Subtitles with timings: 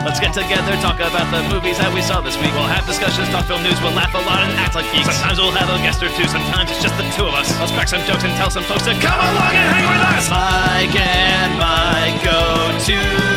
[0.00, 2.56] Let's get together, talk about the movies that we saw this week.
[2.56, 5.04] We'll have discussions, talk film news, we'll laugh a lot and act like geeks.
[5.12, 7.52] Sometimes we'll have a guest or two, sometimes it's just the two of us.
[7.60, 10.24] Let's crack some jokes and tell some folks to come along and hang with us.
[10.32, 12.40] Mike and Mike go
[12.88, 13.29] to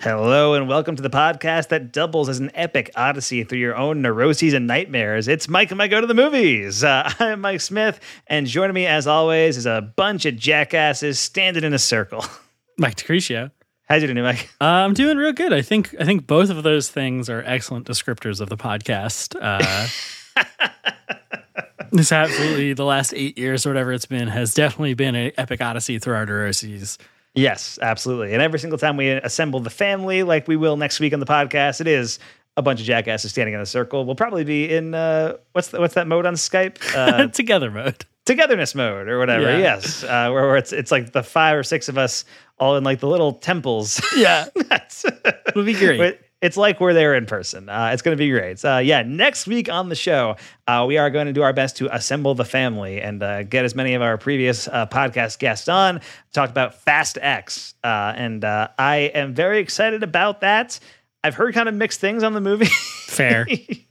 [0.00, 4.00] Hello and welcome to the podcast that doubles as an epic odyssey through your own
[4.00, 5.26] neuroses and nightmares.
[5.26, 6.84] It's Mike and I go to the movies.
[6.84, 11.64] Uh, I'm Mike Smith, and joining me as always is a bunch of jackasses standing
[11.64, 12.24] in a circle.
[12.78, 13.50] Mike Decretia.
[13.88, 14.48] How's you doing, Mike?
[14.60, 15.52] Uh, I'm doing real good.
[15.52, 19.34] I think I think both of those things are excellent descriptors of the podcast.
[19.40, 19.88] Uh,
[21.90, 25.60] this absolutely the last eight years or whatever it's been has definitely been an epic
[25.60, 26.98] odyssey through our neuroses.
[27.38, 28.32] Yes, absolutely.
[28.32, 31.26] And every single time we assemble the family, like we will next week on the
[31.26, 32.18] podcast, it is
[32.56, 34.04] a bunch of jackasses standing in a circle.
[34.04, 36.78] We'll probably be in uh, what's the, what's that mode on Skype?
[36.96, 38.04] Uh, Together mode.
[38.24, 39.50] togetherness mode or whatever.
[39.52, 39.58] Yeah.
[39.58, 42.24] Yes, uh, where, where it's it's like the five or six of us
[42.58, 44.00] all in like the little temples.
[44.16, 46.18] Yeah, That's it'll be great.
[46.40, 47.68] It's like we're there in person.
[47.68, 48.64] Uh, it's going to be great.
[48.64, 50.36] Uh, yeah, next week on the show,
[50.68, 53.64] uh, we are going to do our best to assemble the family and uh, get
[53.64, 56.00] as many of our previous uh, podcast guests on.
[56.32, 60.78] Talked about Fast X, uh, and I am very excited about that.
[61.28, 62.64] I've heard kind of mixed things on the movie.
[63.06, 63.46] Fair.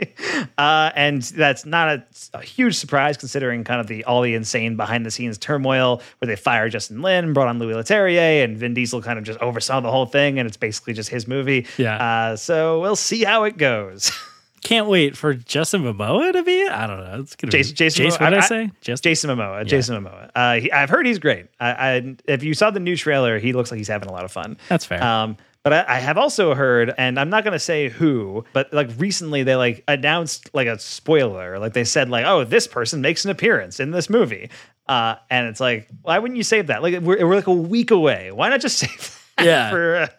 [0.57, 4.75] uh, and that's not a, a huge surprise considering kind of the all the insane
[4.75, 8.73] behind the scenes turmoil where they fired Justin Lin, brought on Louis Leterrier, and Vin
[8.73, 11.65] Diesel kind of just oversaw the whole thing, and it's basically just his movie.
[11.77, 11.95] Yeah.
[12.31, 14.11] Uh, so we'll see how it goes.
[14.63, 16.67] Can't wait for Justin Momoa to be.
[16.67, 17.19] I don't know.
[17.21, 18.19] It's gonna Jason, be Jason, Jason.
[18.19, 18.71] Momoa- What did I, I- say?
[18.81, 19.65] Just Jason Momoa.
[19.65, 20.31] Jason Momoa.
[20.35, 21.45] Uh, he, I've heard he's great.
[21.59, 24.25] I, I, if you saw the new trailer, he looks like he's having a lot
[24.25, 24.57] of fun.
[24.67, 25.01] That's fair.
[25.01, 28.71] Um, but I, I have also heard, and I'm not going to say who, but
[28.71, 31.59] like recently they like announced like a spoiler.
[31.59, 34.49] Like they said like, oh, this person makes an appearance in this movie.
[34.87, 36.81] Uh, and it's like, why wouldn't you save that?
[36.81, 38.31] Like we're, we're like a week away.
[38.31, 39.16] Why not just save that?
[39.43, 39.69] Yeah.
[39.69, 40.09] For,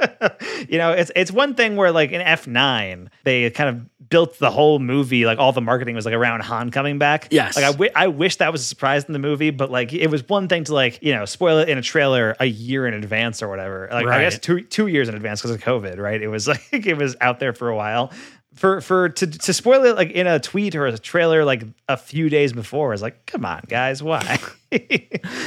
[0.68, 4.50] you know, it's it's one thing where like in F9 they kind of built the
[4.50, 7.28] whole movie like all the marketing was like around Han coming back.
[7.30, 7.56] Yes.
[7.56, 7.64] Like
[7.96, 10.48] I I wish that was a surprise in the movie, but like it was one
[10.48, 13.48] thing to like you know spoil it in a trailer a year in advance or
[13.48, 13.88] whatever.
[13.90, 16.22] Like I guess two two years in advance because of COVID, right?
[16.22, 18.12] It was like it was out there for a while.
[18.54, 21.96] For for to to spoil it like in a tweet or a trailer like a
[21.96, 24.38] few days before is like, come on, guys, why?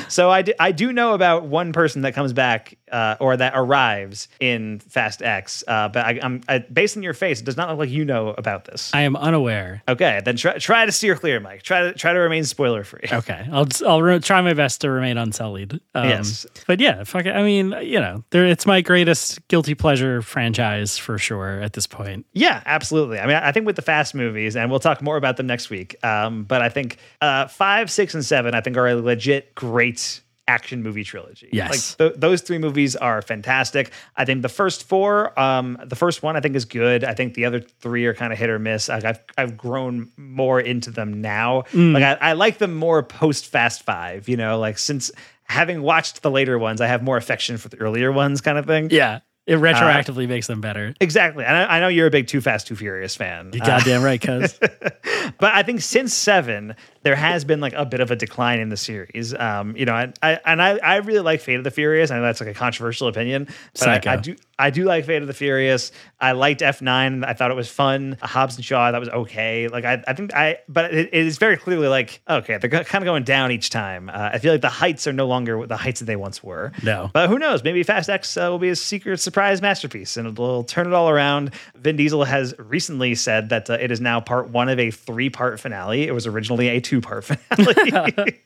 [0.09, 3.53] So I do, I do know about one person that comes back uh, or that
[3.55, 7.57] arrives in Fast X, uh, but I, I'm I, based on your face, it does
[7.57, 8.91] not look like you know about this.
[8.93, 9.83] I am unaware.
[9.87, 11.61] Okay, then try, try to steer clear, Mike.
[11.63, 13.01] Try to try to remain spoiler free.
[13.21, 15.79] Okay, I'll I'll re- try my best to remain unsullied.
[15.93, 16.45] Um, Yes.
[16.65, 17.35] but yeah, fuck it.
[17.35, 21.85] I mean, you know, there, it's my greatest guilty pleasure franchise for sure at this
[21.87, 22.25] point.
[22.33, 23.19] Yeah, absolutely.
[23.19, 25.69] I mean, I think with the Fast movies, and we'll talk more about them next
[25.69, 26.03] week.
[26.03, 30.21] Um, but I think uh, five, six, and seven, I think are a legit great
[30.47, 31.47] action movie trilogy.
[31.53, 31.69] Yes.
[31.71, 33.91] like th- those three movies are fantastic.
[34.17, 37.03] I think the first four, um, the first one, I think is good.
[37.05, 38.89] I think the other three are kind of hit or miss.
[38.89, 41.63] Like I've I've grown more into them now.
[41.73, 44.27] Like I, I like them more post Fast Five.
[44.27, 45.11] You know, like since
[45.43, 48.65] having watched the later ones, I have more affection for the earlier ones, kind of
[48.65, 48.89] thing.
[48.91, 50.93] Yeah, it retroactively makes them better.
[50.99, 51.45] Exactly.
[51.45, 53.51] And I, I know you're a big Too Fast, Too Furious fan.
[53.53, 54.57] You Uh, goddamn right, cuz.
[55.39, 58.69] but I think since seven, there has been like a bit of a decline in
[58.69, 59.33] the series.
[59.33, 62.11] Um, you know, and I and I, I really like Fate of the Furious.
[62.11, 63.47] I know that's like a controversial opinion,
[63.79, 65.91] but I, I do I do like Fate of the Furious.
[66.19, 67.23] I liked F nine.
[67.23, 68.17] I thought it was fun.
[68.21, 69.67] Hobbs and Shaw, that was okay.
[69.67, 73.03] Like I, I think I, but it, it is very clearly like okay, they're kind
[73.03, 74.09] of going down each time.
[74.09, 76.71] Uh, I feel like the heights are no longer the heights that they once were.
[76.83, 77.09] No.
[77.13, 77.63] But who knows?
[77.63, 81.09] Maybe Fast X uh, will be a secret surprise masterpiece and it'll turn it all
[81.09, 81.51] around.
[81.75, 85.29] Vin Diesel has recently said that uh, it is now part one of a three
[85.29, 86.03] part finale.
[86.03, 87.23] It was originally a two part
[87.55, 88.41] finale.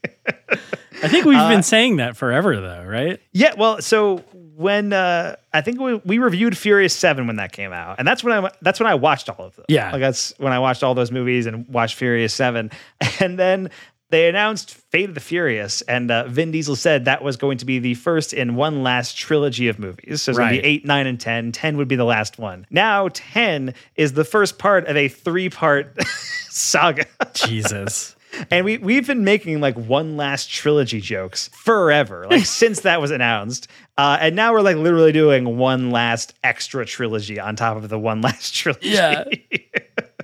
[1.02, 3.20] I think we've been saying that forever, though, right?
[3.32, 3.54] yeah.
[3.58, 4.24] Well, so
[4.56, 8.24] when uh, I think we, we reviewed Furious Seven when that came out, and that's
[8.24, 9.66] when I that's when I watched all of them.
[9.68, 9.92] Yeah.
[9.92, 12.72] like that's when I watched all those movies and watched Furious Seven,
[13.20, 13.70] and then.
[14.12, 17.66] They announced Fate of the Furious, and uh, Vin Diesel said that was going to
[17.66, 20.22] be the first in one last trilogy of movies.
[20.22, 21.52] So it's going to be 8, 9, and 10.
[21.52, 22.68] 10 would be the last one.
[22.70, 25.98] Now, 10 is the first part of a three part
[26.50, 27.08] saga.
[27.34, 28.15] Jesus.
[28.52, 33.12] And we we've been making like one last trilogy jokes forever, like since that was
[33.12, 33.68] announced.
[33.98, 38.00] Uh, and now we're like literally doing one last extra trilogy on top of the
[38.00, 38.90] one last trilogy.
[38.90, 39.24] Yeah.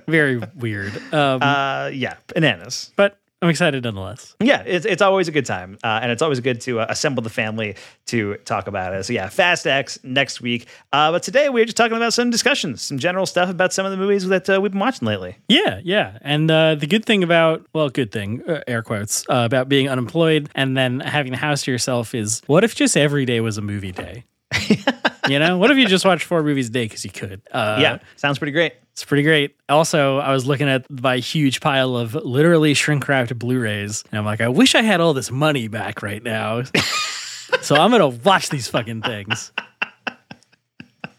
[0.06, 0.92] Very weird.
[1.12, 2.90] Um, Uh, yeah, bananas.
[2.96, 4.36] but I'm excited nonetheless.
[4.40, 5.76] Yeah, it's, it's always a good time.
[5.82, 7.74] Uh, and it's always good to uh, assemble the family
[8.06, 9.02] to talk about it.
[9.02, 10.68] So, yeah, Fast X next week.
[10.92, 13.90] Uh, but today we're just talking about some discussions, some general stuff about some of
[13.90, 15.38] the movies that uh, we've been watching lately.
[15.48, 16.18] Yeah, yeah.
[16.20, 19.88] And uh, the good thing about, well, good thing, uh, air quotes, uh, about being
[19.88, 23.58] unemployed and then having the house to yourself is what if just every day was
[23.58, 24.24] a movie day?
[25.32, 27.40] you know, what if you just watched four movies a day because you could?
[27.50, 28.74] Uh, yeah, sounds pretty great.
[28.92, 29.56] It's pretty great.
[29.70, 34.18] Also, I was looking at my huge pile of literally shrink wrapped Blu rays, and
[34.18, 36.62] I'm like, I wish I had all this money back right now.
[37.62, 39.50] so I'm going to watch these fucking things.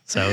[0.06, 0.30] So,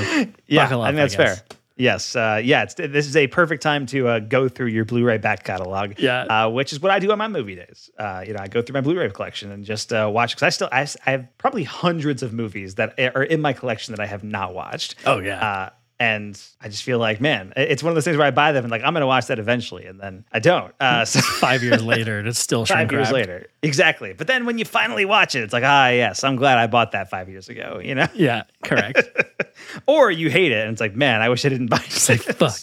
[0.47, 1.41] Yeah, up, I think that's guess.
[1.41, 1.47] fair.
[1.81, 2.65] Yes, uh, yeah.
[2.65, 5.99] It's, this is a perfect time to uh, go through your Blu-ray back catalog.
[5.99, 6.25] Yeah.
[6.25, 7.89] uh, which is what I do on my movie days.
[7.99, 10.51] Uh, you know, I go through my Blu-ray collection and just uh, watch because I
[10.51, 14.07] still I, I have probably hundreds of movies that are in my collection that I
[14.07, 14.97] have not watched.
[15.07, 15.71] Oh, yeah.
[16.01, 18.65] And I just feel like, man, it's one of those things where I buy them
[18.65, 20.75] and like I'm going to watch that eventually, and then I don't.
[20.81, 24.15] Uh, so Five years later, and it's still five years later, exactly.
[24.15, 26.93] But then when you finally watch it, it's like, ah, yes, I'm glad I bought
[26.93, 27.83] that five years ago.
[27.85, 29.07] You know, Yeah, correct.
[29.87, 32.09] or you hate it and it's like, man, I wish I didn't buy it.
[32.09, 32.59] like, fuck.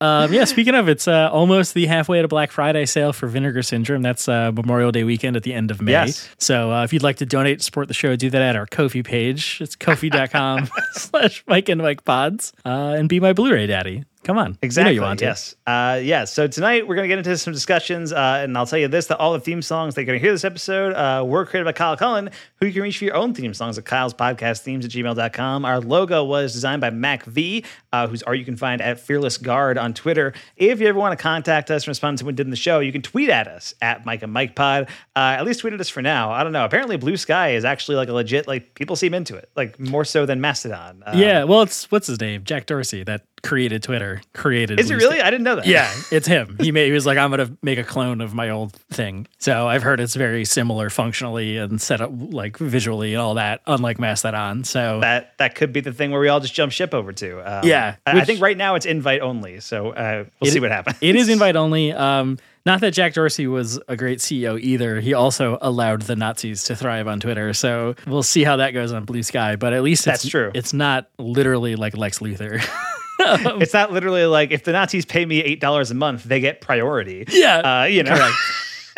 [0.00, 3.62] Um, yeah, speaking of, it's uh, almost the halfway to Black Friday sale for Vinegar
[3.62, 4.02] Syndrome.
[4.02, 5.92] That's uh, Memorial Day weekend at the end of May.
[5.92, 6.28] Yes.
[6.38, 8.66] So uh, if you'd like to donate to support the show, do that at our
[8.66, 9.58] Kofi page.
[9.60, 14.04] It's kofi.com slash Mike and Mike Pods uh, and be my Blu-ray daddy.
[14.24, 14.58] Come on.
[14.62, 14.94] Exactly.
[14.94, 15.24] You know you want to.
[15.26, 15.54] yes.
[15.66, 16.24] Uh, yeah.
[16.24, 19.06] So tonight we're going to get into some discussions, uh, and I'll tell you this:
[19.06, 21.64] that all the theme songs that you're going to hear this episode uh, were created
[21.64, 24.62] by Kyle Cullen, who you can reach for your own theme songs at Kyle's Podcast
[24.62, 25.64] Themes at gmail.com.
[25.64, 29.38] Our logo was designed by Mac V, uh, whose art you can find at Fearless
[29.38, 30.34] Guard on Twitter.
[30.56, 32.56] If you ever want to contact us and respond to what we did in the
[32.56, 34.88] show, you can tweet at us at Mike and Mike Pod.
[35.16, 36.30] Uh, at least tweet at us for now.
[36.32, 36.64] I don't know.
[36.64, 40.04] Apparently, Blue Sky is actually like a legit like people seem into it, like more
[40.04, 41.02] so than Mastodon.
[41.06, 42.42] Uh, Yeah, well, it's what's his name?
[42.44, 44.20] Jack Dorsey that created Twitter.
[44.34, 44.80] Created.
[44.80, 45.20] Is it really?
[45.20, 45.66] I didn't know that.
[45.66, 46.56] Yeah, it's him.
[46.60, 46.86] He made.
[46.86, 49.26] He was like, I'm gonna make a clone of my old thing.
[49.38, 53.60] So I've heard it's very similar functionally and set up like visually and all that,
[53.66, 54.64] unlike Mastodon.
[54.64, 57.58] So that that could be the thing where we all just jump ship over to.
[57.58, 60.70] Um, Yeah, I, I think right now it's invite only, so uh, we'll see what
[60.70, 60.96] happens.
[61.00, 61.92] it is invite only.
[61.92, 65.00] Um, not that Jack Dorsey was a great CEO either.
[65.00, 67.54] He also allowed the Nazis to thrive on Twitter.
[67.54, 69.56] So we'll see how that goes on Blue Sky.
[69.56, 70.50] But at least it's, That's true.
[70.54, 72.62] It's not literally like Lex Luthor.
[73.18, 76.60] It's not literally like if the Nazis pay me eight dollars a month, they get
[76.60, 77.24] priority.
[77.28, 78.14] yeah, uh, you know.
[78.16, 78.34] correct.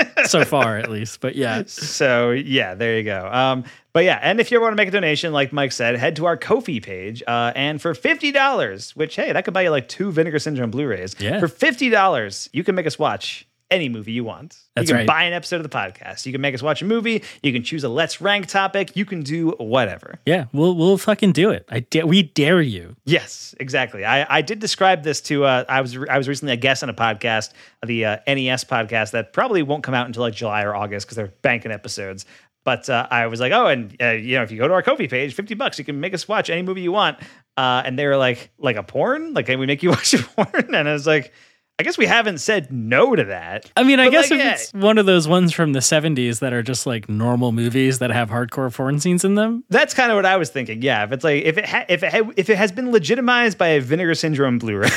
[0.26, 1.20] so far at least.
[1.20, 3.28] But yeah, So yeah, there you go.
[3.30, 6.16] Um, but yeah, and if you want to make a donation, like Mike said, head
[6.16, 7.22] to our Kofi page.
[7.26, 10.70] Uh, and for fifty dollars, which hey, that could buy you like two Vinegar Syndrome
[10.70, 11.16] Blu-rays.
[11.18, 11.40] Yeah.
[11.40, 14.56] For fifty dollars, you can make us watch any movie you want.
[14.74, 15.06] That's you can right.
[15.06, 16.26] buy an episode of the podcast.
[16.26, 17.22] You can make us watch a movie.
[17.42, 18.96] You can choose a let's rank topic.
[18.96, 20.18] You can do whatever.
[20.26, 21.64] yeah, we'll we'll fucking do it.
[21.68, 22.96] I da- we dare you.
[23.04, 24.04] Yes, exactly.
[24.04, 26.88] I, I did describe this to uh, I was I was recently a guest on
[26.88, 27.52] a podcast,
[27.84, 31.16] the uh, NES podcast that probably won't come out until like July or August because
[31.16, 32.26] they're banking episodes.
[32.62, 34.82] But uh, I was like, oh, and uh, you know, if you go to our
[34.82, 37.18] Kofi page, fifty bucks, you can make us watch any movie you want.
[37.56, 40.22] Uh, and they were like, like a porn, like can we make you watch a
[40.22, 40.74] porn?
[40.74, 41.32] And I was like,
[41.80, 43.72] I guess we haven't said no to that.
[43.74, 44.52] I mean, I guess like, if yeah.
[44.52, 48.10] it's one of those ones from the 70s that are just like normal movies that
[48.10, 49.64] have hardcore porn scenes in them.
[49.70, 50.82] That's kind of what I was thinking.
[50.82, 53.56] Yeah, if it's like if it ha- if it ha- if it has been legitimized
[53.56, 54.90] by a Vinegar Syndrome Blu-ray.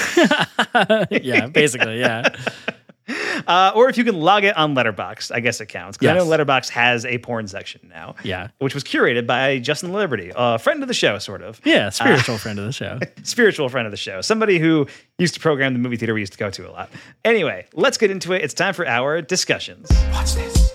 [1.22, 2.28] yeah, basically, yeah.
[3.48, 5.98] Uh, or if you can log it on Letterboxd, I guess it counts.
[5.98, 8.16] Because I know Letterboxd has a porn section now.
[8.24, 8.50] Yeah.
[8.60, 11.60] Which was curated by Justin Liberty, a friend of the show, sort of.
[11.66, 13.00] Yeah, spiritual friend of the show.
[13.24, 14.22] Spiritual friend of the show.
[14.22, 14.88] Somebody who
[15.18, 16.90] used to program the movie theater we used to go to a lot.
[17.26, 18.44] Anyway, let's get into it.
[18.44, 19.90] It's time for our discussions.
[20.12, 20.73] Watch this.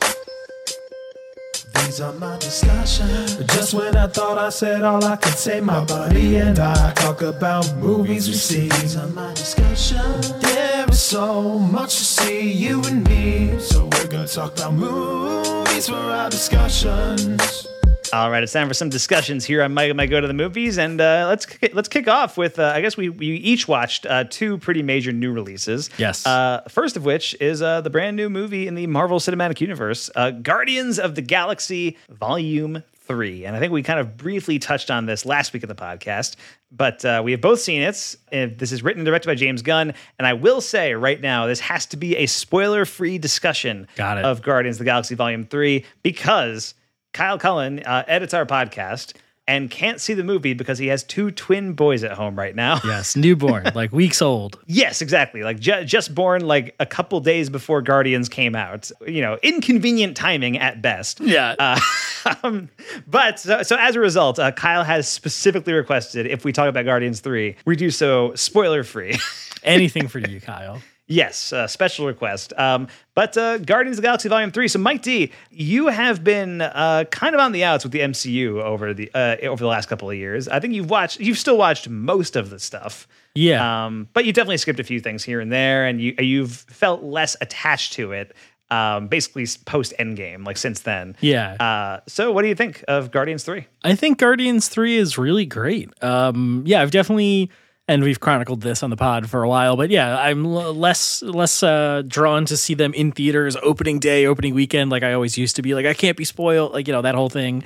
[1.75, 3.37] These are my discussions.
[3.55, 7.23] Just when I thought I said all I could say, my buddy and I talk
[7.23, 8.69] about movies we see.
[8.69, 10.33] These are my discussions.
[10.41, 13.59] There is so much to see, you and me.
[13.59, 17.69] So we're gonna talk about movies for our discussions.
[18.13, 20.79] All right, it's time for some discussions here on Mike Mike Go to the Movies,
[20.79, 24.07] and uh, let's kick, let's kick off with uh, I guess we we each watched
[24.07, 25.91] uh, two pretty major new releases.
[25.99, 26.27] Yes.
[26.27, 30.11] Uh, first of which is uh, the brand new movie in the Marvel Cinematic Universe,
[30.17, 34.91] uh, Guardians of the Galaxy Volume Three, and I think we kind of briefly touched
[34.91, 36.37] on this last week of the podcast,
[36.71, 38.17] but uh, we have both seen it.
[38.31, 41.61] This is written and directed by James Gunn, and I will say right now this
[41.61, 44.25] has to be a spoiler-free discussion Got it.
[44.25, 46.75] of Guardians of the Galaxy Volume Three because.
[47.19, 49.15] Kyle Cullen uh, edits our podcast
[49.49, 52.79] and can't see the movie because he has two twin boys at home right now.
[52.85, 54.57] Yes, newborn, like weeks old.
[54.67, 55.43] yes, exactly.
[55.43, 58.93] Like ju- just born like a couple days before Guardians came out.
[59.05, 61.19] You know, inconvenient timing at best.
[61.19, 61.57] Yeah.
[61.59, 61.81] Uh,
[62.45, 62.69] um,
[63.09, 66.85] but so, so as a result, uh, Kyle has specifically requested if we talk about
[66.85, 69.19] Guardians 3, we do so spoiler free.
[69.65, 70.81] Anything for you, Kyle.
[71.09, 72.53] Yes, uh, special request.
[72.59, 74.69] Um, but uh, Guardians of the Galaxy Volume Three.
[74.69, 78.63] So, Mike D, you have been uh, kind of on the outs with the MCU
[78.63, 80.49] over the uh, over the last couple of years.
[80.49, 83.09] I think you've watched, you've still watched most of the stuff.
[83.35, 83.87] Yeah.
[83.87, 87.03] Um, but you definitely skipped a few things here and there, and you you've felt
[87.03, 88.35] less attached to it.
[88.71, 91.17] Um, basically post Endgame, like since then.
[91.21, 91.53] Yeah.
[91.55, 93.67] Uh, so, what do you think of Guardians Three?
[93.83, 95.91] I think Guardians 3 is really great.
[96.05, 97.51] Um, yeah, I've definitely
[97.89, 101.23] and we've chronicled this on the pod for a while, but yeah, I'm l- less
[101.23, 105.39] less uh, drawn to see them in theaters opening day, opening weekend like I always
[105.39, 105.75] used to be.
[105.75, 107.65] Like I can't be spoiled, like you know that whole thing.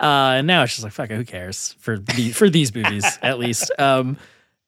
[0.00, 3.04] Uh, and now it's just like fuck, it, who cares for the, for these movies
[3.22, 3.70] at least.
[3.78, 4.16] Um,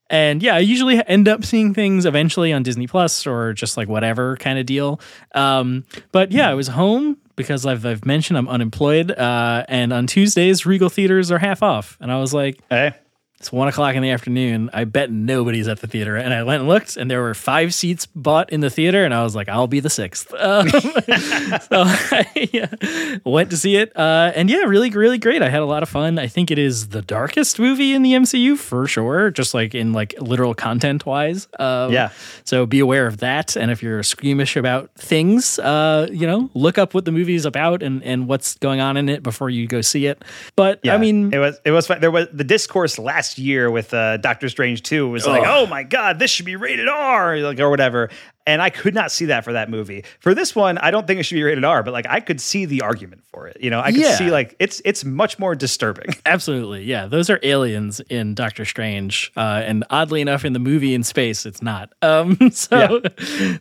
[0.09, 3.89] and yeah, I usually end up seeing things eventually on Disney Plus or just like
[3.89, 5.01] whatever kind of deal.
[5.35, 10.07] Um, but yeah, I was home because I've I've mentioned I'm unemployed, uh, and on
[10.07, 12.93] Tuesdays Regal theaters are half off, and I was like, Hey,
[13.39, 14.71] it's one o'clock in the afternoon.
[14.73, 16.17] I bet nobody's at the theater.
[16.17, 19.05] And I went and looked, and there were five seats bought in the theater.
[19.05, 20.33] And I was like, I'll be the sixth.
[20.47, 23.97] Um, so I yeah, went to see it.
[23.97, 25.43] Uh, and yeah, really, really great.
[25.43, 26.19] I had a lot of fun.
[26.19, 29.93] I think it is the darkest movie in the MCU for sure, just like in
[29.93, 31.49] like literal content wise.
[31.59, 32.11] Um, Yeah.
[32.45, 33.57] So be aware of that.
[33.57, 37.45] And if you're squeamish about things, uh, you know, look up what the movie is
[37.45, 40.25] about and, and what's going on in it before you go see it.
[40.55, 42.01] But I mean, it was it was fun.
[42.01, 45.83] There was the discourse last year with uh, Doctor Strange Two was like, oh my
[45.83, 48.11] god, this should be rated R, like or whatever.
[48.47, 50.05] And I could not see that for that movie.
[50.21, 52.41] For this one, I don't think it should be rated R, but like I could
[52.41, 53.57] see the argument for it.
[53.61, 54.15] You know, I could Yeah.
[54.17, 56.15] see like it's it's much more disturbing.
[56.27, 57.07] Absolutely, yeah.
[57.07, 61.45] Those are aliens in Doctor Strange, uh, and oddly enough, in the movie in space,
[61.45, 61.93] it's not.
[62.03, 63.03] Um, so,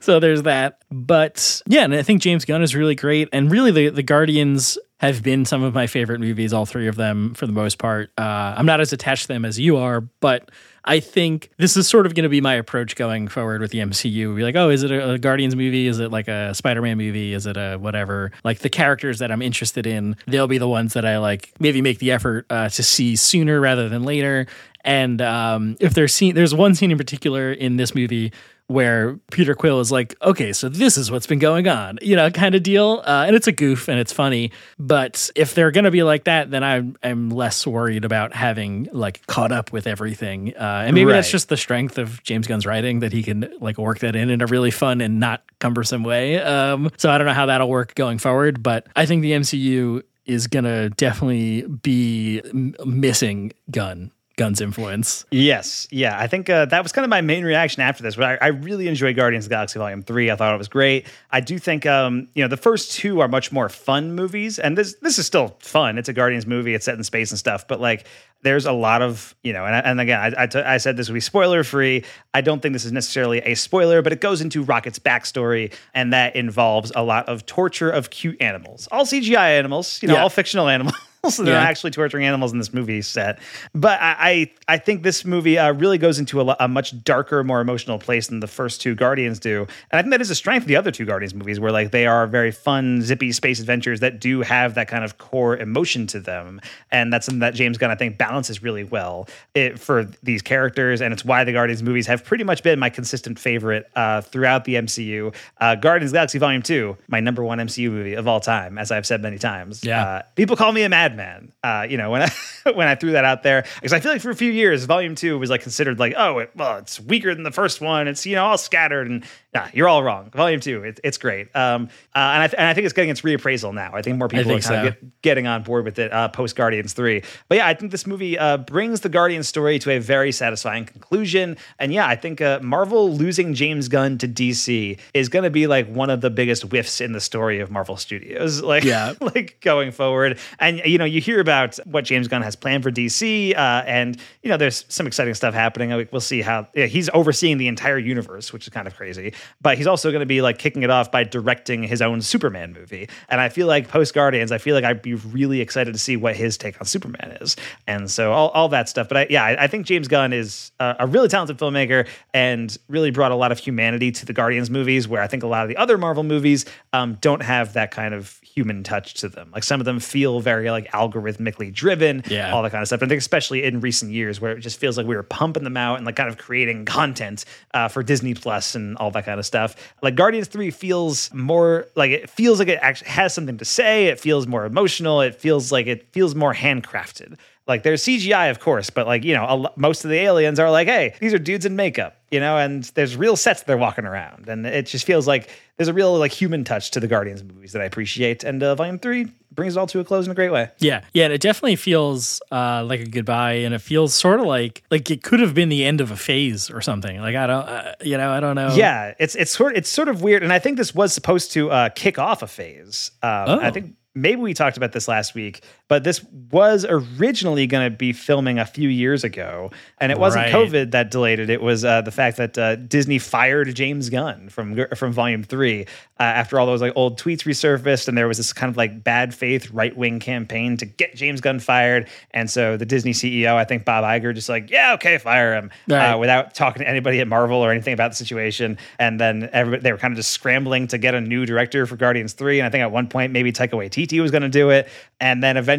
[0.02, 0.80] so there's that.
[0.92, 4.78] But yeah, and I think James Gunn is really great, and really the the Guardians
[5.00, 6.54] have been some of my favorite movies.
[6.54, 8.12] All three of them, for the most part.
[8.20, 10.52] Uh, I'm not as attached to them as you are, but.
[10.86, 13.80] I think this is sort of going to be my approach going forward with the
[13.80, 14.36] MCU.
[14.36, 15.88] Be like, oh, is it a, Guardians movie?
[15.88, 17.34] Is it like a Spider Man movie?
[17.34, 18.32] Is it a whatever?
[18.44, 21.82] Like the characters that I'm interested in, they'll be the ones that I like maybe
[21.82, 24.46] make the effort uh, to see sooner rather than later.
[24.82, 28.32] And um, if there's scene, there's one scene in particular in this movie
[28.68, 32.32] where Peter Quill is like, okay, so this is what's been going on, you know,
[32.32, 33.04] kind of deal.
[33.06, 34.52] Uh, and it's a goof and it's funny.
[34.80, 38.90] But if they're going to be like that, then I'm, I'm less worried about having
[38.92, 40.56] like caught up with everything.
[40.56, 43.78] Uh, and maybe that's just the strength of James Gunn's writing that he can like
[43.78, 46.42] work that in in a really fun and not cumbersome way.
[46.42, 50.02] Um, so I don't know how that'll work going forward, but I think the MCU
[50.26, 54.12] is going to definitely be m- missing Gunn.
[54.38, 55.26] Gunn's influence.
[55.32, 56.20] Yes, yeah.
[56.20, 58.16] I think uh, that was kind of my main reaction after this.
[58.18, 60.30] But I, I really enjoyed Guardians of the Galaxy Volume Three.
[60.30, 61.08] I thought it was great.
[61.32, 64.78] I do think um, you know the first two are much more fun movies, and
[64.78, 65.98] this this is still fun.
[65.98, 66.74] It's a Guardians movie.
[66.74, 68.08] It's set in space and stuff, but like
[68.42, 70.98] there's a lot of you know, and, I- and again, I, I, t- I said
[70.98, 72.04] this would be spoiler free.
[72.34, 76.12] I don't think this is necessarily a spoiler, but it goes into Rocket's backstory, and
[76.14, 80.24] that involves a lot of torture of cute animals, all CGI animals, you know, Yeah.
[80.24, 80.96] all fictional animals.
[81.30, 81.62] So they're Yeah.
[81.62, 83.40] actually torturing animals in this movie set.
[83.74, 87.44] But I I, I think this movie uh, really goes into a, a much darker,
[87.44, 89.68] more emotional place than the first two Guardians do.
[89.92, 91.92] And I think that is a strength of the other two Guardians movies, where like
[91.92, 96.08] they are very fun, zippy space adventures that do have that kind of core emotion
[96.08, 96.60] to them.
[96.92, 101.02] And that's something that James Gunn I think balances really well it, for these characters.
[101.02, 104.66] And it's why the Guardians movies have pretty much been my consistent favorite uh, throughout
[104.66, 105.34] the MCU.
[105.60, 109.06] Uh, Guardians Galaxy Volume Two, my number one MCU movie of all time, as I've
[109.06, 109.84] said many times.
[109.84, 110.04] Yeah.
[110.06, 111.52] Uh, people call me a madman.
[111.64, 112.32] Uh, you know, when I
[112.74, 115.16] when I threw that out there, because I feel like for a few years, Volume
[115.16, 118.08] Two was like considered like, oh, it, well, it's weaker than the first one.
[118.08, 119.24] It's you know all scattered, and
[119.56, 120.30] nah, you're all wrong.
[120.32, 121.48] Volume Two, it, it's great.
[121.56, 123.92] Um, uh, and I th- and I think it's getting its reappraisal now.
[123.94, 124.88] I think more people think are kind so.
[124.90, 127.24] of get, getting on board with it uh, post Guardians Three.
[127.48, 130.86] But yeah, I think this movie uh, brings the Guardians story to a very satisfying
[130.86, 131.58] conclusion.
[131.80, 135.68] And yeah, I think uh, Marvel losing James Gunn to DC is going to be
[135.68, 138.62] like one of the biggest whiffs in the story of Marvel Studios.
[138.76, 139.14] Like Yeah.
[139.22, 140.40] like going forward.
[140.60, 144.18] And you know, you hear about what James Gunn has planned for DC, uh, and
[144.42, 146.08] you know, there's some exciting stuff happening.
[146.12, 149.34] We'll see how yeah, he's overseeing the entire universe, which is kind of crazy.
[149.62, 152.74] But he's also going to be like kicking it off by directing his own Superman
[152.74, 153.10] movie.
[153.30, 156.16] And I feel like post Guardians, I feel like I'd be really excited to see
[156.18, 157.56] what his take on Superman is.
[157.88, 159.08] And so all, all that stuff.
[159.08, 162.76] But I, yeah, I, I think James Gunn is a, a really talented filmmaker and
[162.88, 165.64] really brought a lot of humanity to the Guardians movies, where I think a lot
[165.64, 169.50] of the other Marvel movies um, don't have that kind of human touch to them.
[169.54, 172.54] Like some of them feel very like algorithmically driven, Yeah.
[172.54, 173.02] all that kind of stuff.
[173.02, 175.64] And I think especially in recent years where it just feels like we were pumping
[175.64, 179.26] them out and like kind of creating content uh, for Disney Plus and all that
[179.26, 179.76] kind of stuff.
[180.02, 184.08] Like Guardians 3 feels more like it feels like it actually has something to say.
[184.08, 185.22] It feels more emotional.
[185.22, 187.38] It feels like it feels more handcrafted.
[187.68, 190.70] Like there's CGI, of course, but like you know, a most of the aliens are
[190.70, 194.06] like, hey, these are dudes in makeup, you know, and there's real sets they're walking
[194.06, 197.44] around, and it just feels like there's a real like human touch to the Guardians
[197.44, 200.32] movies that I appreciate, and uh, Volume Three brings it all to a close in
[200.32, 200.70] a great way.
[200.80, 204.46] Yeah, yeah, and it definitely feels uh, like a goodbye, and it feels sort of
[204.46, 207.20] like like it could have been the end of a phase or something.
[207.20, 208.76] Like I don't, uh, you know, I don't know.
[208.76, 211.72] Yeah, it's it's sort it's sort of weird, and I think this was supposed to
[211.72, 213.10] uh, kick off a phase.
[213.24, 213.60] Um, Oh.
[213.60, 217.96] I think maybe we talked about this last week, but this was originally going to
[217.96, 220.54] be filming a few years ago, and it wasn't Right.
[220.54, 221.50] COVID that delayed it.
[221.50, 225.84] It was uh, the fact that uh, Disney fired James Gunn from from Volume Three
[226.20, 229.04] uh, after all those like old tweets resurfaced, and there was this kind of like
[229.04, 233.56] bad faith right wing campaign to get James Gunn fired, and so the Disney CEO,
[233.56, 236.12] I think Bob Iger, just like yeah, okay, fire him Right.
[236.12, 238.78] uh, without talking to anybody at Marvel or anything about the situation.
[238.98, 241.96] And then everybody, they were kind of just scrambling to get a new director for
[241.96, 242.60] Guardians 3.
[242.60, 244.88] And I think at one point, maybe Taika Waititi was going to do it.
[245.20, 245.75] And then eventually,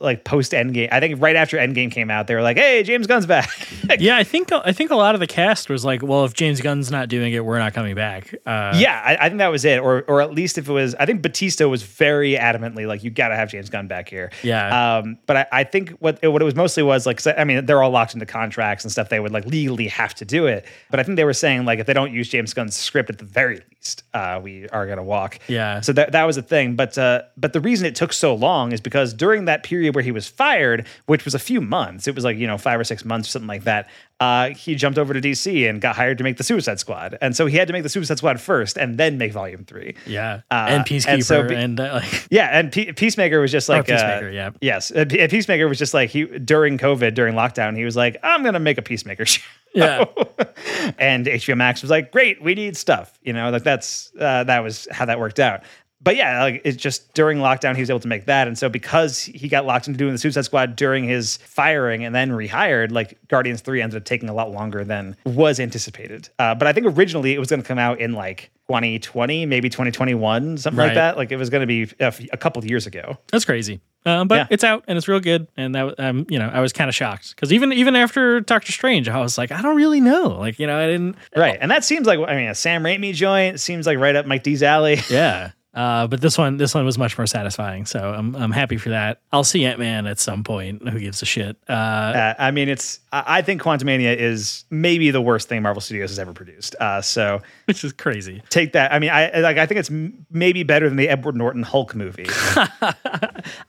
[0.00, 3.06] like post Endgame, I think right after Endgame came out, they were like, hey, James
[3.06, 3.50] Gunn's back.
[3.98, 4.16] yeah.
[4.16, 6.90] I think I think a lot of the cast was like, well, if James Gunn's
[6.90, 8.34] not doing it, we're not coming back.
[8.44, 9.78] Uh, yeah, I, I think that was it.
[9.78, 13.10] Or, or at least if it was, I think Bautista was very adamantly like, you
[13.10, 14.30] got to have James Gunn back here.
[14.42, 14.98] Yeah.
[14.98, 17.82] Um, but I, I think what what it was mostly was like, I mean, they're
[17.82, 19.08] all locked into contracts and stuff.
[19.08, 20.66] They would like legally have to do it.
[20.90, 23.18] But I think they were saying like, if they don't use James Gunn's script at
[23.18, 25.38] the very least, uh, we are to walk.
[25.48, 25.80] Yeah.
[25.80, 26.76] So that that was a thing.
[26.76, 30.04] But uh, but the reason it took so long is because during that period where
[30.04, 32.84] he was fired, which was a few months, it was like you know five or
[32.84, 33.88] six months or something like that.
[34.18, 37.36] Uh, he jumped over to DC and got hired to make the Suicide Squad, and
[37.36, 39.94] so he had to make the Suicide Squad first and then make Volume Three.
[40.06, 43.52] yeah, Uh, and Peacekeeper, and and, so be- uh, like, Yeah, and Pe- Peacemaker was
[43.52, 44.50] just like uh, Peacemaker, yeah.
[44.62, 48.42] yes, uh, Peacemaker was just like he during COVID during lockdown he was like I'm
[48.42, 49.42] gonna make a Peacemaker show.
[49.74, 50.06] Yeah.
[50.98, 53.18] and HBO Max was like great, we need stuff.
[53.22, 55.62] You know, like that's uh, that was how that worked out.
[56.06, 58.70] But yeah, like it's just during lockdown he was able to make that, and so
[58.70, 62.92] because he got locked into doing the Suicide Squad during his firing and then rehired,
[62.92, 66.28] like Guardians Three ended up taking a lot longer than was anticipated.
[66.38, 69.68] Uh, but I think originally it was going to come out in like 2020, maybe
[69.68, 71.16] 2021, something like that.
[71.16, 73.18] Like it was going to be a, f- a couple of years ago.
[73.32, 73.80] That's crazy.
[74.04, 74.46] Um, but Yeah.
[74.50, 75.48] it's out and it's real good.
[75.56, 78.70] And that, um, you know, I was kind of shocked because even even after Doctor
[78.70, 80.28] Strange, I was like, I don't really know.
[80.28, 81.16] Like, you know, I didn't.
[81.34, 81.58] Right.
[81.60, 84.44] And that seems like, I mean, a Sam Raimi joint seems like right up Mike
[84.44, 84.98] D's alley.
[85.10, 85.50] Yeah.
[85.76, 87.84] Uh, but this one, this one was much more satisfying.
[87.86, 89.20] So I'm, I'm happy for that.
[89.32, 90.88] I'll see Ant Man at some point.
[90.88, 91.56] Who gives a shit?
[91.68, 96.10] Uh, Uh, I mean, it's, I think Quantumania is maybe the worst thing Marvel Studios
[96.10, 96.74] has ever produced.
[96.80, 98.42] Uh, so which is crazy.
[98.50, 98.92] take that.
[98.92, 99.90] I mean, I like, I think it's
[100.30, 102.26] maybe better than the Edward Norton Hulk movie.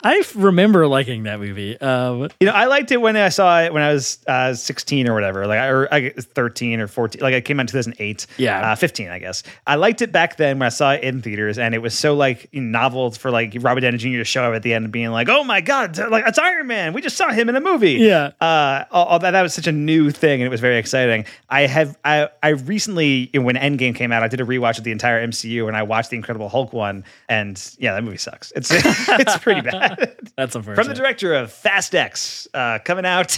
[0.04, 1.80] I remember liking that movie.
[1.80, 5.08] Um, you know, I liked it when I saw it when I was uh, 16
[5.08, 7.22] or whatever, like, or I guess 13 or 14.
[7.22, 8.28] Like, I came out in 2008.
[8.38, 8.72] Yeah.
[8.72, 9.44] Uh, 15, I guess.
[9.66, 12.16] I liked it back then when I saw it in theaters, and it was so
[12.16, 14.18] like novel for like Robert Downey Jr.
[14.18, 16.68] to show up at the end and being like, "Oh my god, like it's Iron
[16.68, 16.94] Man!
[16.94, 18.32] We just saw him in a movie." Yeah.
[18.40, 21.26] Uh, all, all that that was such a new thing, and it was very exciting.
[21.50, 24.92] I have I I recently when Endgame came out, I did a rewatch of the
[24.92, 28.52] entire MCU, and I watched the Incredible Hulk one, and yeah, that movie sucks.
[28.56, 30.16] It's it's pretty bad.
[30.38, 30.64] that's a.
[30.64, 33.38] From the director of Fast X, uh, coming out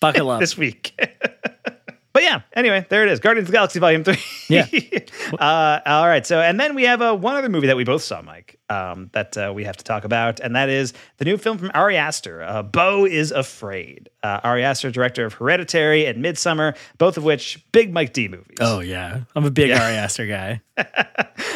[0.00, 0.40] Buckle up.
[0.46, 0.98] this week.
[2.16, 3.20] But yeah, anyway, there it is.
[3.20, 4.16] Guardians of the Galaxy Volume 3.
[4.48, 4.66] Yeah.
[5.38, 6.26] uh, all right.
[6.26, 9.10] So, and then we have uh, one other movie that we both saw, Mike, um,
[9.12, 11.98] that uh, we have to talk about, and that is the new film from Ari
[11.98, 14.08] Aster, uh, Beau is Afraid.
[14.26, 18.56] Uh, Ari Aster, director of Hereditary and Midsommar, both of which big Mike D movies.
[18.60, 20.60] oh yeah, I'm a big Ari Aster guy.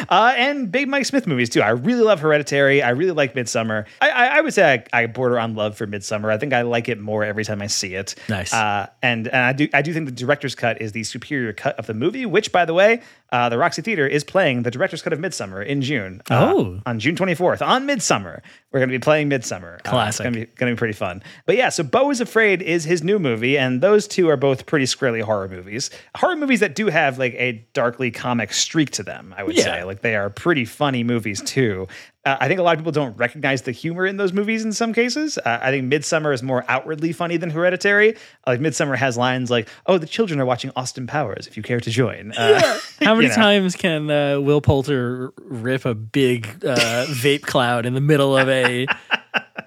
[0.09, 1.61] Uh, and big Mike Smith movies too.
[1.61, 2.81] I really love Hereditary.
[2.81, 3.85] I really like Midsommar.
[4.01, 6.31] I, I, I would say I, I border on love for Midsommar.
[6.33, 8.15] I think I like it more every time I see it.
[8.27, 8.51] Nice.
[8.53, 11.77] Uh, and and I do I do think the director's cut is the superior cut
[11.77, 12.25] of the movie.
[12.25, 15.65] Which, by the way, uh, the Roxy Theater is playing the director's cut of Midsommar
[15.65, 16.21] in June.
[16.29, 16.81] Uh, Oh.
[16.87, 18.41] on June 24th on Midsummer.
[18.71, 19.75] We're going to be playing Midsommar.
[19.85, 20.25] Uh, Classic.
[20.25, 21.21] it's going to be going to be pretty fun.
[21.45, 24.65] But yeah, so Beau is Afraid is his new movie, and those two are both
[24.65, 25.89] pretty squarely horror movies.
[26.15, 29.33] Horror movies that do have like a darkly comic streak to them.
[29.37, 29.63] I would Yeah.
[29.63, 31.87] say like they are pretty funny movies too.
[32.23, 34.73] Uh, I think a lot of people don't recognize the humor in those movies in
[34.73, 35.39] some cases.
[35.39, 38.15] Uh, I think Midsommar is more outwardly funny than Hereditary.
[38.45, 41.47] Like Midsommar has lines like, "Oh, the children are watching Austin Powers.
[41.47, 42.61] If you care to join." Uh,
[43.01, 43.35] How many you know.
[43.35, 48.47] times can uh, Will Poulter rip a big uh, vape cloud in the middle of
[48.49, 48.85] a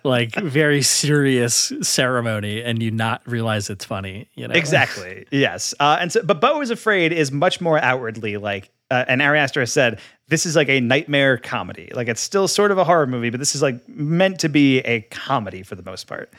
[0.05, 4.29] like very serious ceremony and you not realize it's funny?
[4.35, 5.27] You know Exactly.
[5.31, 5.75] yes.
[5.81, 9.39] Uh, and so, but Beau is Afraid is much more outwardly like, uh, and Ari
[9.39, 11.91] Aster has said this is like a nightmare comedy.
[11.95, 14.79] Like it's still sort of a horror movie, but this is like meant to be
[14.81, 16.33] a comedy for the most part.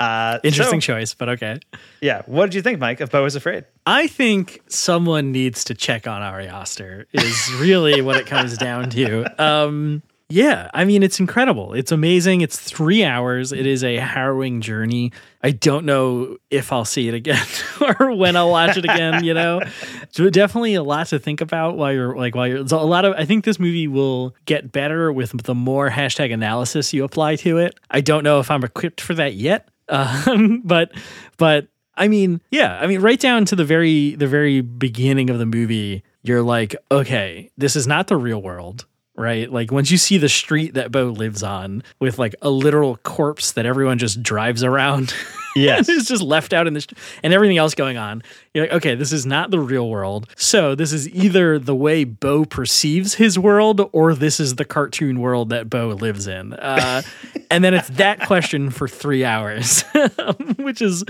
[0.00, 1.60] Uh, Interesting so, choice, but okay.
[2.00, 2.22] yeah.
[2.26, 3.66] What did you think, Mike, of Beau is Afraid?
[3.86, 8.90] I think someone needs to check on Ari Aster is really what it comes down
[8.90, 9.42] to.
[9.42, 11.74] Um, Yeah, I mean it's incredible.
[11.74, 12.40] It's amazing.
[12.40, 13.52] It's three hours.
[13.52, 15.12] It is a harrowing journey.
[15.42, 17.44] I don't know if I'll see it again
[18.00, 19.24] or when I'll watch it again.
[19.24, 19.60] You know,
[20.10, 22.66] so definitely a lot to think about while you're like while you're.
[22.66, 26.32] So a lot of I think this movie will get better with the more hashtag
[26.32, 27.78] analysis you apply to it.
[27.90, 30.92] I don't know if I'm equipped for that yet, um, but
[31.36, 35.38] but I mean, yeah, I mean, right down to the very the very beginning of
[35.38, 38.86] the movie, you're like, okay, this is not the real world
[39.22, 39.50] right?
[39.50, 43.52] Like once you see the street that Beau lives on with like a literal corpse
[43.52, 45.14] that everyone just drives around.
[45.62, 45.88] Yes.
[45.88, 46.86] it's just left out in this
[47.22, 48.22] and everything else going on.
[48.54, 50.28] You're like, okay, this is not the real world.
[50.36, 55.20] So this is either the way Beau perceives his world or this is the cartoon
[55.20, 56.54] world that Beau lives in.
[56.54, 57.02] Uh,
[57.50, 59.82] and then it's that question for three hours,
[60.56, 61.04] which is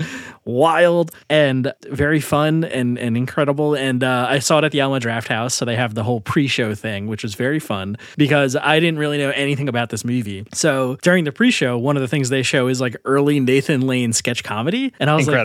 [0.45, 3.75] wild and very fun and, and incredible.
[3.75, 5.53] And uh, I saw it at the Alamo Drafthouse.
[5.53, 8.99] So they have the whole pre show thing, which was very fun because I didn't
[8.99, 10.45] really know anything about this movie.
[10.53, 13.81] So during the pre show, one of the things they show is like early Nathan
[13.81, 14.93] Lane sketch comedy.
[14.99, 15.35] And I was like,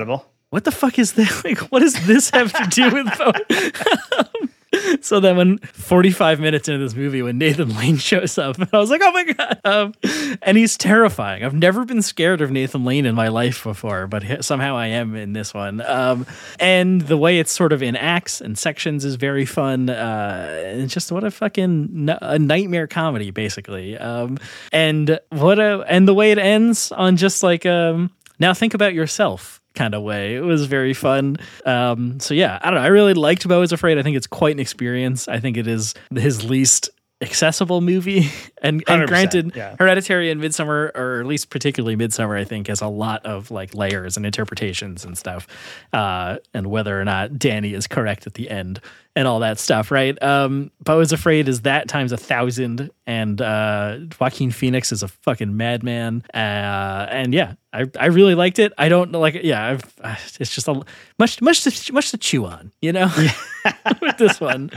[0.51, 1.45] what the fuck is this?
[1.45, 3.09] Like, what does this have to do with
[5.01, 8.91] so then, when 45 minutes into this movie, when Nathan Lane shows up, I was
[8.91, 9.61] like, oh my God.
[9.65, 9.95] Um,
[10.43, 11.45] and he's terrifying.
[11.45, 15.15] I've never been scared of Nathan Lane in my life before, but somehow I am
[15.15, 15.81] in this one.
[15.81, 16.27] Um,
[16.61, 19.89] and the way it's sort of in acts and sections is very fun.
[19.89, 23.97] Uh, and just what a fucking n- a nightmare comedy, basically.
[23.97, 24.39] Um,
[24.73, 28.95] and what a, and the way it ends on just like, um, now think about
[28.95, 30.35] yourself kind of way.
[30.35, 31.37] It was very fun.
[31.65, 32.85] Um, so yeah, I don't know.
[32.85, 33.99] I really liked Beau is Afraid.
[33.99, 35.29] I think it's quite an experience.
[35.29, 38.31] I think it is his least accessible movie.
[38.61, 39.77] And, and granted, yeah.
[39.79, 43.73] Hereditary and Midsommar, or at least particularly Midsommar, I think has a lot of like
[43.73, 45.47] layers and interpretations and stuff,
[45.93, 48.81] uh, and whether or not Danny is correct at the end
[49.19, 50.21] and all that stuff, right?
[50.23, 55.57] Um, is Afraid is that times a thousand, and uh, Joaquin Phoenix is a fucking
[55.57, 56.23] madman.
[56.33, 58.73] Uh, and yeah, I, I really liked it.
[58.79, 59.45] I don't like it.
[59.45, 60.83] Yeah, I've, uh, it's just a
[61.19, 63.11] much much to, much to chew on, you know,
[64.01, 64.71] with this one.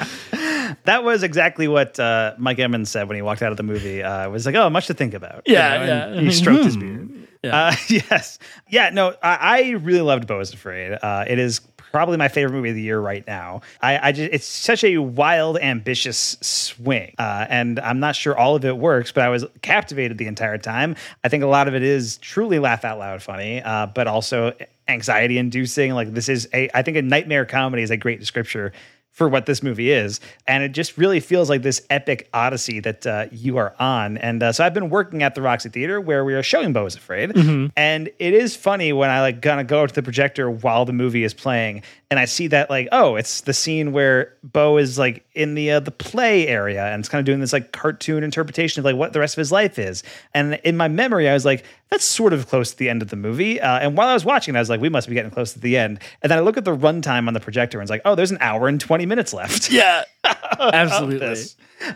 [0.85, 4.01] That was exactly what uh, Mike Emmons said when he walked out of the movie.
[4.03, 5.43] Uh, was like, oh, much to think about.
[5.47, 6.21] you Yeah, know, and yeah.
[6.21, 6.79] He stroked his Hmm.
[6.79, 7.27] beard.
[7.43, 7.55] Yeah.
[7.67, 8.37] Uh, yes.
[8.69, 10.93] Yeah, no, I, I really loved Beau is Afraid.
[10.93, 11.59] Uh, it is
[11.91, 13.61] probably my favorite movie of the year right now.
[13.81, 17.15] I, I just, it's such a wild, ambitious swing.
[17.17, 20.57] Uh, and I'm not sure all of it works, but I was captivated the entire
[20.57, 20.95] time.
[21.23, 24.53] I think a lot of it is truly laugh out loud funny, uh, but also
[24.87, 25.93] anxiety inducing.
[25.93, 28.71] Like this is a, I think a nightmare comedy is a great descriptor
[29.11, 30.19] for what this movie is.
[30.47, 34.17] And it just really feels like this epic odyssey that uh, you are on.
[34.17, 36.85] And uh, so I've been working at the Roxy Theater where we are showing Beau
[36.85, 37.35] is Afraid.
[37.75, 41.23] And it is funny when I like gonna go to the projector while the movie
[41.23, 45.25] is playing and I see that like, oh, it's the scene where Beau is like
[45.33, 48.81] in the uh, the play area and it's kind of doing this like cartoon interpretation
[48.81, 50.03] of like what the rest of his life is.
[50.33, 53.07] And in my memory, I was like, that's sort of close to the end of
[53.07, 53.61] the movie.
[53.61, 55.59] Uh, and while I was watching, I was like, we must be getting close to
[55.59, 55.99] the end.
[56.21, 58.31] And then I look at the runtime on the projector and it's like, oh, there's
[58.31, 59.71] an hour and 20 minutes left.
[59.71, 60.03] Yeah,
[60.59, 61.35] absolutely.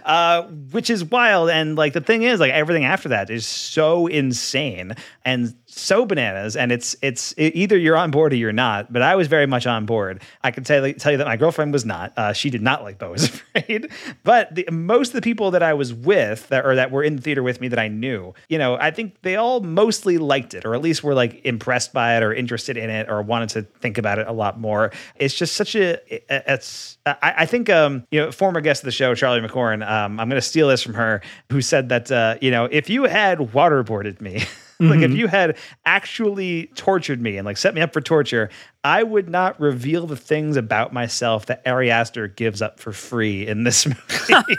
[0.03, 1.49] Uh, which is wild.
[1.49, 6.55] And like the thing is, like everything after that is so insane and so bananas.
[6.55, 8.91] And it's it's it, either you're on board or you're not.
[8.91, 10.23] But I was very much on board.
[10.43, 12.13] I can tell tell you that my girlfriend was not.
[12.17, 13.91] Uh, she did not like Beau is Afraid.
[14.23, 17.17] But the, most of the people that I was with that or that were in
[17.17, 20.55] the theater with me that I knew, you know, I think they all mostly liked
[20.55, 23.49] it, or at least were like impressed by it, or interested in it, or wanted
[23.49, 24.91] to think about it a lot more.
[25.15, 26.97] It's just such a it's.
[27.05, 29.85] I, I think um you know former guest of the show Charlie McCorn.
[29.87, 32.89] Um, I'm going to steal this from her, who said that uh, you know if
[32.89, 34.43] you had waterboarded me.
[34.81, 38.49] like if you had actually tortured me and like set me up for torture,
[38.83, 43.47] I would not reveal the things about myself that Ari Aster gives up for free
[43.47, 44.55] in this movie.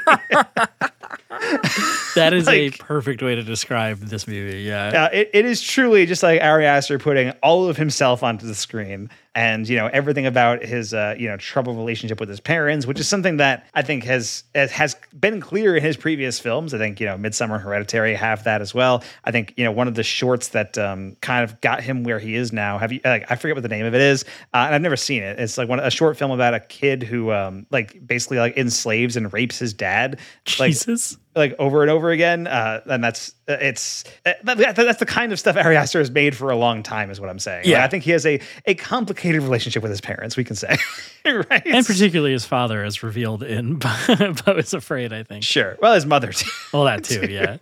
[2.14, 4.62] That is a perfect way to describe this movie.
[4.62, 5.05] Yeah.
[5.05, 8.55] Uh, it, it is truly just like Ari Aster putting all of himself onto the
[8.55, 12.87] screen and, you know, everything about his, uh, you know, troubled relationship with his parents,
[12.87, 16.72] which is something that I think has, has been clear in his previous films.
[16.72, 19.05] I think, you know, Midsommar Hereditary have that as well.
[19.25, 22.18] I think, you know, one of the shorts that um, kind of got him where
[22.18, 24.25] he is now, have you, like, I forget what the name of it is.
[24.55, 25.38] Uh, and I've never seen it.
[25.38, 29.16] It's like one, a short film about a kid who, um, like, basically like enslaves
[29.16, 30.18] and rapes his dad.
[30.59, 31.18] Like, Jesus.
[31.37, 32.46] like over and over again.
[32.46, 36.11] Uh, and that's It's uh, that, that- that's the kind of stuff Ari Aster has
[36.11, 37.61] made for a long time, is what I'm saying.
[37.65, 37.85] Like, Yeah.
[37.85, 40.37] I think he has a a complicated relationship with his parents.
[40.37, 40.77] We can say,
[41.25, 41.63] right?
[41.67, 45.13] and particularly his father, as revealed in Beau is Afraid.
[45.13, 45.45] I think.
[45.45, 45.77] sure.
[45.81, 46.51] Well, his mother too.
[46.73, 47.27] Well, that too.
[47.31, 47.57] Yeah.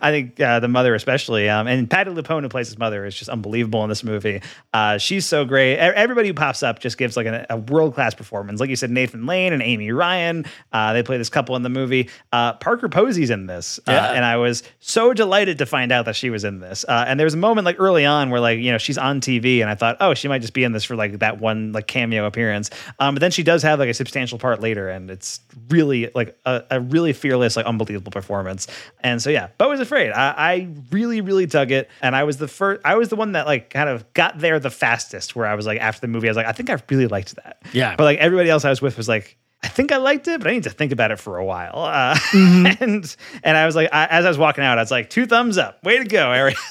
[0.00, 3.14] I think uh, the mother especially, um, and Patti LuPone who plays his mother is
[3.14, 4.42] just unbelievable in this movie.
[4.74, 5.76] Uh, she's so great.
[5.78, 8.60] Everybody who pops up just gives like an, a world class performance.
[8.60, 10.44] Like you said, Nathan Lane and Amy Ryan.
[10.72, 12.08] Uh, they play this couple in the movie.
[12.32, 14.12] Uh, Parker Posey's in this, uh, Yeah.
[14.12, 16.84] and I was so delighted to find out that she was in this.
[16.88, 19.20] Uh, and there was a moment like early on where like you know she's on
[19.20, 21.72] TV, and I thought, oh, she might just be in this for like that one
[21.72, 22.70] like cameo appearance.
[22.98, 26.36] Um, but then she does have like a substantial part later, and it's really like
[26.44, 28.66] a, a really fearless, like unbelievable performance.
[29.00, 30.10] And so yeah, Beau was afraid.
[30.10, 32.80] I, I really, really dug it, and I was the first.
[32.84, 35.36] I was the one that like kind of got there the fastest.
[35.36, 37.36] Where I was like after the movie, I was like, I think I really liked
[37.36, 37.62] that.
[37.72, 37.94] Yeah.
[37.96, 39.36] But like everybody else I was with was like.
[39.60, 41.72] I think I liked it, but I need to think about it for a while.
[41.82, 42.66] Uh, Mm-hmm.
[42.82, 45.26] and and I was like, I, as I was walking out, I was like, two
[45.26, 46.54] thumbs up, way to go, Ari.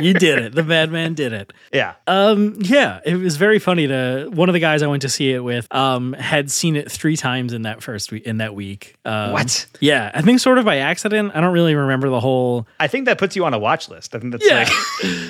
[0.00, 0.54] You did it.
[0.54, 1.52] The madman did it.
[1.72, 5.08] yeah, Um, yeah, it was very funny to one of the guys I went to
[5.08, 8.54] see it with um had seen it three times in that first week in that
[8.54, 8.94] week.
[9.04, 9.66] Um, What?
[9.80, 11.32] Yeah, I think sort of by accident.
[11.34, 14.14] I don't really remember the whole I think that puts you on a watch list.
[14.14, 14.68] I think that's Yeah.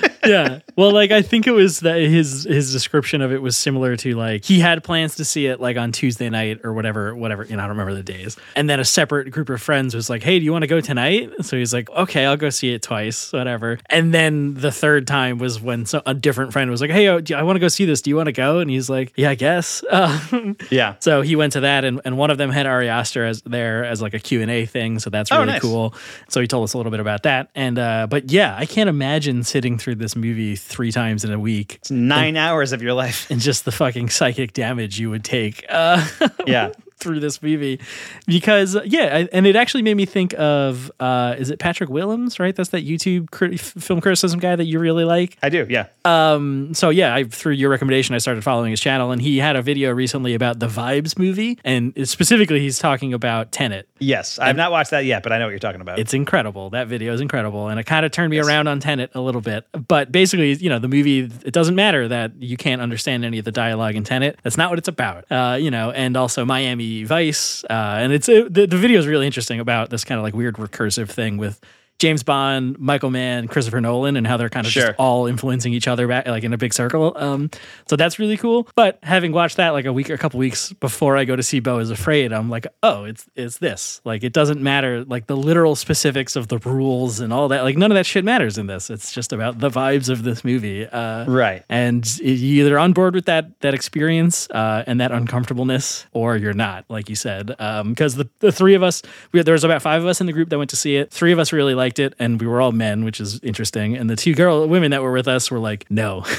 [0.03, 0.59] like, yeah.
[0.75, 4.15] Well, like I think it was that his his description of it was similar to
[4.15, 7.43] like he had plans to see it like on Tuesday night or whatever, whatever.
[7.43, 8.37] You know, I don't remember the days.
[8.55, 10.81] And then a separate group of friends was like, "Hey, do you want to go
[10.81, 15.07] tonight?" So he's like, "Okay, I'll go see it twice, whatever." And then the third
[15.07, 17.67] time was when so, a different friend was like, "Hey, oh, I want to go
[17.67, 18.01] see this.
[18.01, 20.95] Do you want to go?" And he's like, "Yeah, I guess." Uh, yeah.
[20.99, 23.83] so he went to that, and, and one of them had Ari Aster as there
[23.85, 24.99] as like a Q and A thing.
[24.99, 25.61] So that's Oh, really nice.
[25.61, 25.93] cool.
[26.29, 27.49] So he told us a little bit about that.
[27.55, 31.39] And uh, but yeah, I can't imagine sitting through this movie three times in a
[31.39, 33.27] week It's Nine hours of your life.
[33.31, 35.65] and just the fucking psychic damage you would take.
[35.69, 36.05] Uh,
[36.47, 36.71] Yeah.
[37.01, 37.79] Through this movie
[38.27, 42.39] because yeah I, and it actually made me think of uh is it patrick willems
[42.39, 45.65] right that's that youtube crit- film criticism guy that you really like I do.
[45.69, 45.87] Yeah.
[46.05, 49.55] um, so yeah, I through your recommendation, I started following his channel, and he had
[49.55, 53.87] a video recently about the Vibes movie, and specifically, he's talking about Tenet.
[53.99, 54.39] Yes.
[54.39, 55.99] I've not watched that yet, but I know what you're talking about.
[55.99, 56.69] It's incredible.
[56.71, 59.41] That video is incredible, and it kind of turned me around on Tenet a little
[59.41, 59.65] bit.
[59.87, 63.45] But basically, you know, the movie it doesn't matter that you can't understand any of
[63.45, 64.39] the dialogue in Tenet.
[64.43, 65.25] That's not what it's about.
[65.31, 69.07] Uh, you know, and also Miami Vice, uh, and it's it, the the video is
[69.07, 71.59] really interesting about this kind of like weird recursive thing with.
[72.01, 74.87] James Bond, Michael Mann, Christopher Nolan, and how they're kind of Sure.
[74.87, 77.13] just all influencing each other back like in a big circle.
[77.15, 77.51] Um,
[77.87, 78.67] so that's really cool.
[78.75, 81.43] But having watched that like a week or a couple weeks before I go to
[81.43, 84.01] see Beau is Afraid, I'm like, oh, it's it's this.
[84.03, 87.61] Like it doesn't matter like the literal specifics of the rules and all that.
[87.61, 88.89] Like none of that shit matters in this.
[88.89, 90.87] It's just about the vibes of this movie.
[90.87, 91.63] Uh, right.
[91.69, 96.53] and you're either on board with that that experience uh, and that uncomfortableness, or you're
[96.53, 97.47] not, like you said.
[97.47, 100.33] Because the, the three of us, we, there was about five of us in the
[100.33, 101.11] group that went to see it.
[101.11, 103.95] Three of us really liked it, and we were all men, which is interesting.
[103.95, 106.25] And the two girl women that were with us were like, no.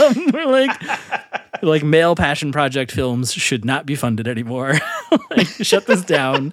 [0.00, 0.70] Um, we're like,
[1.62, 4.74] like male passion project films should not be funded anymore.
[5.30, 6.52] like, shut this down.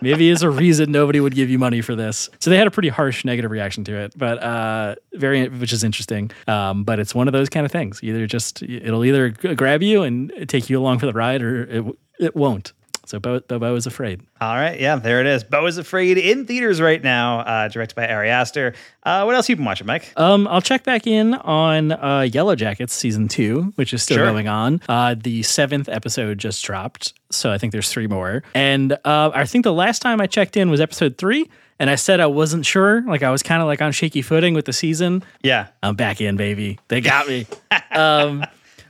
[0.00, 2.28] Maybe is a reason nobody would give you money for this.
[2.40, 5.84] So they had a pretty harsh negative reaction to it, but uh, very, which is
[5.84, 6.30] interesting.
[6.48, 8.02] Um, but it's one of those kind of things.
[8.02, 11.84] Either just it'll either grab you and take you along for the ride, or it
[12.18, 12.72] it won't.
[13.06, 14.22] So Beau, Beau, is afraid.
[14.40, 14.80] All right.
[14.80, 15.44] Yeah, there it is.
[15.44, 18.74] Beau is Afraid in theaters right now, uh, directed by Ari Aster.
[19.02, 20.12] Uh, what else you been watching, Mike?
[20.16, 24.26] Um, I'll check back in on uh, Yellowjackets season two, which is still Sure.
[24.26, 24.80] going on.
[24.88, 28.42] Uh, the seventh episode just dropped, so I think there's three more.
[28.54, 31.96] And uh, I think the last time I checked in was episode three, and I
[31.96, 33.02] said I wasn't sure.
[33.02, 35.22] Like I was kind of like on shaky footing with the season.
[35.42, 35.66] yeah.
[35.82, 36.78] I'm back in, baby.
[36.88, 37.46] They got me.
[37.90, 38.44] um,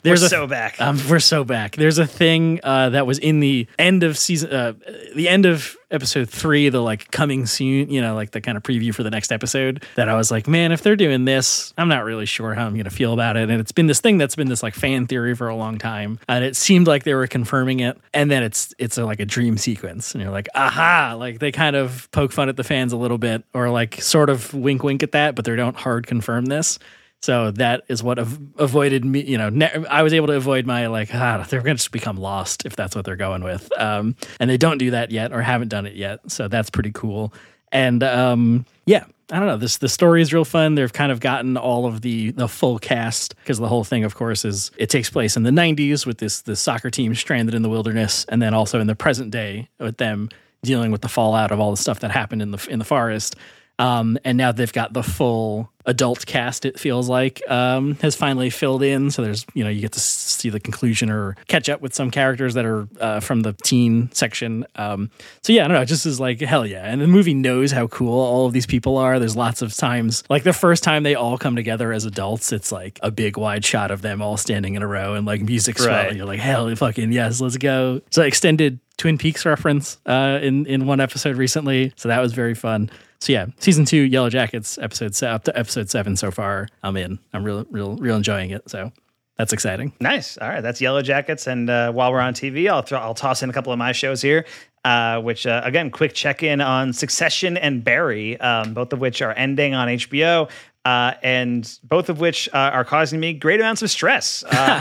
[0.04, 0.80] We're a, so back.
[0.80, 1.76] um, we're so back.
[1.76, 4.74] There's a thing uh, that was in the end of season, uh,
[5.14, 8.62] the end of episode three, the like coming soon, you know, like the kind of
[8.62, 9.84] preview for the next episode.
[9.94, 12.74] That I was like, man, if they're doing this, I'm not really sure how I'm
[12.74, 13.48] going to feel about it.
[13.48, 16.18] And it's been this thing that's been this like fan theory for a long time,
[16.28, 17.98] and it seemed like they were confirming it.
[18.12, 21.16] And then it's it's a, like a dream sequence, and you're like, aha!
[21.18, 24.28] Like they kind of poke fun at the fans a little bit, or like sort
[24.28, 26.78] of wink wink at that, but they don't hard confirm this.
[27.24, 29.22] So that is what av- avoided me.
[29.22, 31.90] You know, ne- I was able to avoid my like, ah, they're going to just
[31.90, 33.72] become lost if that's what they're going with.
[33.80, 36.30] Um, and they don't do that yet, or haven't done it yet.
[36.30, 37.32] So that's pretty cool.
[37.72, 39.56] And um, yeah, I don't know.
[39.56, 40.74] This the story is real fun.
[40.74, 44.14] They've kind of gotten all of the the full cast because the whole thing, of
[44.14, 47.62] course, is it takes place in the '90s with this this soccer team stranded in
[47.62, 50.28] the wilderness, and then also in the present day with them
[50.62, 53.34] dealing with the fallout of all the stuff that happened in the in the forest.
[53.78, 56.64] Um, and now they've got the full adult cast.
[56.64, 59.10] It feels like um, has finally filled in.
[59.10, 62.10] So there's you know you get to see the conclusion or catch up with some
[62.10, 64.64] characters that are uh, from the teen section.
[64.76, 65.10] Um,
[65.42, 65.82] so yeah, I don't know.
[65.82, 66.84] It just is like hell yeah.
[66.84, 69.18] And the movie knows how cool all of these people are.
[69.18, 72.70] There's lots of times like the first time they all come together as adults, it's
[72.70, 75.78] like a big wide shot of them all standing in a row and like music
[75.78, 76.06] swelling.
[76.06, 76.16] Right.
[76.16, 78.00] You're like hell fucking yes, let's go.
[78.10, 81.92] So extended Twin Peaks reference uh, in in one episode recently.
[81.96, 82.90] So that was very fun.
[83.24, 86.68] So yeah, season two, Yellowjackets, episode se- up to episode seven so far.
[86.82, 87.18] I'm in.
[87.32, 88.68] I'm real, real, real enjoying it.
[88.68, 88.92] So
[89.38, 89.94] that's exciting.
[89.98, 90.36] Nice.
[90.36, 91.46] All right, that's Yellowjackets.
[91.46, 93.92] And uh, while we're on TV, I'll throw, I'll toss in a couple of my
[93.92, 94.44] shows here.
[94.84, 99.22] Uh, which uh, again, quick check in on Succession and Barry, um, both of which
[99.22, 100.50] are ending on HBO.
[100.84, 104.78] Uh, and both of which uh, are causing me great amounts of stress uh,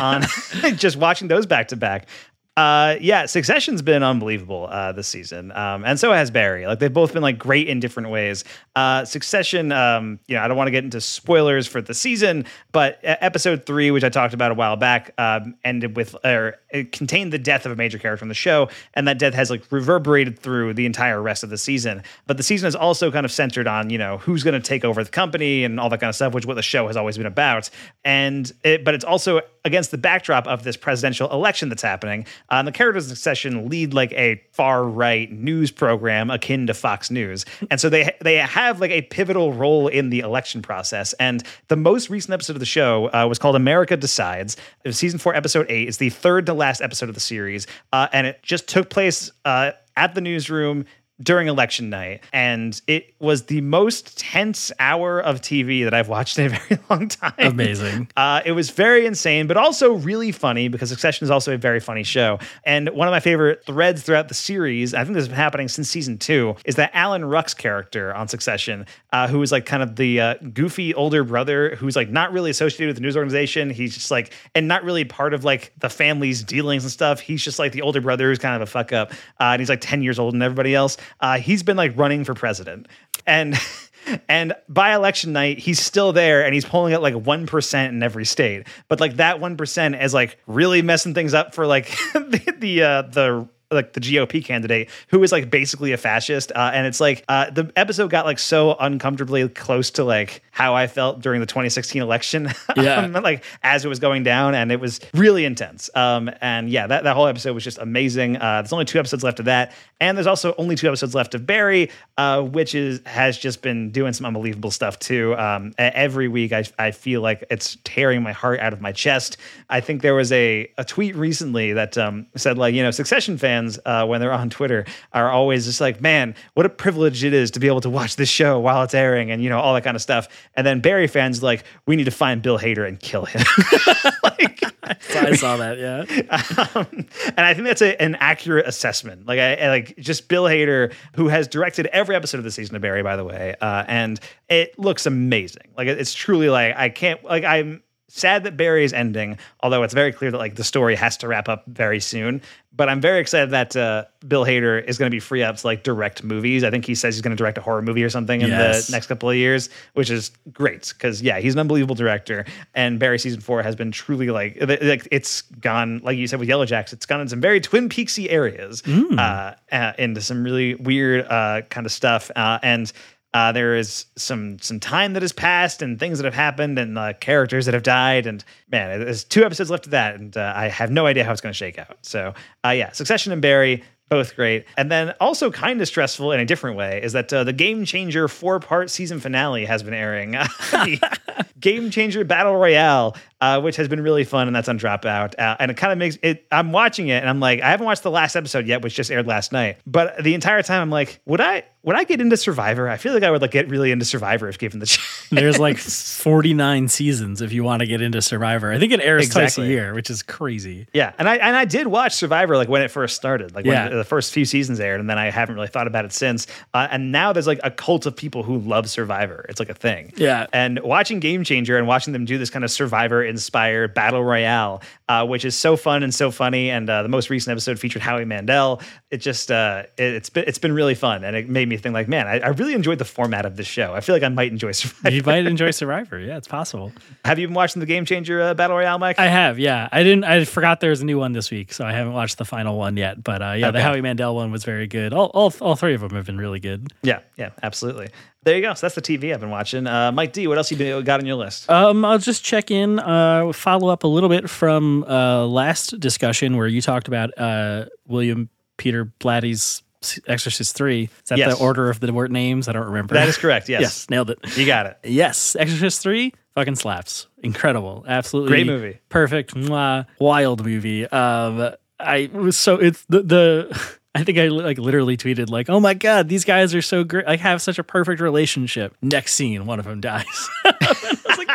[0.61, 2.07] on just watching those back to back.
[2.55, 6.67] Uh, yeah, Succession's been unbelievable uh, this season, um, and so has Barry.
[6.67, 8.43] Like they've both been like great in different ways.
[8.75, 12.45] Uh, Succession, um, you know, I don't want to get into spoilers for the season,
[12.71, 16.91] but episode three, which I talked about a while back, um, ended with or it
[16.91, 19.63] contained the death of a major character from the show, and that death has like
[19.71, 22.03] reverberated through the entire rest of the season.
[22.27, 24.85] But the season is also kind of centered on you know who's going to take
[24.85, 27.17] over the company and all that kind of stuff, which what the show has always
[27.17, 27.71] been about.
[28.05, 32.27] And it, but it's also against the backdrop of this presidential election that's happening.
[32.49, 37.09] And the characters in Succession lead like a far right news program akin to Fox
[37.09, 41.13] News, and so they they have like a pivotal role in the election process.
[41.13, 44.55] And the most recent episode of the show uh, was called America Decides.
[44.83, 45.87] It was season four, episode eight.
[45.87, 49.31] It's the third to last episode of the series, uh, and it just took place
[49.45, 50.85] uh, at the newsroom
[51.23, 56.37] during election night and it was the most tense hour of tv that i've watched
[56.37, 58.07] in a very long time Amazing.
[58.17, 61.79] uh, it was very insane, but also really funny because Succession is also a very
[61.79, 62.39] funny show.
[62.65, 65.67] And one of my favorite threads throughout the series, I think this has been happening
[65.67, 69.81] since season two, is that Alan Ruck's character on Succession, uh, who is like kind
[69.83, 73.69] of the uh, goofy older brother who's like not really associated with the news organization.
[73.69, 77.19] He's just like, and not really part of like the family's dealings and stuff.
[77.19, 79.11] He's just like the older brother who's kind of a fuck up.
[79.39, 80.97] Uh, and he's like 10 years older than everybody else.
[81.19, 82.87] Uh, he's been like running for president.
[83.25, 83.57] And
[84.27, 88.25] And by election night, he's still there and he's polling at like 1% in every
[88.25, 88.67] state.
[88.87, 93.01] But like that 1% is like really messing things up for like the, the, uh,
[93.03, 96.51] the, like the GOP candidate who is like basically a fascist.
[96.55, 100.75] Uh, and it's like uh, the episode got like so uncomfortably close to like how
[100.75, 102.49] I felt during the 2016 election.
[102.75, 103.01] Yeah.
[103.01, 105.89] um, like as it was going down, and it was really intense.
[105.95, 108.37] Um, and yeah, that, that whole episode was just amazing.
[108.37, 111.35] Uh, there's only two episodes left of that, and there's also only two episodes left
[111.35, 115.35] of Barry, uh, which is has just been doing some unbelievable stuff too.
[115.37, 119.37] Um, every week, I, I feel like it's tearing my heart out of my chest.
[119.69, 123.37] I think there was a a tweet recently that um, said like you know Succession
[123.37, 127.33] fans uh, when they're on Twitter are always just like man, what a privilege it
[127.33, 129.73] is to be able to watch this show while it's airing, and you know all
[129.73, 130.27] that kind of stuff.
[130.55, 133.41] And then Barry fans like we need to find Bill Hader and kill him.
[134.23, 134.61] like,
[135.15, 135.77] I saw that.
[135.79, 136.75] Yeah.
[136.75, 139.25] um, and I think that's a, an accurate assessment.
[139.25, 142.75] Like, I, I- like just Bill Hader, who has directed every episode of the season
[142.75, 145.69] of Barry, by the way, uh, and it looks amazing.
[145.77, 147.81] Like, it's truly like I can't like I'm
[148.15, 151.27] sad that Barry is ending, although it's very clear that like the story has to
[151.27, 152.41] wrap up very soon.
[152.75, 155.67] But I'm very excited that uh, Bill Hader is going to be free up to
[155.67, 156.63] like direct movies.
[156.63, 158.87] I think he says he's going to direct a horror movie or something in Yes.
[158.87, 162.45] the next couple of years, which is great because yeah, he's an unbelievable director.
[162.73, 166.49] And Barry season four has been truly like like it's gone like you said with
[166.49, 170.73] Yellow Jacks, it's gone in some very Twin Peaksy areas, uh, uh, into some really
[170.73, 172.31] weird uh, kind of stuff.
[172.35, 172.91] Uh, and
[173.33, 176.97] uh, there is some some time that has passed and things that have happened and
[176.97, 178.27] uh, characters that have died.
[178.27, 181.31] And man, there's two episodes left of that, and uh, I have no idea how
[181.31, 181.97] it's going to shake out.
[182.01, 182.33] So
[182.65, 184.65] uh, yeah, Succession and Barry both great.
[184.77, 187.83] And then also kind of stressful in a different way is that uh, the Game
[187.83, 190.31] Changer four part season finale has been airing.
[190.71, 195.37] the Game Changer Battle Royale, uh, which has been really fun, and that's on Dropout.
[195.37, 197.85] Uh, and it kind of makes it, I'm watching it and I'm like, I haven't
[197.85, 199.77] watched the last episode yet, which just aired last night.
[199.85, 202.87] But the entire time I'm like, would I, would I get into Survivor?
[202.87, 205.27] I feel like I would like get really into Survivor if given the chance.
[205.29, 208.71] There's like 49 seasons if you want to get into Survivor.
[208.71, 210.87] I think it airs twice a year, which is crazy.
[210.93, 213.89] Yeah, and I and I did watch Survivor like when it first started, like Yeah.
[213.89, 216.47] when the first few seasons aired, and then I haven't really thought about it since.
[216.73, 219.45] Uh, and now there's like a cult of people who love Survivor.
[219.49, 220.13] It's like a thing.
[220.15, 220.47] Yeah.
[220.53, 224.81] And watching Game Changer and watching them do this kind of Survivor inspired battle royale,
[225.09, 226.69] uh, which is so fun and so funny.
[226.69, 228.81] And uh, the most recent episode featured Howie Mandel.
[229.09, 231.93] It just uh, it, it's been it's been really fun, and it made me think
[231.93, 233.93] like, man, I, I really enjoyed the format of this show.
[233.93, 235.15] I feel like I might enjoy Survivor.
[235.15, 236.19] You might enjoy Survivor.
[236.19, 236.91] Yeah, it's possible.
[237.25, 239.19] Have you been watching the Game Changer uh, battle royale, Mike?
[239.19, 239.89] I have, yeah.
[239.91, 240.23] I didn't.
[240.23, 242.77] I forgot there was a new one this week, so I haven't watched the final
[242.77, 243.23] one yet.
[243.23, 245.13] But uh, yeah, the Howie Mandel one was very good.
[245.13, 246.87] All, all, all three of them have been really good.
[247.01, 248.09] Yeah, yeah, absolutely.
[248.43, 248.73] There you go.
[248.73, 249.87] So that's the TV I've been watching.
[249.87, 251.69] Uh, Mike D, what else you got on your list?
[251.69, 256.57] Um, I'll just check in, uh, follow up a little bit from uh, last discussion
[256.57, 259.81] where you talked about uh, William Peter Blatty's
[260.27, 261.03] Exorcist 3.
[261.03, 261.57] Is that Yes.
[261.57, 262.67] the order of the word names?
[262.67, 263.13] I don't remember.
[263.13, 263.69] that is correct.
[263.69, 263.81] Yes.
[263.81, 264.39] yes, nailed it.
[264.57, 264.97] You got it.
[265.03, 267.27] Yes, Exorcist 3 fucking slaps.
[267.41, 268.03] Incredible.
[268.07, 268.99] Absolutely Great movie.
[269.09, 269.55] Perfect.
[269.55, 271.07] Mwah, wild movie.
[271.07, 275.79] Um I was so it's the the I think I like literally tweeted like, "Oh
[275.79, 277.25] my god, these guys are so great.
[277.25, 280.49] Like have such a perfect relationship." Next scene, one of them dies.
[280.65, 281.47] I was like!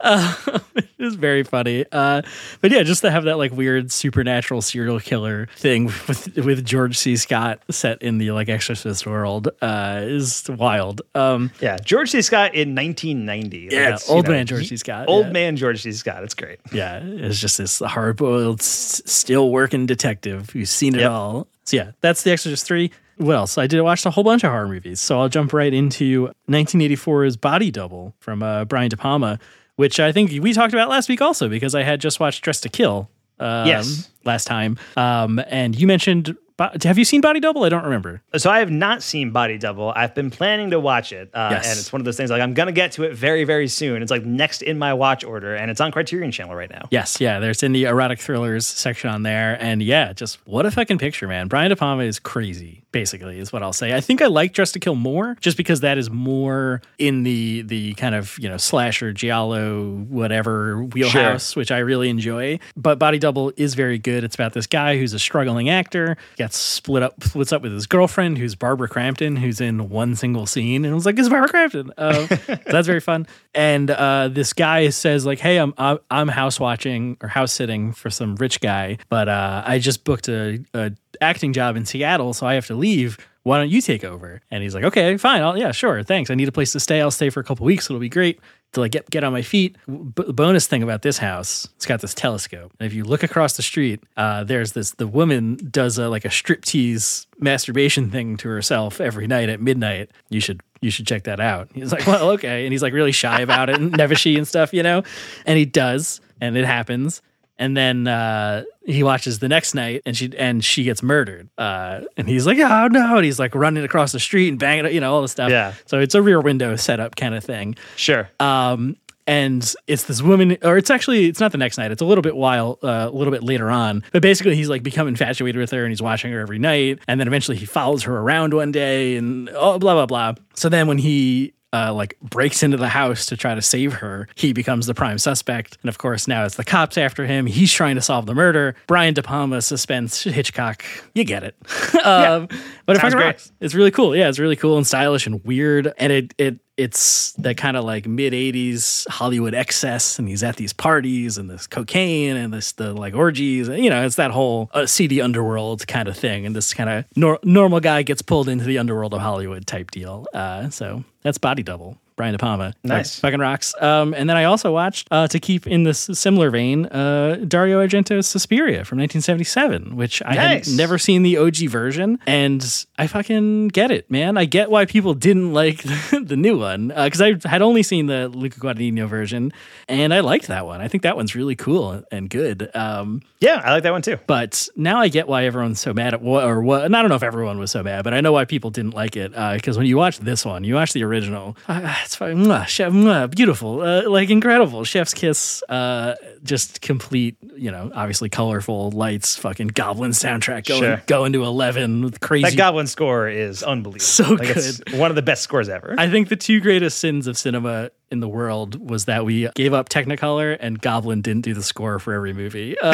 [0.00, 0.34] Uh,
[0.76, 1.84] it was very funny.
[1.92, 2.22] Uh,
[2.60, 6.96] but yeah, just to have that like weird supernatural serial killer thing with with George
[6.98, 7.16] C.
[7.16, 11.02] Scott set in the like Exorcist world uh, is wild.
[11.14, 11.76] Um, Yeah.
[11.84, 12.22] George C.
[12.22, 13.64] Scott in 1990.
[13.64, 14.76] Like, Yeah, old know, man George C.
[14.76, 15.32] Scott, Old yeah.
[15.32, 15.92] man George C.
[15.92, 16.22] Scott.
[16.24, 16.58] It's great.
[16.72, 21.10] yeah, it's just this hard boiled, s- still working detective who's seen it Yep.
[21.10, 21.46] all.
[21.64, 22.90] So yeah, that's The Exorcist 3.
[23.22, 23.56] What else?
[23.58, 25.00] I did watch a whole bunch of horror movies.
[25.00, 29.38] So I'll jump right into 1984's Body Double from uh, Brian De Palma,
[29.76, 32.60] which I think we talked about last week also because I had just watched Dress
[32.62, 33.08] to Kill
[33.40, 34.10] um, Yes.
[34.24, 34.78] last time.
[34.96, 36.36] Um, and you mentioned,
[36.84, 37.64] have you seen Body Double?
[37.64, 38.22] I don't remember.
[38.36, 39.92] So I have not seen Body Double.
[39.96, 41.68] I've been planning to watch it, uh, Yes.
[41.70, 44.00] and it's one of those things like I'm gonna get to it very, very soon.
[44.00, 46.86] It's like next in my watch order, and it's on Criterion Channel right now.
[46.92, 49.56] Yes, yeah, there's in the erotic thrillers section on there.
[49.60, 51.48] And yeah, just what a fucking picture, man.
[51.48, 53.94] Brian De Palma is crazy, basically, is what I'll say.
[53.94, 57.62] I think I like Dress to Kill more just because that is more in the
[57.62, 62.58] the kind of, you know, slasher, giallo, whatever wheelhouse, which I really enjoy.
[62.76, 64.24] But Body Double is very good.
[64.24, 67.86] It's about this guy who's a struggling actor, gets split up splits up with his
[67.86, 70.84] girlfriend, who's Barbara Crampton, who's in one single scene.
[70.84, 71.92] And I was like, it's Barbara Crampton.
[71.96, 73.26] Uh, so that's very fun.
[73.54, 77.92] And uh, this guy says, like, hey, I'm I'm I'm house watching or house sitting
[77.92, 82.34] for some rich guy, but uh, I just booked a, a acting job in Seattle,
[82.34, 83.18] so I have to leave.
[83.44, 84.40] Why don't you take over?
[84.50, 85.42] And he's like, okay, fine.
[85.42, 86.02] I'll, yeah, sure.
[86.02, 86.30] Thanks.
[86.30, 87.00] I need a place to stay.
[87.00, 87.86] I'll stay for a couple weeks.
[87.86, 88.38] It'll be great
[88.72, 89.76] till I get get on my feet.
[89.86, 92.72] B- bonus thing about this house, it's got this telescope.
[92.78, 94.92] And if you look across the street, uh, there's this.
[94.92, 100.10] The woman does a, like a striptease masturbation thing to herself every night at midnight.
[100.28, 101.68] You should you should check that out.
[101.74, 104.72] He's like, well, okay, and he's like really shy about it and nevishy and stuff,
[104.72, 105.02] you know.
[105.46, 107.22] And he does, and it happens.
[107.58, 111.48] And then uh, he watches the next night, and she and she gets murdered.
[111.56, 114.92] Uh, and he's like, "Oh no!" And he's like running across the street and banging,
[114.92, 115.50] you know, all the stuff.
[115.50, 115.74] Yeah.
[115.86, 117.76] So it's a rear window setup kind of thing.
[117.96, 118.28] Sure.
[118.40, 118.96] Um,
[119.26, 121.92] and it's this woman, or it's actually it's not the next night.
[121.92, 124.02] It's a little bit while, uh, a little bit later on.
[124.12, 126.98] But basically, he's like become infatuated with her, and he's watching her every night.
[127.06, 130.34] And then eventually, he follows her around one day, and oh, blah blah blah.
[130.54, 134.28] So then, when he uh, like breaks into the house to try to save her,
[134.34, 135.78] he becomes the prime suspect.
[135.82, 137.46] And of course, now it's the cops after him.
[137.46, 138.74] He's trying to solve the murder.
[138.86, 140.84] Brian De Palma, suspense, Hitchcock.
[141.14, 141.56] You get it.
[142.04, 142.48] um,
[142.86, 143.24] but it Sounds great.
[143.24, 143.52] rocks.
[143.60, 144.14] It's really cool.
[144.14, 145.92] Yeah, it's really cool and stylish and weird.
[145.98, 150.56] And it it it's that kind of like mid '80s Hollywood excess, and he's at
[150.56, 153.68] these parties and this cocaine and this the like orgies.
[153.68, 156.46] You know, it's that whole uh, seedy underworld kind of thing.
[156.46, 159.90] And this kind of nor- normal guy gets pulled into the underworld of Hollywood type
[159.90, 160.26] deal.
[160.34, 161.98] Uh, so that's Body Double.
[162.16, 162.74] Brian De Palma.
[162.84, 163.18] Nice.
[163.20, 163.74] Fucking rocks.
[163.80, 167.84] Um, and then I also watched, uh, to keep in this similar vein, uh, Dario
[167.84, 170.68] Argento's Suspiria from 1977, which I Nice.
[170.68, 172.18] had never seen the OG version.
[172.26, 174.36] And I fucking get it, man.
[174.36, 176.88] I get why people didn't like the new one.
[176.88, 179.52] Because I had only seen the Luca Guadagnino version,
[179.88, 180.80] and I liked that one.
[180.80, 182.70] I think that one's really cool and good.
[182.74, 184.18] Um, yeah, I like that one too.
[184.26, 186.84] but now I get why everyone's so mad at what or what.
[186.84, 188.94] And I don't know if everyone was so mad, but I know why people didn't
[188.94, 189.32] like it.
[189.32, 191.56] Because when you watch this one, you watch the original.
[191.68, 194.84] Uh, it's fine, mwah, chef, mwah, beautiful, uh, like incredible.
[194.84, 197.36] Chef's kiss, uh, just complete.
[197.56, 201.02] You know, obviously colorful lights, fucking Goblin soundtrack going Sure.
[201.06, 202.44] going to eleven with crazy.
[202.50, 204.00] That Goblin score is unbelievable.
[204.04, 205.94] So It's one of the best scores ever.
[205.98, 209.72] I think the two greatest sins of cinema in the world was that we gave
[209.72, 212.76] up Technicolor and Goblin didn't do the score for every movie.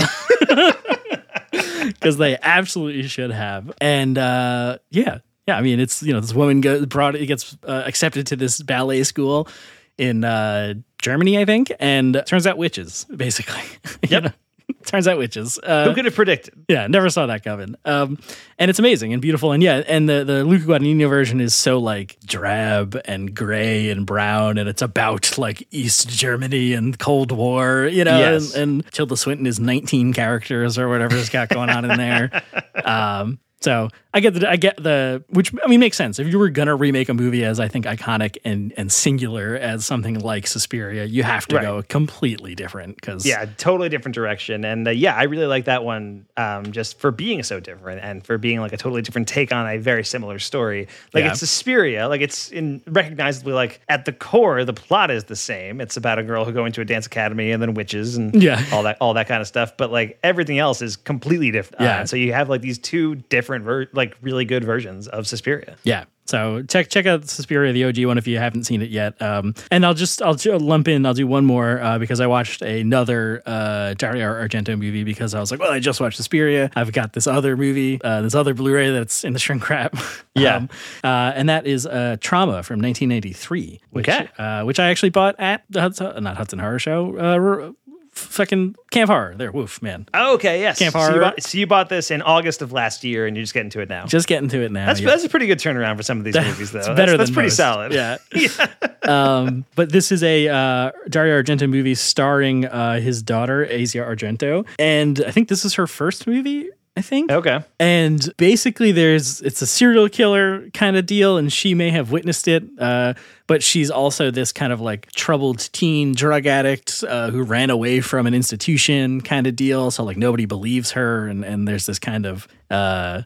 [1.50, 3.72] Because they absolutely should have.
[3.80, 5.56] And uh, yeah, yeah.
[5.56, 8.62] I mean, it's you know this woman goes brought it gets uh, accepted to this
[8.62, 9.48] ballet school
[9.96, 13.62] in uh, Germany, I think, and turns out witches basically.
[14.08, 14.34] Yep.
[14.86, 15.58] turns out witches.
[15.62, 16.64] Uh, Who could have predicted?
[16.68, 17.74] yeah, never saw that coming.
[17.84, 18.18] Um,
[18.58, 19.52] and it's amazing and beautiful.
[19.52, 24.06] And yeah, and the the Luca Guadagnino version is so like drab and gray and
[24.06, 28.18] brown, and it's about like East Germany and Cold War, you know.
[28.18, 28.54] Yes.
[28.54, 32.42] And, and Tilda Swinton is 19 characters or whatever it's got going on in there.
[32.84, 36.18] Um, So I get the I get the which I mean makes sense.
[36.20, 39.84] If you were gonna remake a movie as I think iconic and and singular as
[39.84, 41.62] something like Suspiria, you have to Right.
[41.64, 44.64] go completely different because Yeah, totally different direction.
[44.64, 48.24] And uh, yeah, I really like that one um, just for being so different and
[48.24, 50.86] for being like a totally different take on a very similar story.
[51.12, 51.30] Like Yeah.
[51.32, 55.80] it's Suspiria, like it's in recognizably like at the core, the plot is the same.
[55.80, 58.64] It's about a girl who go into a dance academy and then witches and Yeah.
[58.72, 59.76] all that all that kind of stuff.
[59.76, 61.82] But like everything else is completely different.
[61.82, 62.00] Yeah.
[62.02, 65.76] Uh, so you have like these two different ver- like really good versions of Suspiria.
[65.84, 66.04] Yeah.
[66.26, 69.20] So check check out Suspiria, the OG one, if you haven't seen it yet.
[69.22, 71.06] Um, and I'll just I'll lump in.
[71.06, 75.40] I'll do one more uh, because I watched another uh, Dario Argento movie because I
[75.40, 76.70] was like, well, I just watched Suspiria.
[76.76, 79.94] I've got this other movie, uh, this other Blu-ray that's in the shrink wrap.
[80.34, 80.56] Yeah.
[80.56, 80.68] um,
[81.02, 84.28] uh, and that is uh, Trauma from 1983, which Okay.
[84.38, 87.74] uh, which I actually bought at the Hudson, not Hudson Horror Show.
[88.18, 89.34] Fucking Camp Horror.
[89.36, 90.06] There, woof, man.
[90.14, 90.78] Okay, yes.
[90.78, 91.20] Camp so, you Horror.
[91.20, 93.80] bought, so you bought this in August of last year and you're just getting to
[93.80, 94.06] it now.
[94.06, 94.86] Just getting to it now.
[94.86, 95.08] that's, yeah.
[95.10, 96.78] that's a pretty good turnaround for some of these movies, though.
[96.78, 97.56] It's that's, better that's than pretty most.
[97.56, 97.92] solid.
[97.92, 98.18] Yeah.
[99.08, 104.66] um, but this is a uh, Dario Argento movie starring uh, his daughter Asia Argento,
[104.78, 106.68] and I think this is her first movie.
[106.98, 107.30] I think.
[107.30, 107.60] Okay.
[107.78, 112.48] And basically, there's it's a serial killer kind of deal, and she may have witnessed
[112.48, 113.14] it, uh,
[113.46, 118.00] but she's also this kind of like troubled teen drug addict uh, who ran away
[118.00, 119.92] from an institution kind of deal.
[119.92, 123.22] So like nobody believes her, and and there's this kind of uh,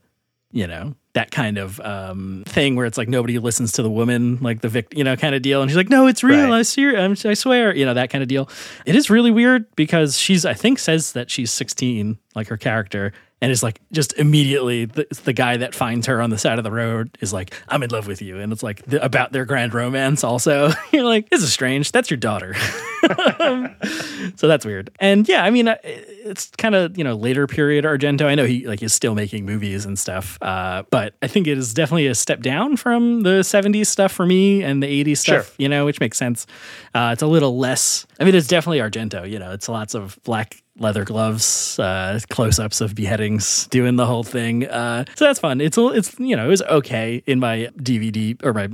[0.50, 4.38] you know that kind of um, thing where it's like nobody listens to the woman,
[4.40, 5.60] like the victim, you know, kind of deal.
[5.60, 6.44] And she's like, "No, it's real.
[6.44, 6.58] Right.
[6.58, 6.96] I see.
[6.96, 8.48] I'm, I swear." You know, that kind of deal.
[8.86, 13.12] It is really weird because she's, I think, says that she's 16, like her character,
[13.42, 16.64] and it's like just immediately the, the guy that finds her on the side of
[16.64, 19.44] the road is like, "I'm in love with you," and it's like the, about their
[19.44, 20.22] grand romance.
[20.22, 21.90] Also, you're like, "This is strange.
[21.90, 22.54] That's your daughter."
[24.36, 24.90] so that's weird.
[25.00, 28.26] And yeah, I mean, it's kind of you know later period Argento.
[28.26, 31.58] I know he like is still making movies and stuff, uh, but I think it
[31.58, 35.46] is definitely a step down from the '70s stuff for me and the '80s stuff.
[35.46, 35.54] Sure.
[35.58, 36.46] You know, which makes sense.
[36.94, 38.06] Uh, it's a little less.
[38.22, 39.28] I mean, it's definitely Argento.
[39.28, 44.22] You know, it's lots of black leather gloves, uh, close-ups of beheadings, doing the whole
[44.24, 44.66] thing.
[44.66, 45.60] Uh, so that's fun.
[45.60, 48.68] It's it's you know it was okay in my DVD or my,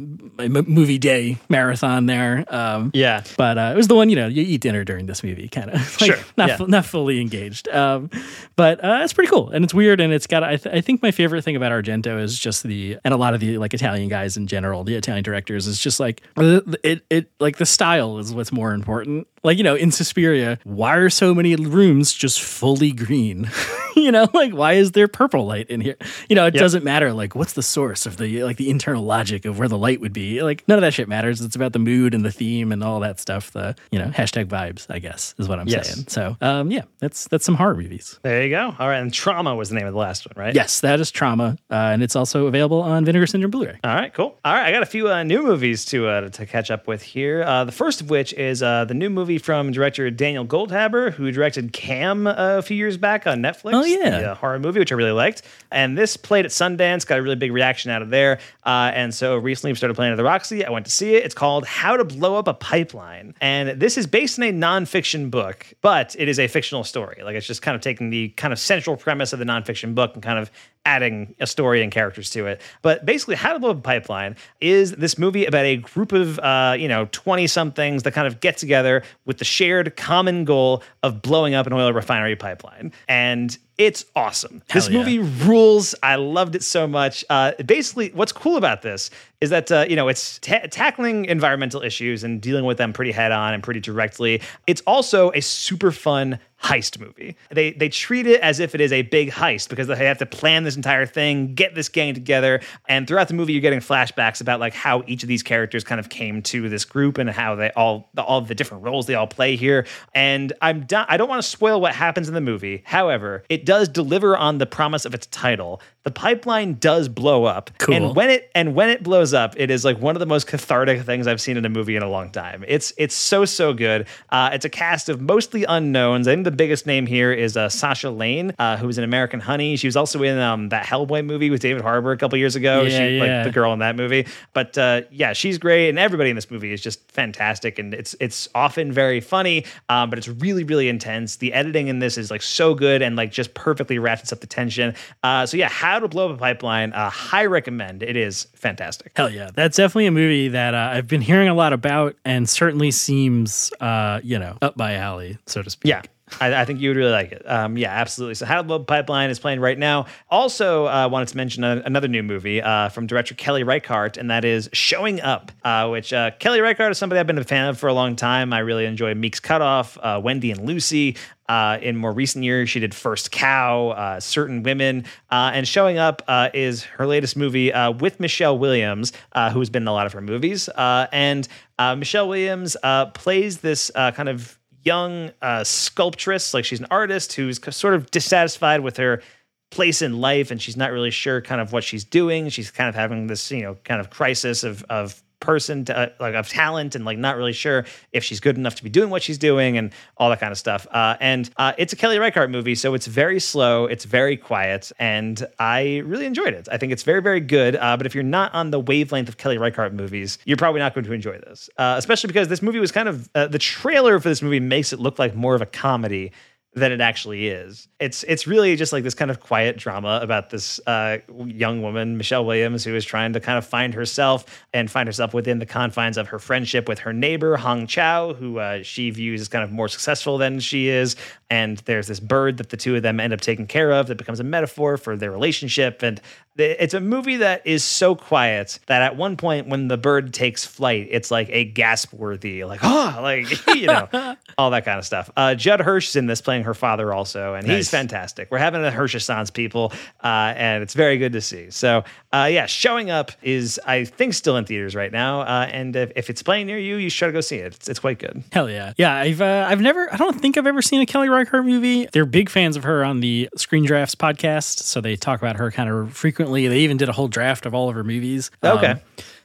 [0.48, 2.44] my movie day marathon there.
[2.54, 3.24] Um, Yeah.
[3.36, 5.70] but uh, it was the one you know you eat dinner during this movie, kind
[5.70, 6.56] of like, Sure, not yeah.
[6.58, 7.68] fu- not fully engaged.
[7.68, 8.10] Um,
[8.54, 10.44] but uh, it's pretty cool and it's weird and it's got.
[10.44, 13.34] I, th- I think my favorite thing about Argento is just the and a lot
[13.34, 17.30] of the like Italian guys in general, the Italian directors is just like it it
[17.40, 19.26] like the style is what's more important.
[19.42, 23.50] Like you know in Suspiria, why are so many rooms just fully green?
[23.96, 25.96] you know, like why is there purple light in here?
[26.28, 27.12] You know, it doesn't matter.
[27.12, 30.12] Like what's the source of the like the internal logic of where the light would
[30.12, 30.42] be?
[30.42, 31.40] Like none of that shit matters.
[31.40, 33.50] It's about the mood and the theme and all that stuff.
[33.52, 35.92] The you know hashtag vibes, I guess, is what I'm Yes.
[35.94, 36.06] saying.
[36.08, 38.18] So um, yeah, that's that's some horror movies.
[38.22, 38.74] There you go.
[38.78, 38.98] All right.
[38.98, 40.54] And Trauma was the name of the last one, right?
[40.54, 43.78] Yes, that is trauma, uh, and it's also available on Vinegar Syndrome Blu-ray.
[43.84, 44.38] All right, cool.
[44.44, 47.02] All right, I got a few uh, new movies to uh, to catch up with
[47.02, 47.42] here.
[47.42, 51.30] Uh, the first of which is uh, the new movie from director Daniel Goldhaber, who
[51.30, 53.74] directed Cam a few years back on Netflix.
[53.74, 54.10] Oh, yeah.
[54.10, 55.42] the, uh, horror movie, which I really liked.
[55.70, 58.38] And this played at Sundance, got a really big reaction out of there.
[58.64, 60.64] Uh, and so recently we started playing at the Roxy.
[60.64, 61.24] I went to see it.
[61.24, 65.30] It's called How to Blow Up a Pipeline, and this is based in a nonfiction
[65.30, 67.22] book, but it is a fictional story.
[67.22, 70.14] Like it's just kind of taking the kind of central premise of the nonfiction book
[70.14, 70.50] and kind of
[70.88, 72.62] adding a story and characters to it.
[72.80, 76.38] But basically, How to Blow Up a Pipeline is this movie about a group of,
[76.38, 80.82] uh, you know, 20 somethings that kind of get together with the shared common goal
[81.04, 82.90] of blowing up an oil refinery pipeline.
[83.06, 84.62] And it's awesome.
[84.72, 84.98] this yeah.
[84.98, 85.94] movie rules.
[86.02, 87.24] I loved it so much.
[87.30, 89.10] Uh, basically, what's cool about this
[89.40, 93.12] is that uh, you know it's ta- tackling environmental issues and dealing with them pretty
[93.12, 94.42] head on and pretty directly.
[94.66, 97.36] It's also a super fun heist movie.
[97.50, 100.26] They they treat it as if it is a big heist because they have to
[100.26, 104.40] plan this entire thing, get this gang together, and throughout the movie you're getting flashbacks
[104.40, 107.54] about like how each of these characters kind of came to this group and how
[107.54, 109.86] they all all the different roles they all play here.
[110.14, 112.82] And I'm do- I don't want to spoil what happens in the movie.
[112.84, 115.80] However, it does deliver on the promise of its title.
[116.08, 117.94] The pipeline does blow up, Cool.
[117.94, 120.46] and when it and when it blows up, it is like one of the most
[120.46, 122.64] cathartic things I've seen in a movie in a long time.
[122.66, 124.06] It's it's so so good.
[124.30, 126.26] Uh, it's a cast of mostly unknowns.
[126.26, 129.38] I think the biggest name here is uh, Sasha Lane, uh, who was in American
[129.38, 129.76] Honey.
[129.76, 132.84] She was also in um, that Hellboy movie with David Harbour a couple years ago.
[132.84, 133.22] Yeah, she yeah.
[133.22, 134.26] like the girl in that movie.
[134.54, 137.78] But uh, yeah, she's great, and everybody in this movie is just fantastic.
[137.78, 141.36] And it's it's often very funny, um, but it's really really intense.
[141.36, 144.46] The editing in this is like so good and like just perfectly ratchets up the
[144.46, 144.94] tension.
[145.22, 148.02] Uh, so yeah, How to Blow Up a Pipeline, uh, high recommend.
[148.02, 149.12] It is fantastic.
[149.16, 152.48] Hell yeah, that's definitely a movie that uh, I've been hearing a lot about, and
[152.48, 155.90] certainly seems, uh, you know, up my alley, so to speak.
[155.90, 156.02] Yeah.
[156.40, 157.42] I, I think you would really like it.
[157.48, 158.34] Um, yeah, absolutely.
[158.34, 160.06] So, How to Pipeline is playing right now.
[160.30, 164.30] Also, uh, wanted to mention a, another new movie uh, from director Kelly Reichardt, and
[164.30, 167.68] that is Showing Up, uh, which uh, Kelly Reichardt is somebody I've been a fan
[167.68, 168.52] of for a long time.
[168.52, 171.16] I really enjoy Meek's Cutoff, uh, Wendy and Lucy.
[171.48, 176.20] Uh, in more recent years, she did First Cow, Certain Women, and Showing Up
[176.52, 179.14] is her latest movie with Michelle Williams,
[179.52, 180.68] who's been in a lot of her movies.
[180.76, 181.48] And
[181.78, 182.76] Michelle Williams
[183.14, 184.57] plays this kind of
[184.88, 189.22] young uh, sculptress, like she's an artist who's sort of dissatisfied with her
[189.70, 192.48] place in life, and she's not really sure kind of what she's doing.
[192.48, 196.08] She's kind of having this, you know, kind of crisis of of person to, uh,
[196.20, 199.10] like of talent and like not really sure if she's good enough to be doing
[199.10, 200.86] what she's doing and all that kind of stuff.
[200.90, 204.90] Uh, and uh, it's a Kelly Reichardt movie, so it's very slow, it's very quiet,
[204.98, 206.68] and I really enjoyed it.
[206.70, 207.76] I think it's very very good.
[207.76, 210.94] Uh, but if you're not on the wavelength of Kelly Reichardt movies, you're probably not
[210.94, 214.18] going to enjoy this, uh, especially because this movie was kind of uh, the trailer
[214.20, 216.32] for this movie makes it look like more of a comedy
[216.78, 217.88] than it actually is.
[218.00, 222.16] It's it's really just like this kind of quiet drama about this uh, young woman,
[222.16, 225.66] Michelle Williams, who is trying to kind of find herself and find herself within the
[225.66, 229.64] confines of her friendship with her neighbor Hong Chau, who uh, she views as kind
[229.64, 231.16] of more successful than she is.
[231.50, 234.16] And there's this bird that the two of them end up taking care of that
[234.16, 236.02] becomes a metaphor for their relationship.
[236.02, 236.20] And
[236.58, 240.64] it's a movie that is so quiet that at one point when the bird takes
[240.64, 244.08] flight, it's like a gasp worthy, like, oh, like, you know,
[244.58, 245.30] all that kind of stuff.
[245.36, 248.50] Uh, Judd Hirsch is in this playing her father also, and he's fantastic.
[248.50, 249.92] We're having a Hirsch-Assance people,
[250.22, 251.70] uh, and it's very good to see.
[251.70, 255.40] So, uh, yeah, showing up is, I think, still in theaters right now.
[255.40, 257.74] Uh, and if, if it's playing near you, you should go see it.
[257.74, 258.44] It's, it's quite good.
[258.52, 259.16] Hell yeah, yeah.
[259.16, 262.06] I've uh, I've never I don't think I've ever seen a Kelly Reichardt movie.
[262.12, 265.70] They're big fans of her on the Screen Drafts podcast, so they talk about her
[265.70, 266.68] kind of frequently.
[266.68, 268.50] They even did a whole draft of all of her movies.
[268.62, 268.92] Okay.
[268.92, 269.00] Um,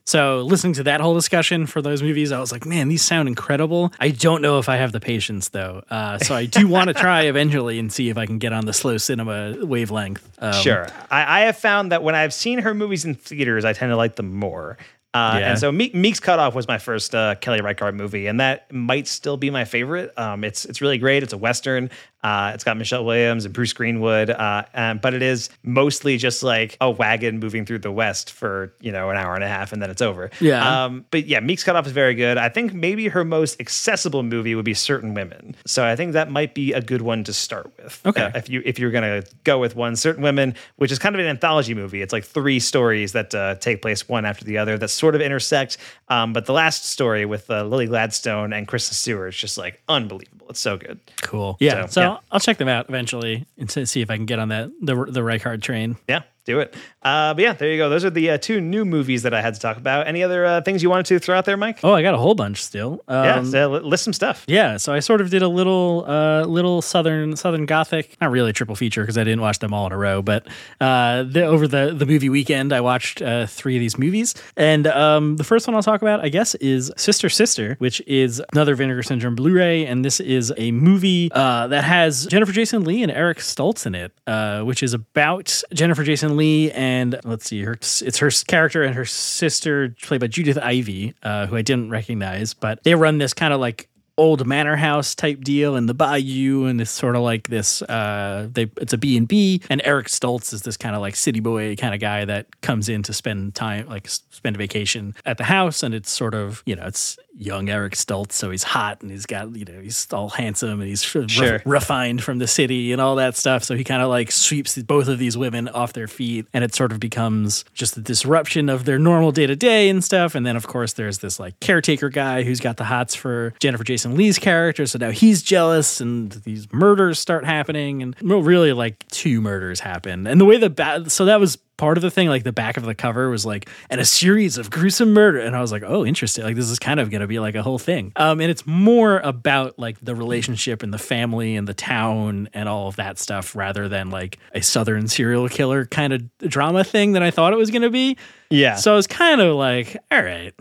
[0.06, 3.28] so listening to that whole discussion for those movies, I was like, man, these sound
[3.28, 3.92] incredible.
[4.00, 5.84] I don't know if I have the patience though.
[5.90, 8.66] Uh, so I do want to try eventually and see if I can get on
[8.66, 10.28] the slow cinema wavelength.
[10.40, 10.88] Um, Sure.
[11.10, 13.96] I, I have found that when I've seen her movies in theaters, I tend to
[13.98, 14.78] like them more.
[15.14, 15.50] Uh, Yeah.
[15.52, 19.08] And so Meek, Meek's Cutoff was my first uh, Kelly Reichardt movie, and that might
[19.08, 20.12] still be my favorite.
[20.18, 21.24] Um, it's it's really great.
[21.24, 21.90] It's a western.
[22.24, 26.42] Uh, it's got Michelle Williams and Bruce Greenwood, uh, um, but it is mostly just
[26.42, 29.74] like a wagon moving through the West for you know an hour and a half,
[29.74, 30.30] and then it's over.
[30.40, 30.86] Yeah.
[30.86, 32.38] Um, but yeah, Meek's Cutoff is very good.
[32.38, 35.54] I think maybe her most accessible movie would be Certain Women.
[35.66, 38.02] So I think that might be a good one to start with.
[38.06, 38.24] Okay.
[38.24, 41.20] Uh, if you if you're gonna go with one, Certain Women, which is kind of
[41.20, 42.02] an anthology movie.
[42.02, 45.22] It's like three stories that uh, take place one after the other that sort of
[45.22, 45.78] intersect.
[46.08, 49.82] Um, but the last story with uh, Lily Gladstone and Kristen Stewart is just like
[49.90, 50.48] unbelievable.
[50.50, 50.98] It's so good.
[51.22, 51.58] Cool.
[51.60, 51.88] Yeah.
[51.88, 52.18] So, So, yeah.
[52.32, 55.22] I'll check them out eventually and see if I can get on that the the
[55.22, 55.98] Reichardt train.
[56.08, 56.76] Yeah, do it.
[57.02, 57.90] Uh, but yeah, there you go.
[57.90, 60.08] Those are the uh, two new movies that I had to talk about.
[60.08, 61.80] Any other uh, things you wanted to throw out there, Mike?
[61.84, 63.04] Oh, I got a whole bunch still.
[63.08, 64.44] Um, yeah, so, list some stuff.
[64.48, 68.50] Yeah, so I sort of did a little, uh, little southern southern gothic, not really
[68.52, 70.48] a triple feature because I didn't watch them all in a row, but
[70.80, 74.88] uh, the, over the the movie weekend, I watched uh, three of these movies, and
[74.88, 78.76] um, the first one I'll talk about, I guess, is Sister Sister, which is another
[78.76, 83.12] Vinegar Syndrome Blu-ray, and this is a movie uh, that has Jennifer Jason Lee and
[83.12, 87.74] Eric Stoltz in it, uh, which is about Jennifer Jason Lee and let's see, her
[87.74, 92.54] it's her character and her sister, played by Judith Ivey, uh, who I didn't recognize,
[92.54, 96.66] but they run this kind of like old manor house type deal in the bayou
[96.66, 100.62] and it's sort of like this uh they it's a b&b and eric stoltz is
[100.62, 103.88] this kind of like city boy kind of guy that comes in to spend time
[103.88, 107.70] like spend a vacation at the house and it's sort of you know it's young
[107.70, 111.02] eric stoltz so he's hot and he's got you know he's all handsome and he's
[111.02, 111.28] Sure.
[111.28, 111.62] sure.
[111.66, 115.08] refined from the city and all that stuff so he kind of like sweeps both
[115.08, 118.86] of these women off their feet and it sort of becomes just a disruption of
[118.86, 122.10] their normal day to day and stuff and then of course there's this like caretaker
[122.10, 126.32] guy who's got the hots for Jennifer Jason Lee's character so now he's jealous and
[126.44, 130.70] these murders start happening and well, really like two murders happen and the way the
[130.70, 133.46] ba- so that was part of the thing like the back of the cover was
[133.46, 136.70] like and a series of gruesome murder and i was like oh interesting like this
[136.70, 139.78] is kind of going to be like a whole thing um and it's more about
[139.80, 143.90] like the relationship and the family and the town and all of that stuff rather
[143.90, 147.72] than like a southern serial killer kind of drama thing that i thought it was
[147.72, 148.16] going to be
[148.50, 148.76] Yeah.
[148.76, 150.54] so I was kind of like, all right,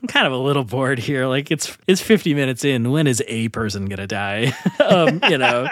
[0.00, 1.26] I'm kind of a little bored here.
[1.26, 2.92] Like it's it's 50 minutes in.
[2.92, 4.52] When is a person gonna die?
[4.78, 5.66] um, you know.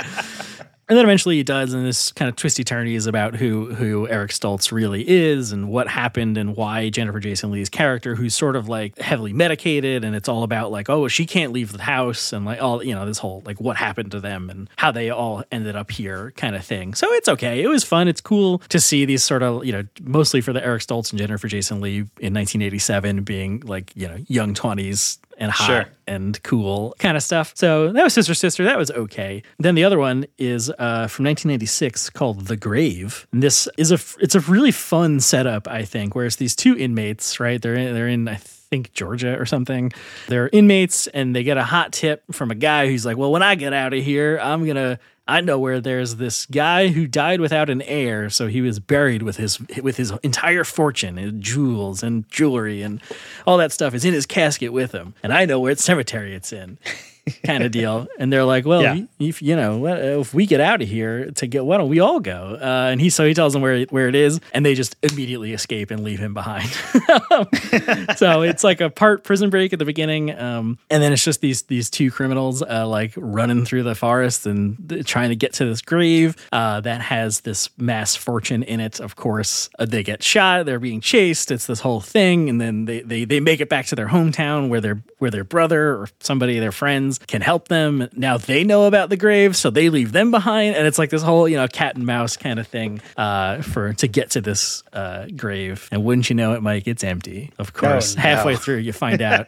[0.91, 4.09] And then eventually he does, and this kind of twisty turny is about who who
[4.09, 8.57] Eric Stoltz really is and what happened and why Jennifer Jason Lee's character, who's sort
[8.57, 12.33] of like heavily medicated, and it's all about like, oh, she can't leave the house
[12.33, 15.11] and like all you know, this whole like what happened to them and how they
[15.11, 16.93] all ended up here kind of thing.
[16.95, 17.63] So it's okay.
[17.63, 18.09] It was fun.
[18.09, 21.21] It's cool to see these sort of, you know, mostly for the Eric Stoltz and
[21.21, 25.85] Jennifer Jason Lee in 1987 being like, you know, young 20s and hot Sure.
[26.07, 27.53] and cool kind of stuff.
[27.57, 28.63] So that was Sister Sister.
[28.65, 29.43] That was okay.
[29.59, 33.27] Then the other one is uh, from 1996 called The Grave.
[33.33, 36.15] And this is a it's a really fun setup, I think.
[36.15, 37.61] Whereas these two inmates, right?
[37.61, 39.91] They're in, they're in I think Georgia or something.
[40.29, 43.43] They're inmates and they get a hot tip from a guy who's like, "Well, when
[43.43, 44.99] I get out of here, I'm gonna."
[45.29, 49.23] I know where there's this guy who died without an heir, so he was buried
[49.23, 53.01] with his with his entire fortune and jewels and jewelry and
[53.47, 56.53] all that stuff is in his casket with him, and I know what cemetery it's
[56.53, 56.79] in,
[57.45, 58.07] kind of deal.
[58.19, 59.05] And they're like, "Well, Yeah.
[59.19, 59.87] if you know,
[60.21, 63.01] if we get out of here to get, why don't we all go?" Uh, and
[63.01, 66.03] he so he tells them where where it is, and they just immediately escape and
[66.05, 66.69] leave him behind.
[68.17, 71.41] so it's like a part prison break at the beginning, um, and then it's just
[71.41, 75.65] these these two criminals uh, like running through the forest and trying to get to
[75.65, 79.01] this grave uh, that has this mass fortune in it.
[79.01, 80.67] Of course, uh, they get shot.
[80.67, 81.51] They're being chased.
[81.51, 84.69] It's this whole thing, and then they, they they make it back to their hometown
[84.69, 88.09] where their where their brother or somebody their friends can help them.
[88.15, 91.23] Now they know about the grave, so they leave them behind, and it's like this
[91.23, 94.83] whole you know cat and mouse kind of thing uh, for to get to this
[94.93, 95.89] uh, grave.
[95.93, 96.87] And wouldn't you know it, Mike?
[96.87, 97.51] It's empty.
[97.59, 98.23] Of course, no.
[98.23, 99.47] halfway through you find out.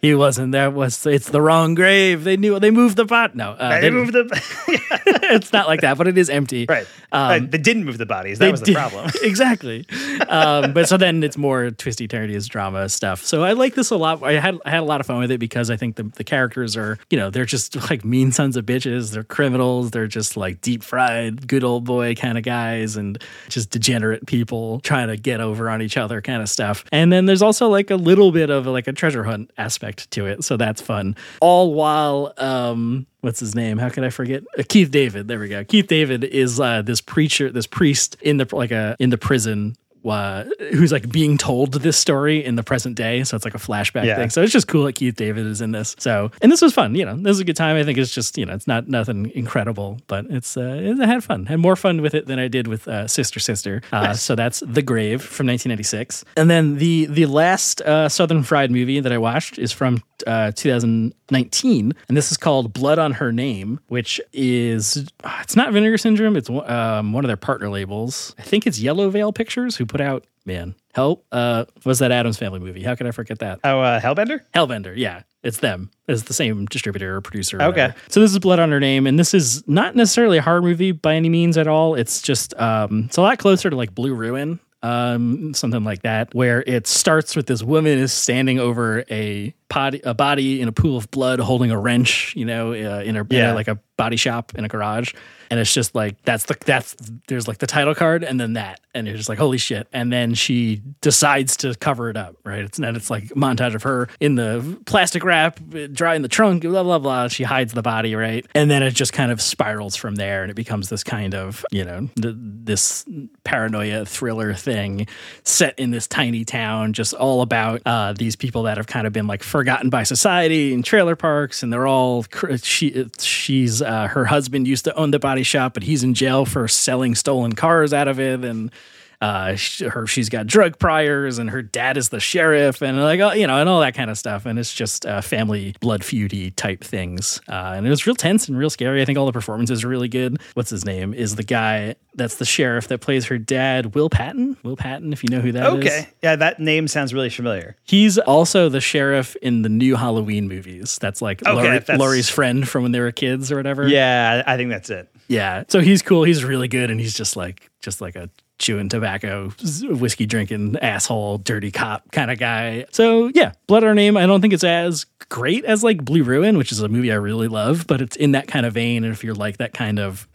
[0.00, 0.52] He wasn't.
[0.52, 1.06] That was.
[1.06, 2.24] It's the wrong grave.
[2.24, 2.58] They knew.
[2.58, 3.34] They moved the pot.
[3.34, 4.26] No, uh, They they- moved the
[5.32, 6.66] it's not like that, but it is empty.
[6.68, 6.86] right.
[7.12, 8.38] Um, they didn't move the bodies.
[8.40, 9.10] That was the did- problem.
[9.22, 9.86] exactly.
[10.28, 13.24] Um, but so then it's more twisty turnies drama stuff.
[13.24, 14.22] So I like this a lot.
[14.22, 16.24] I had I had a lot of fun with it because I think the, the
[16.24, 19.12] characters are you know they're just like mean sons of bitches.
[19.12, 19.90] They're criminals.
[19.90, 24.80] They're just like deep fried good old boy kind of guys and just degenerate people
[24.80, 26.84] trying to get over on each other kind of stuff.
[26.90, 30.26] And then there's also like a little bit of like a treasure hunt aspect to
[30.26, 30.44] it.
[30.44, 31.14] So that's fun.
[31.42, 33.76] All while um what's his name?
[33.76, 34.44] How could I forget?
[34.56, 35.26] Uh, Keith David.
[35.26, 35.64] There we go.
[35.64, 39.76] Keith David is uh, this preacher, this priest in the like a in the prison.
[40.04, 43.58] Uh, who's like being told this story in the present day, so it's like a
[43.58, 44.16] flashback Yeah.
[44.16, 44.30] thing.
[44.30, 45.96] So it's just cool that Keith David is in this.
[45.98, 46.94] So and this was fun.
[46.94, 47.76] You know, this was a good time.
[47.76, 51.06] I think it's just you know, it's not nothing incredible, but it's uh, it, I
[51.06, 51.46] had fun.
[51.46, 53.82] Had more fun with it than I did with uh, Sister Sister.
[53.92, 58.70] Uh, So that's The Grave from 1996, and then the the last uh, Southern Fried
[58.70, 63.32] movie that I watched is from uh, 2019, and this is called Blood on Her
[63.32, 65.08] Name, which is
[65.40, 66.36] it's not Vinegar Syndrome.
[66.36, 68.34] It's um, one of their partner labels.
[68.38, 71.26] I think it's Yellow Veil Pictures who put out man help.
[71.32, 72.82] Uh, was that Adam's Family movie?
[72.82, 73.60] How could I forget that?
[73.64, 74.40] Oh, uh, Hellbender?
[74.54, 75.90] Hellbender, yeah, it's them.
[76.08, 77.58] It's the same distributor or producer.
[77.58, 77.82] or Okay.
[77.88, 77.94] whatever.
[78.08, 80.92] So this is Blood on Her Name, and this is not necessarily a horror movie
[80.92, 81.94] by any means at all.
[81.96, 86.32] It's just um, it's a lot closer to like Blue Ruin, um, something like that,
[86.34, 90.72] where it starts with this woman is standing over a body, a body in a
[90.72, 93.52] pool of blood, holding a wrench, you know, uh, in in a- Yeah.
[93.52, 95.12] like a body shop in a garage.
[95.50, 96.96] And it's just like that's the that's
[97.28, 98.80] there's like the title card and then that.
[98.94, 99.88] And you're just like holy shit.
[99.92, 102.64] And then she decides to cover it up right?
[102.64, 105.60] It's then it's like montage of her in the plastic wrap
[105.92, 107.28] dry in the trunk blah blah blah.
[107.28, 108.46] She hides the body right?
[108.54, 111.64] And then it just kind of spirals from there and it becomes this kind of
[111.70, 113.04] you know th- this
[113.44, 115.06] paranoia thriller thing
[115.44, 119.12] set in this tiny town just all about uh, these people that have kind of
[119.12, 121.62] been like forgotten by society in trailer parks.
[121.62, 122.24] And they're all
[122.62, 126.44] she she's uh, her husband used to own the body shop but he's in jail
[126.44, 128.70] for selling stolen cars out of it and
[129.18, 133.18] uh, sh- her she's got drug priors and her dad is the sheriff and like
[133.18, 136.02] uh, you know and all that kind of stuff and it's just uh, family blood
[136.02, 139.00] feudy type things uh, and it was real tense and real scary.
[139.00, 140.38] I think all the performances are really good.
[140.52, 141.14] What's his name?
[141.14, 144.58] Is the guy that's the sheriff that plays her dad, Will Patton?
[144.62, 145.78] Will Patton, if you know who that is.
[145.78, 146.08] Okay.
[146.22, 147.74] Yeah, that name sounds really familiar.
[147.84, 150.98] He's also the sheriff in the new Halloween movies.
[151.00, 153.88] That's like Okay, Laurie, that's- Laurie's friend from when they were kids or whatever.
[153.88, 155.08] Yeah, I think that's it.
[155.28, 155.64] Yeah.
[155.68, 156.24] So he's cool.
[156.24, 159.52] He's really good, and he's just like just like a chewing tobacco,
[159.82, 162.86] whiskey drinking asshole, dirty cop kind of guy.
[162.90, 164.16] So yeah, Blood Our Name.
[164.16, 167.16] I don't think it's as great as like Blue Ruin, which is a movie I
[167.16, 169.04] really love, but it's in that kind of vein.
[169.04, 170.26] And if you're like that kind of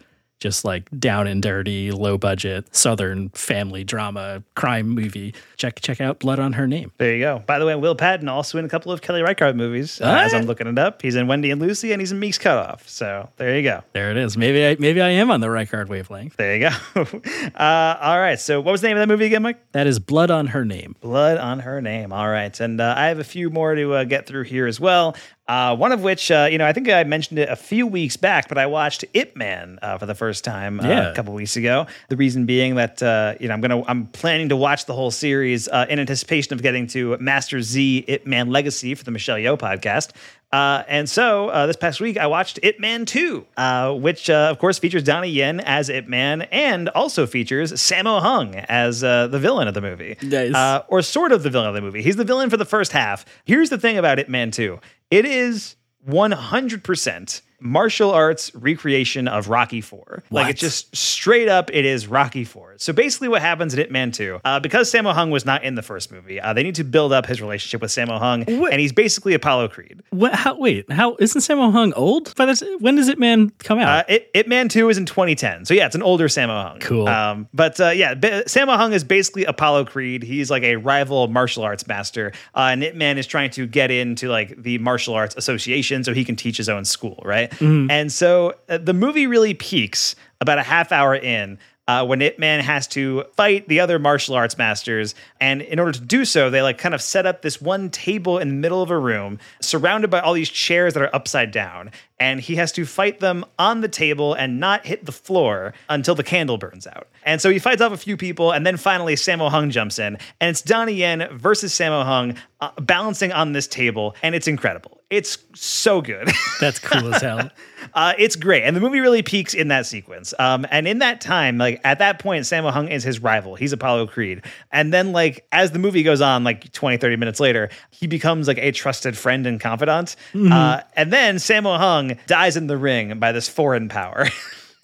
[0.41, 6.19] just like down and dirty, low budget Southern family drama crime movie, check check out
[6.19, 6.91] Blood on Her Name.
[6.97, 7.43] There you go.
[7.45, 10.01] By the way, Will Patton also in a couple of Kelly Reichardt movies.
[10.01, 12.39] Uh, as I'm looking it up, he's in Wendy and Lucy, and he's in Meek's
[12.39, 12.89] Cutoff.
[12.89, 13.83] So there you go.
[13.93, 14.35] There it is.
[14.35, 16.35] Maybe I maybe I am on the Reichardt wavelength.
[16.37, 17.01] There you go.
[17.55, 18.39] uh, all right.
[18.39, 19.59] So what was the name of that movie again, Mike?
[19.71, 20.95] That is Blood on Her Name.
[21.01, 22.11] Blood on her name.
[22.11, 22.57] All right.
[22.59, 25.15] And uh, I have a few more to uh, get through here as well.
[25.51, 28.15] Uh, one of which, uh, you know, I think I mentioned it a few weeks
[28.15, 31.11] back, but I watched Ip Man uh, for the first time uh, Yeah.
[31.11, 31.87] a couple weeks ago.
[32.07, 35.11] The reason being that, uh, you know, I'm gonna, I'm planning to watch the whole
[35.11, 39.35] series uh, in anticipation of getting to Master Z Ip Man Legacy for the Michelle
[39.37, 40.11] Yeoh podcast.
[40.53, 44.49] Uh, and so uh, this past week, I watched Ip Man 2, uh, which uh,
[44.51, 49.27] of course features Donnie Yen as Ip Man and also features Sammo Hung as uh,
[49.27, 50.17] the villain of the movie.
[50.21, 50.53] Nice.
[50.53, 52.01] Uh, or sort of the villain of the movie.
[52.01, 53.25] He's the villain for the first half.
[53.45, 54.79] Here's the thing about Ip Man 2
[55.09, 55.75] it is
[56.07, 60.23] 100% martial arts recreation of Rocky 4.
[60.31, 62.75] Like it's just straight up, it is Rocky 4.
[62.77, 65.75] So basically, what happens in Ip Man 2, uh, because Sammo Hung was not in
[65.75, 68.71] the first movie, uh, they need to build up his relationship with Sammo Hung, What?
[68.71, 70.01] and he's basically Apollo Creed.
[70.09, 72.35] What, how, wait, how isn't Sammo Hung old?
[72.35, 74.05] By this, when does Ip Man come out?
[74.09, 75.65] Uh, it, Ip Man 2 is in 2010.
[75.65, 76.79] So yeah, it's an older Sammo Hung.
[76.79, 77.07] Cool.
[77.07, 80.23] Um, but uh, yeah, B- Sammo Hung is basically Apollo Creed.
[80.23, 82.31] He's like a rival martial arts master.
[82.55, 86.13] Uh, and Ip Man is trying to get into like the martial arts association so
[86.13, 87.50] he can teach his own school, right?
[87.59, 91.59] And so uh, the movie really peaks about a half hour in.
[91.87, 95.91] Uh, when Ip Man has to fight the other martial arts masters, and in order
[95.91, 98.81] to do so, they like kind of set up this one table in the middle
[98.81, 102.71] of a room, surrounded by all these chairs that are upside down, and he has
[102.73, 106.87] to fight them on the table and not hit the floor until the candle burns
[106.87, 107.09] out.
[107.23, 110.17] And so he fights off a few people, and then finally Sammo Hung jumps in,
[110.39, 115.00] and it's Donnie Yen versus Sammo Hung uh, balancing on this table, and it's incredible.
[115.11, 116.29] It's so good.
[116.59, 117.49] That's cool as hell.
[117.93, 118.63] Uh, it's great.
[118.63, 120.33] And the movie really peaks in that sequence.
[120.39, 123.55] Um, and in that time, like at that point, Sammo Hung is his rival.
[123.55, 124.43] He's Apollo Creed.
[124.71, 128.47] And then, like, as the movie goes on, like 20, 30 minutes later, he becomes
[128.47, 130.15] like a trusted friend and confidant.
[130.33, 134.25] Uh, and then Sammo Hung dies in the ring by this foreign power.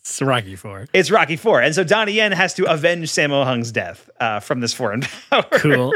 [0.09, 0.87] It's Rocky Four.
[0.93, 1.61] it's Rocky Four.
[1.61, 5.43] And so Donnie Yen has to avenge Sammo Hung's death uh, from this foreign power.
[5.51, 5.93] Cool.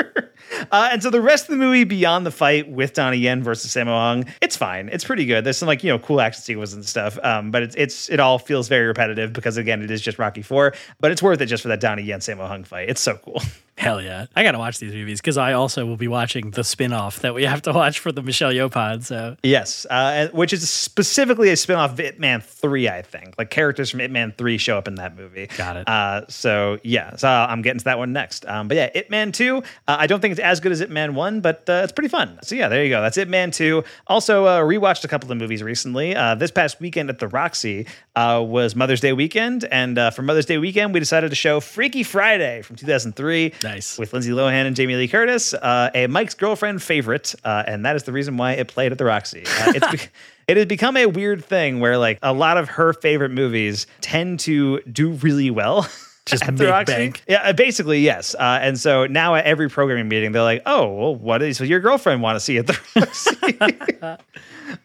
[0.71, 3.73] Uh, and so the rest of the movie beyond the fight with Donnie Yen versus
[3.73, 4.89] Sammo Hung, it's fine.
[4.89, 5.43] It's pretty good.
[5.43, 7.17] There's some like, you know, cool action sequences and stuff.
[7.23, 10.41] Um, but it's it's it all feels very repetitive because again, it is just Rocky
[10.41, 10.73] Four.
[10.99, 12.89] But it's worth it just for that Donnie Yen Sammo Hung fight.
[12.89, 13.41] It's so cool.
[13.77, 14.27] Hell yeah.
[14.35, 17.19] I got to watch these movies because I also will be watching the spin off
[17.21, 19.03] that we have to watch for the Michelle Yeoh pod.
[19.03, 19.85] So yes.
[19.89, 23.35] Uh, which is specifically a spin-off of Ip Man 3, I think.
[23.37, 25.47] Like characters from Ip Man 3 show up in that movie.
[25.57, 25.87] Got it.
[25.87, 28.45] Uh, so yeah, so I'm getting to that one next.
[28.45, 30.89] Um, but yeah, Ip Man 2, uh, I don't think it's as good as Ip
[30.89, 32.39] Man 1, but uh, it's pretty fun.
[32.43, 33.01] So yeah, there you go.
[33.01, 33.83] That's Ip Man 2.
[34.07, 36.15] Also, uh, rewatched a couple of movies recently.
[36.15, 39.65] Uh, this past weekend at the Roxy uh, was Mother's Day weekend.
[39.65, 43.53] And uh, for Mother's Day weekend, we decided to show Freaky Friday from 2003.
[43.63, 43.97] Nice.
[43.97, 47.35] With Lindsay Lohan and Jamie Lee Curtis, uh, a Mike's girlfriend favorite.
[47.43, 49.43] Uh, and that is the reason why it played at the Roxy.
[49.45, 50.09] Uh, it's be-
[50.47, 54.39] It has become a weird thing where, like, a lot of her favorite movies tend
[54.41, 55.87] to do really well.
[56.27, 56.93] Just at the Roxy.
[56.93, 57.23] bank.
[57.27, 58.35] Yeah, uh, basically, yes.
[58.35, 61.79] Uh, and so now at every programming meeting, they're like, "Oh, well, what is your
[61.79, 64.17] girlfriend want to see at the Roxy?"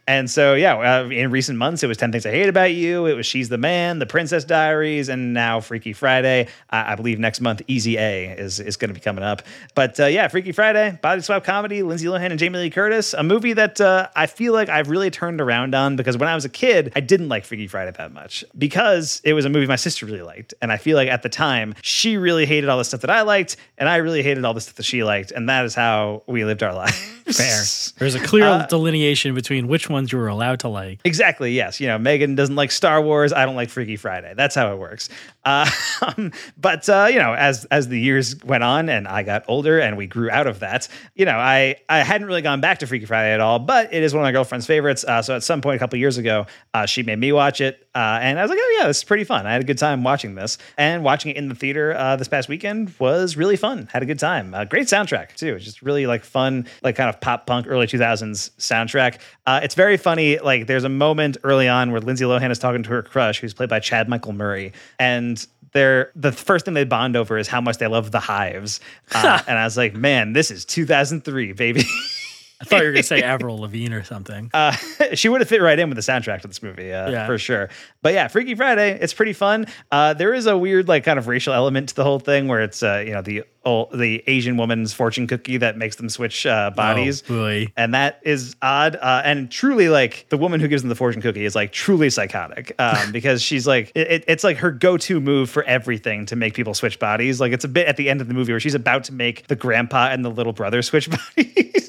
[0.06, 3.06] And so, yeah, uh, in recent months, it was Ten Things I Hate About You.
[3.06, 6.48] It was She's the Man, The Princess Diaries, and now Freaky Friday.
[6.70, 9.42] Uh, I believe next month Easy A is is going to be coming up.
[9.74, 13.22] But uh, yeah, Freaky Friday, body swap comedy, Lindsay Lohan and Jamie Lee Curtis, a
[13.22, 16.44] movie that uh, I feel like I've really turned around on because when I was
[16.44, 19.76] a kid, I didn't like Freaky Friday that much because it was a movie my
[19.76, 22.84] sister really liked, and I feel like at the time she really hated all the
[22.84, 25.48] stuff that I liked, and I really hated all the stuff that she liked, and
[25.48, 27.15] that is how we lived our lives.
[27.32, 27.62] Fair.
[27.98, 31.00] There's a clear Uh, delineation between which ones you were allowed to like.
[31.04, 31.52] Exactly.
[31.52, 31.80] Yes.
[31.80, 33.32] You know, Megan doesn't like Star Wars.
[33.32, 34.34] I don't like Freaky Friday.
[34.36, 35.08] That's how it works.
[35.46, 35.70] Uh,
[36.58, 39.96] but uh, you know, as as the years went on and I got older and
[39.96, 43.06] we grew out of that, you know, I I hadn't really gone back to Freaky
[43.06, 43.60] Friday at all.
[43.60, 45.04] But it is one of my girlfriend's favorites.
[45.04, 47.88] Uh, so at some point a couple years ago, uh, she made me watch it,
[47.94, 49.46] uh, and I was like, oh yeah, this is pretty fun.
[49.46, 52.28] I had a good time watching this, and watching it in the theater uh, this
[52.28, 53.88] past weekend was really fun.
[53.92, 54.50] Had a good time.
[54.68, 55.54] Great soundtrack too.
[55.54, 59.20] It's just really like fun, like kind of pop punk early 2000s soundtrack.
[59.46, 60.38] Uh, it's very funny.
[60.38, 63.54] Like there's a moment early on where Lindsay Lohan is talking to her crush, who's
[63.54, 65.35] played by Chad Michael Murray, and
[65.72, 68.80] they're the first thing they bond over is how much they love the Hives.
[69.12, 71.82] Uh, and I was like, man, this is 2003, baby.
[72.60, 74.50] I thought you were going to say Avril Lavigne or something.
[74.54, 74.72] Uh,
[75.14, 77.26] she would have fit right in with the soundtrack to this movie, uh, Yeah.
[77.26, 77.68] for sure.
[78.02, 79.66] But yeah, Freaky Friday, it's pretty fun.
[79.92, 82.62] Uh, there is a weird, like, kind of racial element to the whole thing, where
[82.62, 86.46] it's, uh, you know, the old, the Asian woman's fortune cookie that makes them switch
[86.46, 88.94] uh, bodies, Oh, and that is odd.
[88.96, 92.08] Uh, and truly, like, the woman who gives them the fortune cookie is like truly
[92.10, 96.54] psychotic, um, because she's like, it, it's like her go-to move for everything to make
[96.54, 97.40] people switch bodies.
[97.40, 99.46] Like, it's a bit at the end of the movie where she's about to make
[99.48, 101.85] the grandpa and the little brother switch bodies,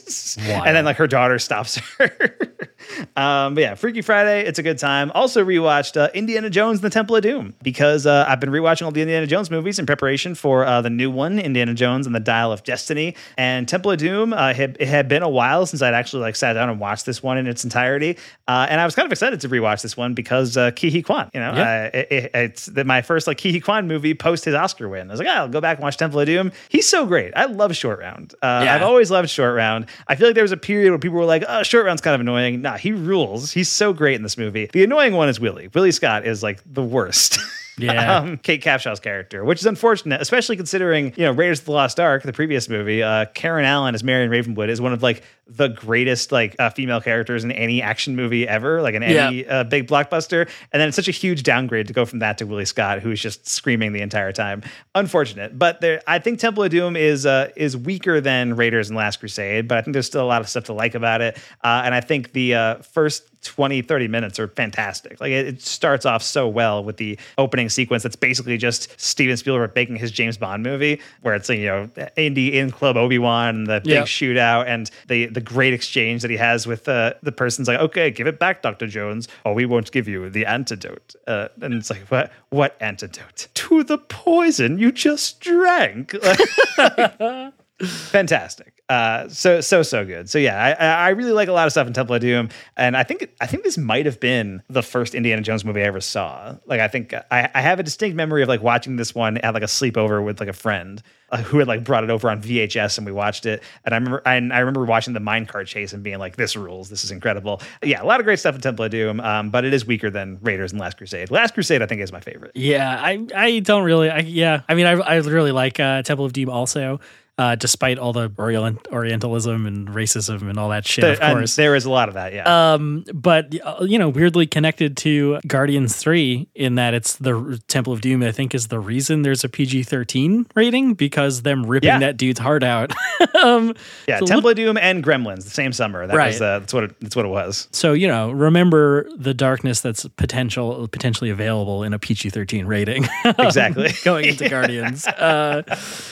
[0.65, 2.37] and then like her daughter stops her.
[3.15, 5.11] Um, but yeah, Freaky Friday, it's a good time.
[5.15, 8.83] Also rewatched uh, Indiana Jones and the Temple of Doom because uh, I've been rewatching
[8.85, 12.15] all the Indiana Jones movies in preparation for uh, the new one, Indiana Jones and
[12.15, 13.15] the Dial of Destiny.
[13.37, 16.35] And Temple of Doom, uh, had, it had been a while since I'd actually like
[16.35, 18.17] sat down and watched this one in its entirety.
[18.47, 21.01] Uh, and I was kind of excited to rewatch this one because uh, Ke Huy
[21.03, 21.89] Quan, you know, Yeah.
[21.93, 25.09] uh, it, it- it's my first like Ke Huy Quan movie post his Oscar win.
[25.09, 26.51] I was like, ah, I'll go back and watch Temple of Doom.
[26.69, 27.33] He's so great.
[27.35, 28.33] I love Short Round.
[28.41, 28.75] Uh, Yeah.
[28.75, 29.85] I've always loved Short Round.
[30.07, 32.13] I feel like there was a period where people were like, oh, Short Round's kind
[32.15, 32.61] of annoying.
[32.67, 33.51] Nah, he he rules.
[33.51, 34.69] He's so great in this movie.
[34.71, 35.69] The annoying one is Willie.
[35.73, 37.39] Willie Scott is like the worst.
[37.77, 38.17] Yeah.
[38.17, 41.99] um, Kate Capshaw's character, which is unfortunate, especially considering you know Raiders of the Lost
[41.99, 43.03] Ark, the previous movie.
[43.03, 46.99] Uh, Karen Allen as Marion Ravenwood is one of like the greatest like uh, female
[46.99, 49.59] characters in any action movie ever, like in any Yeah.
[49.59, 50.49] uh, big blockbuster.
[50.73, 53.21] And then it's such a huge downgrade to go from that to Willie Scott, who's
[53.21, 54.61] just screaming the entire time.
[54.95, 58.97] Unfortunate, but there, I think Temple of Doom is uh, is weaker than Raiders and
[58.97, 61.37] Last Crusade, but I think there's still a lot of stuff to like about it.
[61.63, 65.19] Uh, and I think the uh, first 20 30 minutes are fantastic.
[65.21, 69.37] Like it, it starts off so well with the opening sequence that's basically just steven
[69.37, 73.67] spielberg making his james bond movie where it's you know indy in club obi-wan and
[73.67, 74.01] the big Yeah.
[74.03, 78.11] shootout and the the great exchange that he has with uh, the person's like okay
[78.11, 79.27] give it back dr jones.
[79.45, 81.15] Or we won't give you the antidote.
[81.25, 83.47] Uh, and it's like what what antidote?
[83.53, 86.13] To the poison you just drank
[87.85, 88.77] fantastic.
[88.89, 90.29] Uh, so so so good.
[90.29, 92.95] So yeah, I I really like a lot of stuff in Temple of Doom, and
[92.95, 95.99] I think I think this might have been the first Indiana Jones movie I ever
[95.99, 96.55] saw.
[96.65, 99.53] Like I think I, I have a distinct memory of like watching this one at
[99.53, 102.41] like a sleepover with like a friend uh, who had like brought it over on
[102.41, 103.61] VHS and we watched it.
[103.83, 106.89] And I remember and I remember watching the minecart chase and being like, "This rules!
[106.89, 109.65] This is incredible." Yeah, a lot of great stuff in Temple of Doom, um, but
[109.65, 111.29] it is weaker than Raiders and Last Crusade.
[111.29, 112.53] Last Crusade I think is my favorite.
[112.55, 114.09] Yeah, I I don't really.
[114.09, 117.01] I, yeah, I mean, I I really like uh, Temple of Doom also.
[117.39, 121.55] Uh, despite all the Orient, Orientalism and racism and all that shit, of course.
[121.55, 122.33] there is a lot of that.
[122.33, 122.73] Yeah.
[122.73, 127.93] Um, but uh, you know, weirdly connected to Guardians Three in that it's the Temple
[127.93, 128.23] of Doom.
[128.23, 131.99] I think is the reason there's a PG thirteen rating because them ripping Yeah.
[131.99, 132.91] that dude's heart out.
[133.43, 133.75] um,
[134.07, 136.07] yeah, so Temple of Doom and Gremlins the same summer.
[136.07, 136.27] That Right.
[136.29, 137.67] was uh, that's what it, that's what it was.
[137.71, 143.05] so you know, remember the darkness that's potential potentially available in a PG thirteen rating.
[143.37, 143.91] Exactly.
[144.03, 145.05] going into Guardians.
[145.05, 145.61] Uh,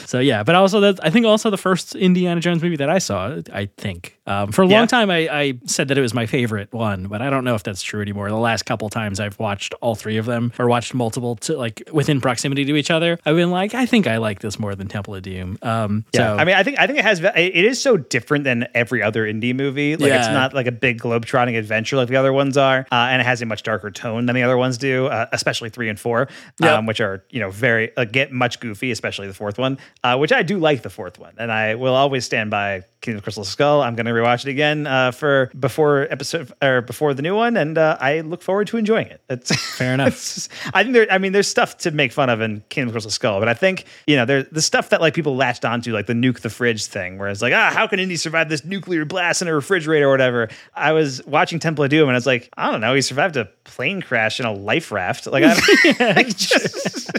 [0.04, 2.98] so yeah, but also that I think also the first Indiana Jones movie that I
[2.98, 3.40] saw.
[3.52, 4.78] I think um, for a Yeah.
[4.78, 7.54] long time I, I said that it was my favorite one, but I don't know
[7.54, 8.28] if that's true anymore.
[8.28, 11.82] The last couple times I've watched all three of them or watched multiple to like
[11.92, 14.88] within proximity to each other, I've been like, I think I like this more than
[14.88, 15.58] Temple of Doom.
[15.62, 17.20] Um, Yeah, so I mean, I think I think it has.
[17.20, 19.96] It is so different than every other Indy movie.
[19.96, 23.20] Like, it's not like a big globetrotting adventure like the other ones are, uh, and
[23.20, 25.98] it has a much darker tone than the other ones do, uh, especially three and
[26.00, 26.28] four,
[26.60, 26.70] Yep.
[26.70, 30.16] um, which are you know very uh, get much goofy, especially the fourth one, uh,
[30.16, 33.22] which I do like the fourth one, and I will always stand by Kingdom of
[33.24, 33.82] Crystal Skull.
[33.82, 37.56] I'm going to rewatch it again uh, for before episode or before the new one,
[37.56, 39.20] and uh, I look forward to enjoying it.
[39.28, 40.08] It's Fair enough.
[40.08, 41.06] it's just- I think there.
[41.10, 43.54] I mean, there's stuff to make fun of in Kingdom of Crystal Skull, but I
[43.54, 46.50] think you know there's the stuff that like people latched onto, like the nuke the
[46.50, 49.54] fridge thing, where it's like, ah, how can Indy survive this nuclear blast in a
[49.54, 50.48] refrigerator or whatever?
[50.74, 53.36] I was watching Temple of Doom, and I was like, I don't know, he survived
[53.36, 55.26] a plane crash in a life raft.
[55.26, 57.10] Like, I like, just,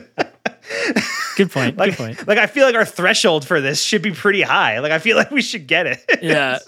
[1.37, 1.77] good point.
[1.77, 2.27] like, good point.
[2.27, 4.79] like I feel like our threshold for this should be pretty high.
[4.79, 6.03] Like, I feel like we should get it.
[6.21, 6.59] Yeah.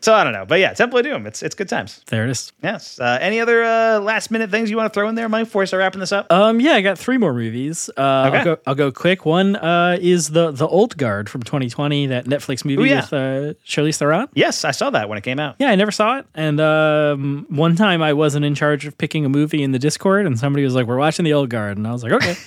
[0.00, 2.02] so I don't know, but yeah, Temple of Doom, it's it's good times.
[2.06, 2.52] There it is.
[2.62, 3.00] Yes.
[3.00, 5.60] Uh, any other uh, last minute things you want to throw in there, Mike, before
[5.60, 6.30] we start wrapping this up?
[6.30, 7.88] Um, yeah, I got three more movies.
[7.96, 8.38] Uh, Okay.
[8.38, 8.56] I'll go.
[8.66, 9.24] I'll go quick.
[9.24, 13.00] One uh, is the the Old Guard from 2020, that Netflix movie Ooh, yeah.
[13.00, 14.28] with uh, Charlize Theron.
[14.34, 15.56] yes, I saw that when it came out.
[15.58, 16.26] Yeah, I never saw it.
[16.34, 20.26] And um, one time I wasn't in charge of picking a movie in the Discord,
[20.26, 22.36] and somebody was like, "We're watching the Old Guard," and I was like, "Okay."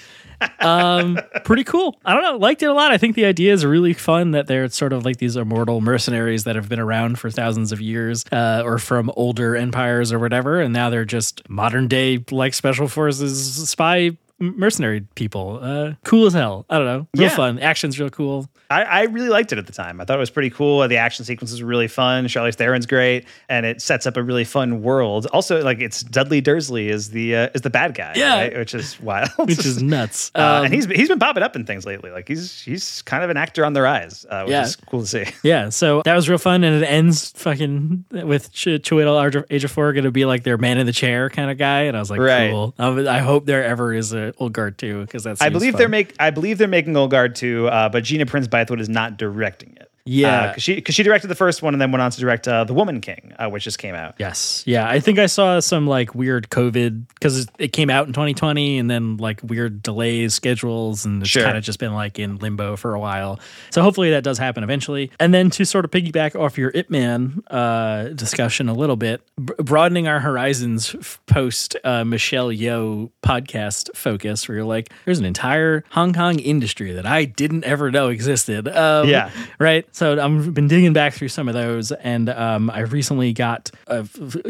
[0.59, 1.99] um, pretty cool.
[2.05, 2.37] I don't know.
[2.37, 2.91] Liked it a lot.
[2.91, 6.43] I think the idea is really fun that they're sort of like these immortal mercenaries
[6.45, 10.61] that have been around for thousands of years, uh, or from older empires or whatever,
[10.61, 15.59] and now they're just modern day like special forces spy mercenary people.
[15.61, 16.65] Uh, cool as hell.
[16.69, 17.07] I don't know.
[17.15, 17.35] Real Yeah.
[17.35, 17.59] fun.
[17.59, 18.47] Action's real cool.
[18.69, 20.01] I, I really liked it at the time.
[20.01, 20.85] I thought it was pretty cool.
[20.87, 22.25] The action sequences were really fun.
[22.25, 25.25] Charlize Theron's great, and it sets up a really fun world.
[25.27, 28.35] Also, like it's Dudley Dursley is the uh, is the bad guy, Yeah.
[28.41, 28.57] right?
[28.57, 29.29] which is wild.
[29.47, 30.31] Which is nuts.
[30.35, 32.11] Uh, Um, and he's he's been popping up in things lately.
[32.11, 34.63] Like he's he's kind of an actor on the rise, uh, which Yeah.
[34.63, 35.25] is cool to see.
[35.43, 40.03] Yeah, so that was real fun, and it ends fucking with Ch- Chiwetel Ejiofor going
[40.03, 42.19] to be like their man in the chair kind of guy, and I was like,
[42.19, 42.51] Right.
[42.51, 42.73] cool.
[42.77, 45.89] Um, I hope there ever is a Old Guard too, because that's I believe they're
[45.89, 49.17] make I believe they're making Old Guard too, uh, but Gina Prince Bythewood is not
[49.17, 49.86] directing it.
[50.07, 50.47] Yeah.
[50.49, 52.63] because she because she directed the first one and then went on to direct uh,
[52.63, 54.15] The Woman King, uh, which just came out.
[54.17, 58.13] Yes, yeah, I think I saw some like weird COVID because it came out in
[58.13, 61.43] 2020, and then like weird delays, schedules, and it's Sure.
[61.43, 63.39] kind of just been like in limbo for a while.
[63.71, 65.11] So hopefully that does happen eventually.
[65.19, 69.21] And then to sort of piggyback off your Ip Man uh, discussion a little bit,
[69.43, 75.19] b- broadening our horizons f- post uh, Michelle Yeoh podcast focus, where you're like, there's
[75.19, 78.67] an entire Hong Kong industry that I didn't ever know existed.
[78.67, 79.29] Um, Yeah.
[79.59, 79.85] right?
[79.97, 84.03] So I've been digging back through some of those, and um, I recently got a,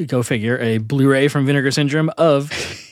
[0.05, 2.51] go figure a Blu-ray from Vinegar Syndrome of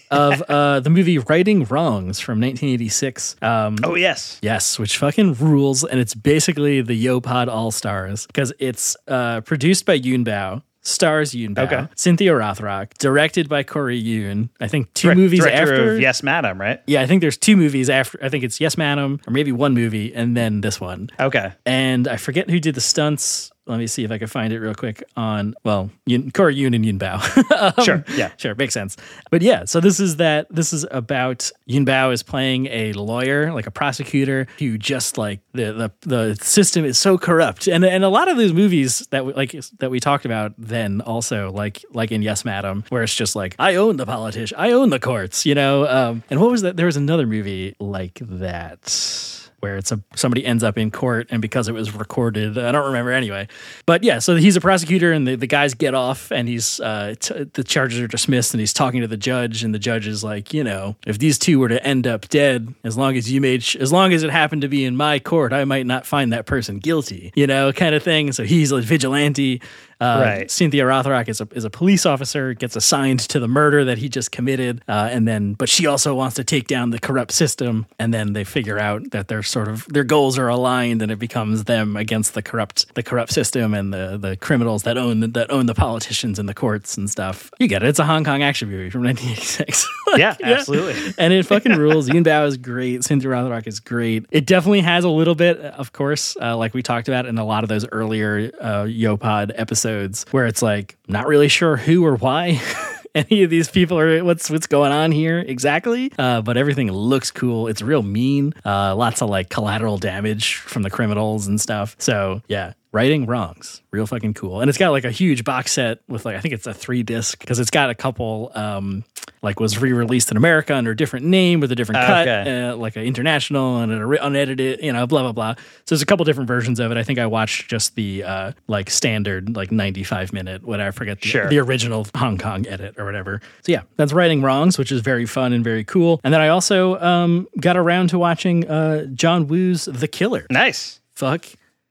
[0.10, 3.36] of uh, the movie Righting Wrongs from 1986.
[3.42, 8.54] Um, Oh yes, Yes, which fucking rules, and it's basically the Yopod All Stars because
[8.58, 10.62] it's uh, produced by Yuen Biao.
[10.86, 11.88] Stars Yuen Biao, Okay.
[11.96, 14.50] Cynthia Rothrock, directed by Corey Yuen.
[14.62, 15.94] I think two Direct- movies after.
[15.96, 16.80] of Yes, Madam, right?
[16.88, 18.20] Yeah, I think there's two movies after.
[18.24, 21.10] I think it's Yes, Madam, or maybe one movie, and then this one.
[21.20, 21.52] Okay.
[21.66, 23.52] And I forget who did the stunts.
[23.68, 26.74] Let me see if I can find it real quick on, well, Yuen, Corey Yuen
[26.76, 27.22] and Yuen Biao.
[27.56, 28.32] Um, Sure, yeah.
[28.38, 28.96] Sure, makes sense.
[29.32, 33.52] But yeah, so this is that, this is about Yuen Biao is playing a lawyer,
[33.54, 37.68] like a prosecutor, who just like the, the, the system is so corrupt.
[37.68, 41.02] And, and a lot of those movies that we, like, that we talked about then
[41.02, 44.72] also, like, like in Yes, Madam, where it's just like, I own the politician, I
[44.74, 45.88] own the courts, you know?
[45.88, 46.78] Um, and what was that?
[46.78, 51.42] There was another movie like that where it's a somebody ends up in court and
[51.42, 53.48] because it was recorded i don't remember anyway.
[53.88, 57.16] But yeah so he's a prosecutor and the, the guys get off and he's uh,
[57.20, 60.24] t- the charges are dismissed and he's talking to the judge and the judge is
[60.24, 63.42] like you know if these two were to end up dead as long as you
[63.42, 66.06] made sh- as long as it happened to be in my court i might not
[66.06, 68.32] find that person guilty you know kind of thing.
[68.32, 69.62] So he's a vigilante
[70.02, 70.52] uh, Right.
[70.52, 74.10] Cynthia Rothrock is a is a police officer, gets assigned to the murder that he
[74.10, 77.86] just committed, uh, and then but she also wants to take down the corrupt system,
[78.00, 81.20] and then they figure out that their sort of their goals are aligned, and it
[81.20, 85.50] becomes them against the corrupt the corrupt system and the the criminals that own that
[85.52, 87.50] own the politicians and the courts and stuff.
[87.60, 87.90] You get it.
[87.90, 89.88] It's a Hong Kong action movie from 1986.
[90.12, 91.14] Like, Yeah, absolutely.
[91.18, 92.08] and it fucking rules.
[92.08, 93.04] Yuen Biao is great.
[93.04, 94.26] Cynthia Rothrock is great.
[94.32, 97.46] It definitely has a little bit, of course, uh, like we talked about in a
[97.46, 102.16] lot of those earlier uh, Yopod episodes, where it's like not really sure who or
[102.18, 102.62] why.
[103.16, 106.12] Any of these people are what's what's going on here exactly?
[106.20, 107.68] Uh, but everything looks cool.
[107.68, 108.54] It's real mean.
[108.66, 111.96] Uh, lots of like collateral damage from the criminals and stuff.
[111.98, 114.62] So yeah, righting wrongs real fucking cool.
[114.62, 117.04] And it's got like a huge box set with like i think it's a three
[117.04, 119.04] disc because it's got a couple um
[119.42, 122.70] like was re-released in america under a different name with a different cut Okay.
[122.70, 125.54] uh, like an international and an unedited you know blah blah blah.
[125.58, 125.64] So
[125.96, 126.98] there's a couple different versions of it.
[126.98, 131.20] I think i watched just the uh like standard like 95 minute whatever i forget
[131.22, 131.50] the, Sure.
[131.50, 133.42] the original hong kong edit or whatever.
[133.64, 136.22] So yeah that's righting wrongs which is very fun and very cool.
[136.24, 140.46] And then i also um got around to watching uh john woo's the killer.
[140.50, 141.02] Nice.
[141.14, 141.46] Fuck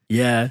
[0.09, 0.49] yeah,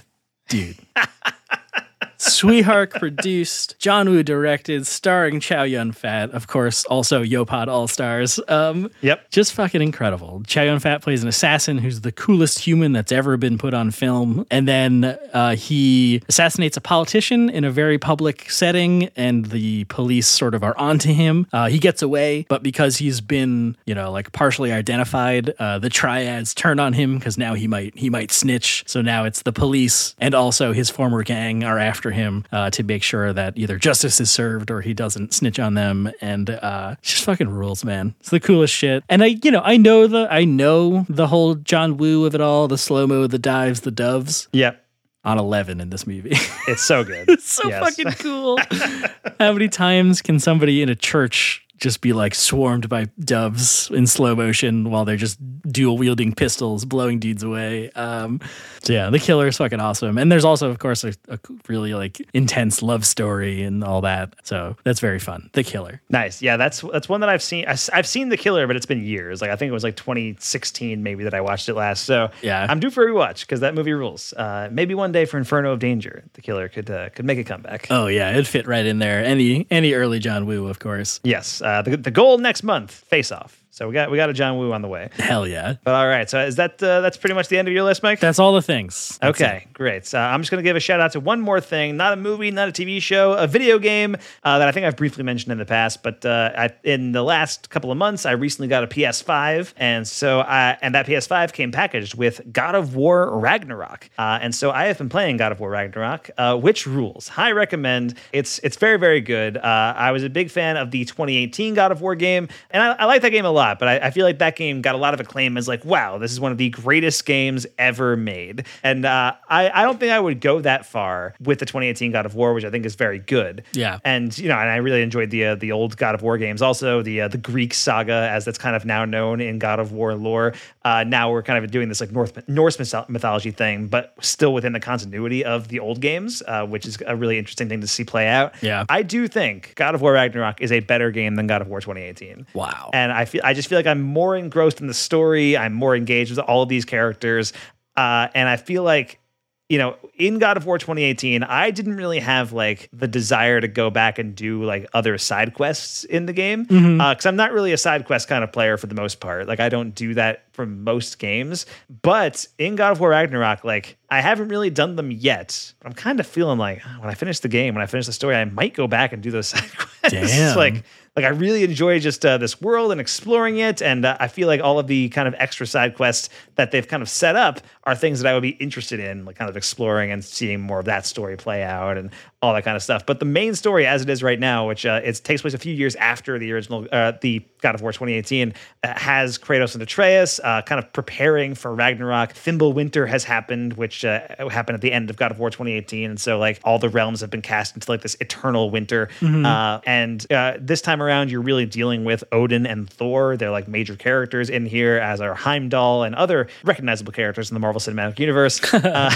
[0.55, 0.77] dude.
[2.19, 7.89] Tsui Hark produced, John Woo directed, starring Chow Yun Fat, of course, also Yopod All
[7.89, 8.41] Stars.
[8.49, 9.31] Um, Yep.
[9.31, 10.43] just fucking incredible.
[10.47, 13.91] Chow Yun Fat plays an assassin who's the coolest human that's ever been put on
[13.91, 19.85] film, and then uh, he assassinates a politician in a very public setting, and the
[19.85, 21.47] police sort of are onto him.
[21.53, 25.89] Uh, he gets away, but because he's been, you know, like partially identified, uh, the
[25.91, 28.85] triads turn on him because now he might he might snitch.
[28.87, 32.83] So now it's the police and also his former gang are after him uh, to
[32.83, 36.11] make sure that either justice is served or he doesn't snitch on them.
[36.21, 38.15] And uh, just fucking rules, man.
[38.21, 39.05] It's the coolest shit.
[39.09, 42.41] And I, you know, I know the I know the whole John Woo of it
[42.41, 44.85] all, the slow mo, the dives, the doves Yep.
[45.25, 46.37] on eleven in this movie.
[46.69, 47.29] It's so good.
[47.35, 47.83] It's so Yes.
[47.97, 48.59] fucking cool.
[49.41, 54.07] How many times can somebody in a church just be like swarmed by doves in
[54.07, 55.39] slow motion while they're just
[55.71, 57.91] dual wielding pistols, blowing dudes away?
[57.93, 58.41] Um,
[58.83, 60.19] so yeah, the killer is fucking awesome.
[60.19, 64.35] And there's also, of course, a, a really like intense love story and all that.
[64.45, 65.51] So that's very fun.
[65.53, 66.01] The killer.
[66.11, 66.41] Nice.
[66.43, 67.65] Yeah, that's that's one that I've seen.
[67.67, 69.41] I, have seen The Killer, but it's been years.
[69.43, 72.05] Like I think it was like 2016 maybe that I watched it last.
[72.05, 72.67] So Yeah.
[72.69, 74.33] I'm due for a rewatch because that movie rules.
[74.35, 77.45] Uh, maybe one day for Inferno of Danger, The Killer could uh, could make a
[77.45, 77.87] comeback.
[77.91, 79.25] Oh yeah, it'd fit right in there.
[79.25, 81.21] Any any early John Woo, of course.
[81.25, 81.61] yes.
[81.65, 83.64] Uh, the the goal next month, Face Off.
[83.75, 85.11] So we got we got a John Woo on the way.
[85.17, 85.75] Hell yeah.
[85.83, 86.31] But all right.
[86.31, 88.21] So is that uh, that's pretty much the end of your list, Mike?
[88.21, 89.19] That's all the things.
[89.21, 90.15] That's Okay, great.
[90.15, 91.97] Uh, I'm just going to give a shout out to one more thing.
[91.97, 94.15] Not a movie, not a TV show, a video game
[94.45, 96.05] uh, that I think I've briefly mentioned in the past.
[96.05, 100.07] But uh, I, in the last couple of months, I recently got a PS5, and
[100.07, 104.09] so I, and that PS5 came packaged with God of War Ragnarok.
[104.17, 107.27] Uh, and so I have been playing God of War Ragnarok, uh, which rules.
[107.27, 108.15] High recommend.
[108.33, 109.57] It's it's very very good.
[109.57, 112.93] Uh, I was a big fan of the 2018 God of War game, and I,
[112.93, 113.64] I like that game a lot.
[113.73, 116.19] But I, I feel like that game got a lot of acclaim as like, wow,
[116.19, 118.67] this is one of the greatest games ever made.
[118.83, 122.27] And uh, I, I don't think I would go that far with the 2018 God
[122.27, 123.65] of War, which I think is very good.
[123.73, 123.99] Yeah.
[124.05, 126.61] And you know, and I really enjoyed the uh, the old God of War games.
[126.61, 129.93] Also, the uh, the Greek saga, as that's kind of now known in God of
[129.93, 130.55] War lore.
[130.85, 134.73] Uh, now we're kind of doing this like North Norse mythology thing, but still within
[134.73, 138.05] the continuity of the old games, uh, which is a really interesting thing to see
[138.05, 138.55] play out.
[138.63, 138.85] Yeah.
[138.89, 141.81] I do think God of War Ragnarok is a better game than God of War
[141.81, 142.47] 2018.
[142.55, 142.91] Wow.
[142.93, 145.57] And I feel I just feel like I'm more engrossed in the story.
[145.57, 147.53] I'm more engaged with all of these characters,
[147.97, 149.21] uh, and I feel like
[149.69, 153.69] you know, in God of War 2018, I didn't really have like the desire to
[153.69, 157.01] go back and do like other side quests in the game mm-hmm.
[157.01, 159.49] uh, because I'm not really a side quest kind of player for the most part.
[159.49, 161.65] Like I don't do that for most games.
[162.03, 165.73] But in God of War Ragnarok, like I haven't really done them yet.
[165.83, 168.13] I'm kind of feeling like oh, when I finish the game, when I finish the
[168.13, 170.11] story, I might go back and do those side quests.
[170.11, 170.57] Damn.
[170.59, 170.85] like
[171.17, 174.49] like I really enjoy just uh, this world and exploring it, and uh, I feel
[174.49, 177.61] like all of the kind of extra side quests that they've kind of set up
[177.85, 180.81] are things that I would be interested in, like kind of exploring and seeing more
[180.81, 182.11] of that story play out and
[182.45, 183.07] all that kind of stuff.
[183.07, 185.59] But the main story, as it is right now, which uh, it takes place a
[185.59, 188.53] few years after the original, uh, the God of War 2018,
[188.83, 192.35] uh, has Kratos and Atreus uh, kind of preparing for Ragnarok.
[192.35, 196.21] Fimbulwinter has happened, which uh, happened at the end of God of War 2018, and
[196.21, 199.09] so like all the realms have been cast into like this eternal winter.
[199.47, 203.37] Uh, and uh, this time around, you're really dealing with Odin and Thor.
[203.37, 207.61] They're like major characters in here, as are Heimdall and other recognizable characters in the
[207.61, 208.63] Marvel Cinematic Universe.
[208.75, 209.15] uh,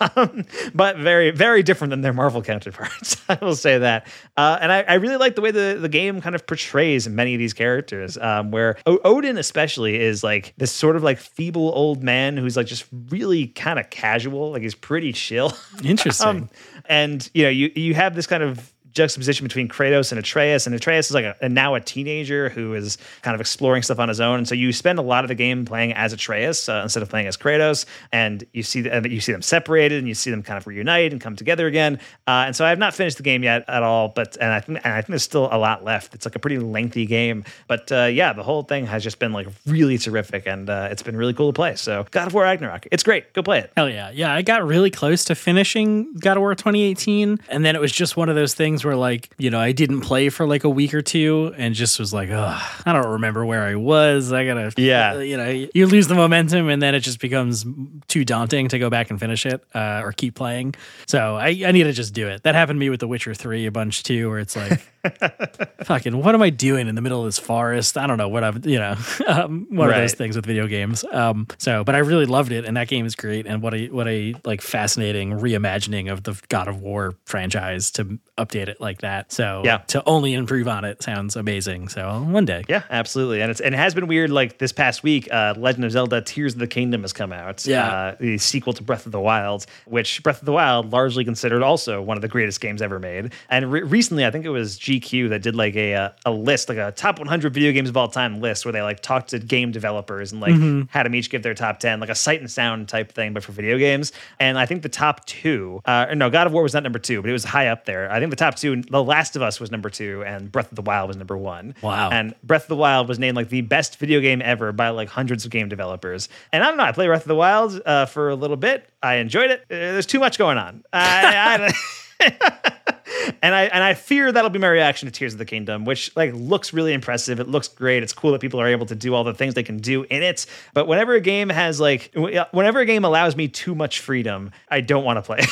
[0.16, 0.44] um,
[0.74, 2.67] but very, very different than their Marvel counterparts.
[3.28, 4.06] I will say that.
[4.36, 7.34] Uh, and I, I really like the way the, the game kind of portrays many
[7.34, 11.70] of these characters, um, where o- Odin, especially, is like this sort of like feeble
[11.74, 14.52] old man who's like just really kind of casual.
[14.52, 15.52] Like he's pretty chill.
[15.84, 16.28] Interesting.
[16.28, 16.50] Um,
[16.86, 20.74] and you know, you you have this kind of juxtaposition between Kratos and Atreus, and
[20.74, 24.08] Atreus is like a, a now a teenager who is kind of exploring stuff on
[24.08, 26.80] his own, and so you spend a lot of the game playing as Atreus uh,
[26.82, 30.14] instead of playing as Kratos, and you see the, you see them separated, and you
[30.14, 32.00] see them kind of reunite and come together again.
[32.26, 34.60] Uh, and so I have not finished the game yet at all, but and I
[34.60, 36.14] think and I think there's still a lot left.
[36.14, 39.32] It's like a pretty lengthy game, but uh, yeah, the whole thing has just been
[39.32, 41.76] like really terrific, and uh, it's been really cool to play.
[41.76, 43.32] So God of War Ragnarok, it's great.
[43.32, 43.72] Go play it.
[43.76, 44.10] Hell yeah.
[44.10, 47.38] Yeah, I got really close to finishing God of War 2018.
[47.48, 50.00] And then it was just one of those things where, like, you know, I didn't
[50.00, 53.44] play for like a week or two and just was like, oh, I don't remember
[53.44, 54.32] where I was.
[54.32, 55.20] I gotta, Yeah.
[55.20, 57.64] You know, you lose the momentum and then it just becomes
[58.08, 60.74] too daunting to go back and finish it uh, or keep playing.
[61.06, 62.42] So I, I need to just do it.
[62.42, 64.80] That happened to me with The Witcher 3 a bunch too, where it's like,
[65.84, 67.96] fucking, what am I doing in the middle of this forest?
[67.96, 71.04] I don't know what I'm, you know, um, one of those things with video games.
[71.10, 73.46] Um, so, but I really loved it, and that game is great.
[73.46, 78.18] And what a what a like fascinating reimagining of the God of War franchise to
[78.36, 79.32] update it like that.
[79.32, 79.78] So, Yeah.
[79.88, 81.88] to only improve on it sounds amazing.
[81.88, 84.30] So, one day, Yeah, absolutely, and it's and it has been weird.
[84.30, 87.66] Like this past week, uh, Legend of Zelda: Tears of the Kingdom has come out.
[87.66, 87.88] Yeah.
[87.88, 91.62] uh, the sequel to Breath of the Wild, which Breath of the Wild largely considered
[91.62, 93.32] also one of the greatest games ever made.
[93.48, 96.68] And re- recently, I think it was GQ that did like a uh, a list,
[96.68, 99.38] like a top 100 video games of all time list, where they like talked to
[99.38, 102.50] game developers and like had them each give their top 10, like a sight and
[102.50, 104.12] sound type thing, but for video games.
[104.40, 106.98] And I think the top two, uh, or no, God of War was not number
[106.98, 108.10] two, but it was high up there.
[108.10, 110.76] I think the top two, The Last of Us was number two, and Breath of
[110.76, 111.74] the Wild was number one.
[111.82, 112.10] Wow.
[112.10, 115.08] And Breath of the Wild was named like the best video game ever by like
[115.08, 116.28] hundreds of game developers.
[116.52, 118.88] And I don't know, I played Breath of the Wild uh, for a little bit.
[119.02, 119.60] I enjoyed it.
[119.62, 120.84] Uh, there's too much going on.
[120.92, 121.72] I, I,
[123.42, 126.14] and I and I fear that'll be my reaction to Tears of the Kingdom, which
[126.16, 127.40] like looks really impressive.
[127.40, 128.02] It looks great.
[128.02, 130.22] It's cool that people are able to do all the things they can do in
[130.22, 130.46] it.
[130.74, 134.50] But whenever a game has like, uh, whenever a game allows me too much freedom,
[134.68, 135.40] I don't want to play.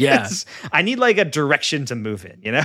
[0.00, 0.26] Yeah.
[0.72, 2.38] I need like a direction to move in.
[2.42, 2.62] You know.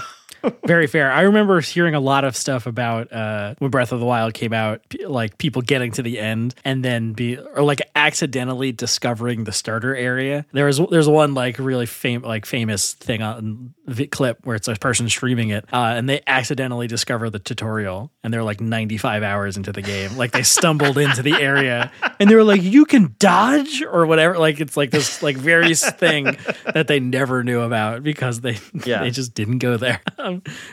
[0.66, 1.12] Very fair.
[1.12, 4.54] I remember hearing a lot of stuff about uh, when Breath of the Wild came
[4.54, 9.44] out, p- like people getting to the end and then be or like accidentally discovering
[9.44, 10.46] the starter area.
[10.52, 14.68] There was there's one like really fam- like famous thing on vi- clip where it's
[14.68, 19.24] a person streaming it, uh, and they accidentally discover the tutorial, and they're like 95
[19.24, 22.86] hours into the game, like they stumbled into the area, and they were like, "You
[22.86, 24.38] can dodge" or whatever.
[24.38, 26.38] Like it's like this like various thing
[26.74, 29.00] that they never knew about because they Yeah.
[29.02, 30.02] they just didn't go there,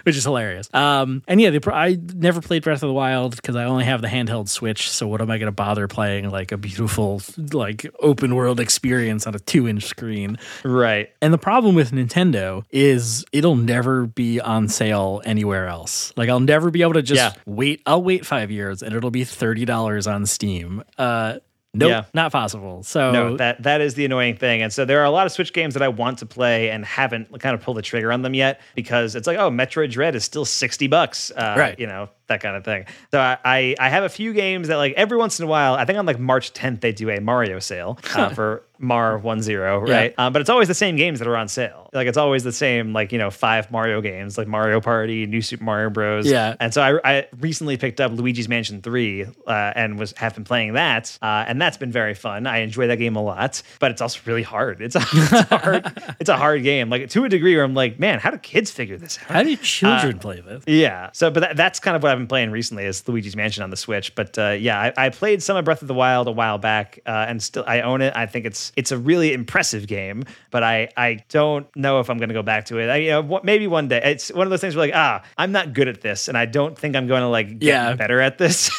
[0.05, 0.69] which is hilarious.
[0.75, 4.03] Um, and yeah, they, I never played Breath of the Wild because I only have
[4.03, 4.89] the handheld Switch.
[4.91, 7.23] So what am I going to bother playing like a beautiful
[7.53, 10.39] like open world experience on a two inch screen?
[10.65, 11.11] Right.
[11.23, 16.13] And the problem with Nintendo is it'll never be on sale anywhere else.
[16.17, 17.33] Like I'll never be able to just Yeah.
[17.47, 17.83] wait.
[17.87, 20.83] I'll wait five years and it'll be thirty dollars on Steam.
[20.99, 21.39] Uh,
[21.75, 22.05] nope, Yeah.
[22.15, 22.83] not possible.
[22.83, 24.63] So No, that that is the annoying thing.
[24.63, 26.85] And so there are a lot of Switch games that I want to play and
[26.85, 30.15] haven't kind of pulled the trigger on them yet because it's like, oh, Metroid Dread
[30.15, 31.31] is still 60 bucks.
[31.31, 31.79] Uh, Right.
[31.79, 32.87] You know, that kind of thing.
[33.11, 35.75] So I, I I have a few games that like every once in a while,
[35.75, 39.49] I think on like March 10th, they do a Mario sale uh, for Mar 10,
[39.57, 40.15] right?
[40.19, 41.91] Um, but it's always the same games that are on sale.
[41.93, 45.43] Like it's always the same, like, you know, five Mario games, like Mario Party, New
[45.43, 46.27] Super Mario Bros.
[46.27, 46.57] Yeah.
[46.59, 50.45] And so I, I recently picked up Luigi's Mansion 3 uh, and was have been
[50.45, 51.17] playing that.
[51.23, 52.47] Uh, and that's been very fun.
[52.47, 54.83] I enjoy that game a lot, but it's also really hard.
[54.83, 56.91] It's a, it's a hard it's a hard game.
[56.91, 59.31] Like to a degree where I'm like, man, how do kids figure this out?
[59.31, 60.65] how do children play this?
[60.67, 61.11] Yeah.
[61.13, 63.71] So, but that, that's kind of what I've been playing recently is Luigi's Mansion on
[63.71, 64.15] the Switch.
[64.15, 67.01] But uh, yeah, I, I played some of Breath of the Wild a while back,
[67.07, 68.13] uh, and still I own it.
[68.17, 72.19] I think it's it's a really impressive game, but I I don't know if I'm
[72.19, 72.89] going to go back to it.
[72.89, 74.01] I, you know, maybe one day.
[74.03, 76.47] It's one of those things where like, ah, I'm not good at this, and I
[76.47, 77.95] don't think I'm going to like get Yeah.
[77.95, 78.71] better at this.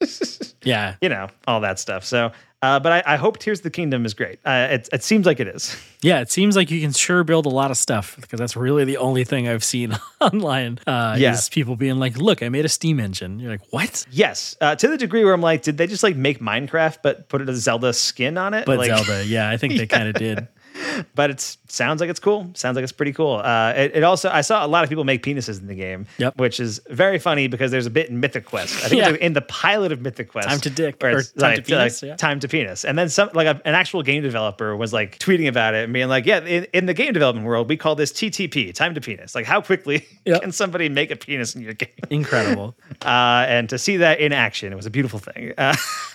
[0.62, 0.96] Yeah.
[1.00, 2.04] you know, all that stuff.
[2.04, 2.32] So.
[2.62, 4.38] Uh, but I, I hope Tears of the Kingdom is great.
[4.44, 5.74] Uh, it, it seems like it is.
[6.02, 8.84] Yeah, it seems like you can sure build a lot of stuff because that's really
[8.86, 10.78] the only thing I've seen online.
[10.86, 11.32] Uh, Yeah.
[11.34, 14.74] is people being like, "Look, I made a Steam engine." You're like, "What?" Yes, uh,
[14.76, 17.54] to the degree where I'm like, did they just like make Minecraft but put a
[17.54, 18.64] Zelda skin on it?
[18.64, 20.48] But like, Zelda, yeah, I think they kind of did.
[21.14, 22.50] But it sounds like it's cool.
[22.54, 23.36] Sounds like it's pretty cool.
[23.36, 26.06] Uh, it, it also, I saw a lot of people make penises in the game,
[26.18, 26.38] Yep.
[26.38, 28.84] which is very funny because there's a bit in Mythic Quest.
[28.84, 29.10] I think Yeah.
[29.14, 30.48] in the pilot of Mythic Quest.
[30.48, 32.16] Time to dick, or time to penis, like, yeah.
[32.16, 32.84] Time to penis.
[32.84, 35.92] And then some, like a, an actual game developer was like tweeting about it and
[35.92, 39.00] being like, yeah, in, in the game development world, we call this TTP, time to
[39.00, 39.34] penis.
[39.34, 40.42] Like, how quickly Yep.
[40.42, 41.88] can somebody make a penis in your game?
[42.10, 42.74] Incredible.
[43.04, 45.52] uh, and to see that in action, it was a beautiful thing.
[45.56, 45.74] Uh,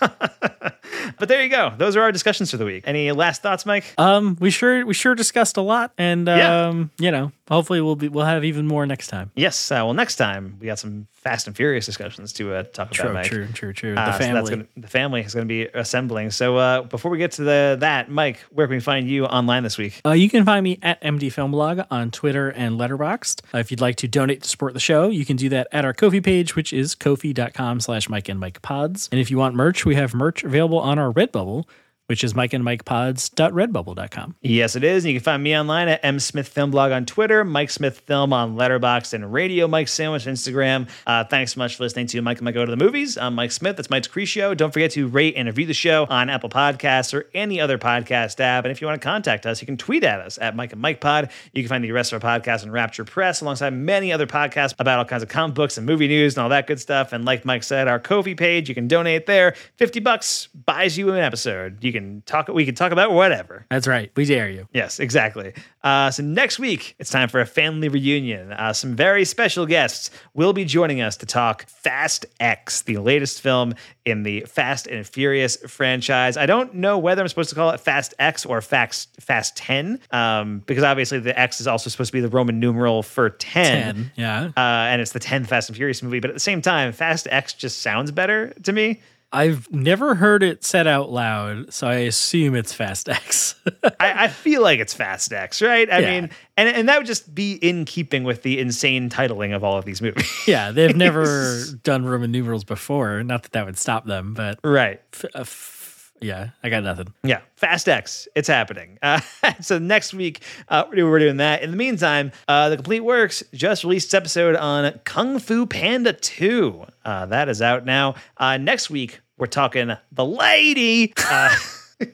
[1.18, 1.72] but there you go.
[1.76, 2.84] Those are our discussions for the week.
[2.86, 3.84] Any last thoughts, Mike?
[3.98, 6.66] Um, we sure we sure discussed a lot, and Yeah.
[6.68, 9.30] um, you know, hopefully we'll be we'll have even more next time.
[9.36, 9.70] yes.
[9.70, 12.94] Uh, well, next time we got some Fast and Furious discussions to uh, talk about.
[12.94, 13.26] True, Mike.
[13.26, 13.94] true, true, true.
[13.96, 14.34] Uh, the so family.
[14.34, 16.30] that's gonna, the family is going to be assembling.
[16.30, 19.64] So uh, before we get to the that, Mike, where can we find you online
[19.64, 20.00] this week?
[20.06, 23.40] Uh, you can find me at MD Film Blog on Twitter and Letterboxd.
[23.52, 25.84] Uh, if you'd like to donate to support the show, you can do that at
[25.84, 29.08] our Kofi page, which is kofi.com slash Mike and Mike Pods.
[29.10, 31.64] And if you want merch, we have merch available on our Redbubble,
[32.06, 34.36] which is Mike and Mike Pods.redbubble.com.
[34.40, 35.04] Yes, it is.
[35.04, 38.00] And you can find me online at M Smith Film Blog on Twitter, Mike Smith
[38.00, 40.88] Film on Letterboxd, and Radio Mike Sandwich Instagram.
[41.06, 43.18] Uh, thanks so much for listening to Mike and Mike Go to the Movies.
[43.18, 43.76] I'm Mike Smith.
[43.76, 44.56] That's Mike Decrecio.
[44.56, 48.40] Don't forget to rate and review the show on Apple Podcasts or any other podcast
[48.40, 48.64] app.
[48.64, 50.80] And if you want to contact us, you can tweet at us at Mike and
[50.80, 51.30] Mike Pod.
[51.52, 54.74] You can find the rest of our podcast on Rapture Press alongside many other podcasts
[54.78, 57.12] about all kinds of comic books and movie news and all that good stuff.
[57.12, 59.54] And like Mike said, our Kofi page, you can donate there.
[59.76, 61.82] 50 bucks buys you an episode.
[61.82, 63.66] You can talk, we can talk about whatever.
[63.70, 64.10] That's right.
[64.16, 64.68] We dare you.
[64.72, 65.54] Yes, exactly.
[65.82, 68.52] Uh, so next week, it's time for a family reunion.
[68.52, 73.40] Uh, some very special guests will be joining us to talk Fast X, the latest
[73.40, 73.74] film
[74.04, 76.36] in the Fast and Furious franchise.
[76.36, 80.00] I don't know whether I'm supposed to call it Fast X or Fast Fast 10,
[80.10, 83.94] um, because obviously the X is also supposed to be the Roman numeral for 10.
[83.94, 84.12] 10.
[84.16, 84.44] Yeah.
[84.56, 87.28] Uh, and it's the 10th Fast and Furious movie, but at the same time, Fast
[87.30, 89.00] X just sounds better to me.
[89.36, 93.54] I've never heard it said out loud, so I assume it's Fast X.
[94.00, 95.90] I, I feel like it's Fast X, right?
[95.90, 96.20] I Yeah.
[96.20, 99.76] mean, and and that would just be in keeping with the insane titling of all
[99.78, 103.22] of these movies, yeah, they've never done Roman numerals before.
[103.22, 105.00] Not that that would stop them, but right?
[105.12, 107.12] f- uh, f- yeah, I got nothing.
[107.24, 108.98] Yeah, Fast X, it's happening.
[109.02, 109.20] Uh,
[109.60, 110.40] so next week
[110.70, 111.62] uh, we're doing that.
[111.62, 116.86] In the meantime, uh, the Complete Works just released episode on Kung Fu Panda Two.
[117.04, 118.14] Uh, that is out now.
[118.38, 121.12] Uh, next week we're talking the lady.
[121.28, 121.54] Uh,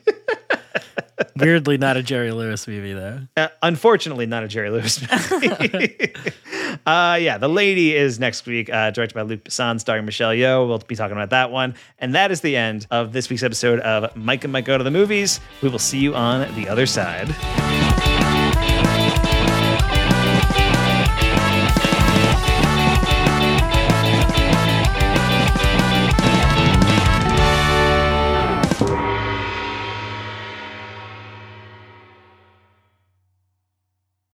[1.36, 3.20] Weirdly, not a Jerry Lewis movie though.
[3.36, 5.00] Uh, unfortunately, not a Jerry Lewis
[5.30, 5.48] movie.
[6.86, 10.66] uh, yeah, The Lady is next week, uh, directed by Luc Besson, starring Michelle Yeoh.
[10.66, 11.74] We'll be talking about that one.
[11.98, 14.84] And that is the end of this week's episode of Mike and Mike Go to
[14.84, 15.40] the Movies.
[15.62, 17.28] We will see you on the other side.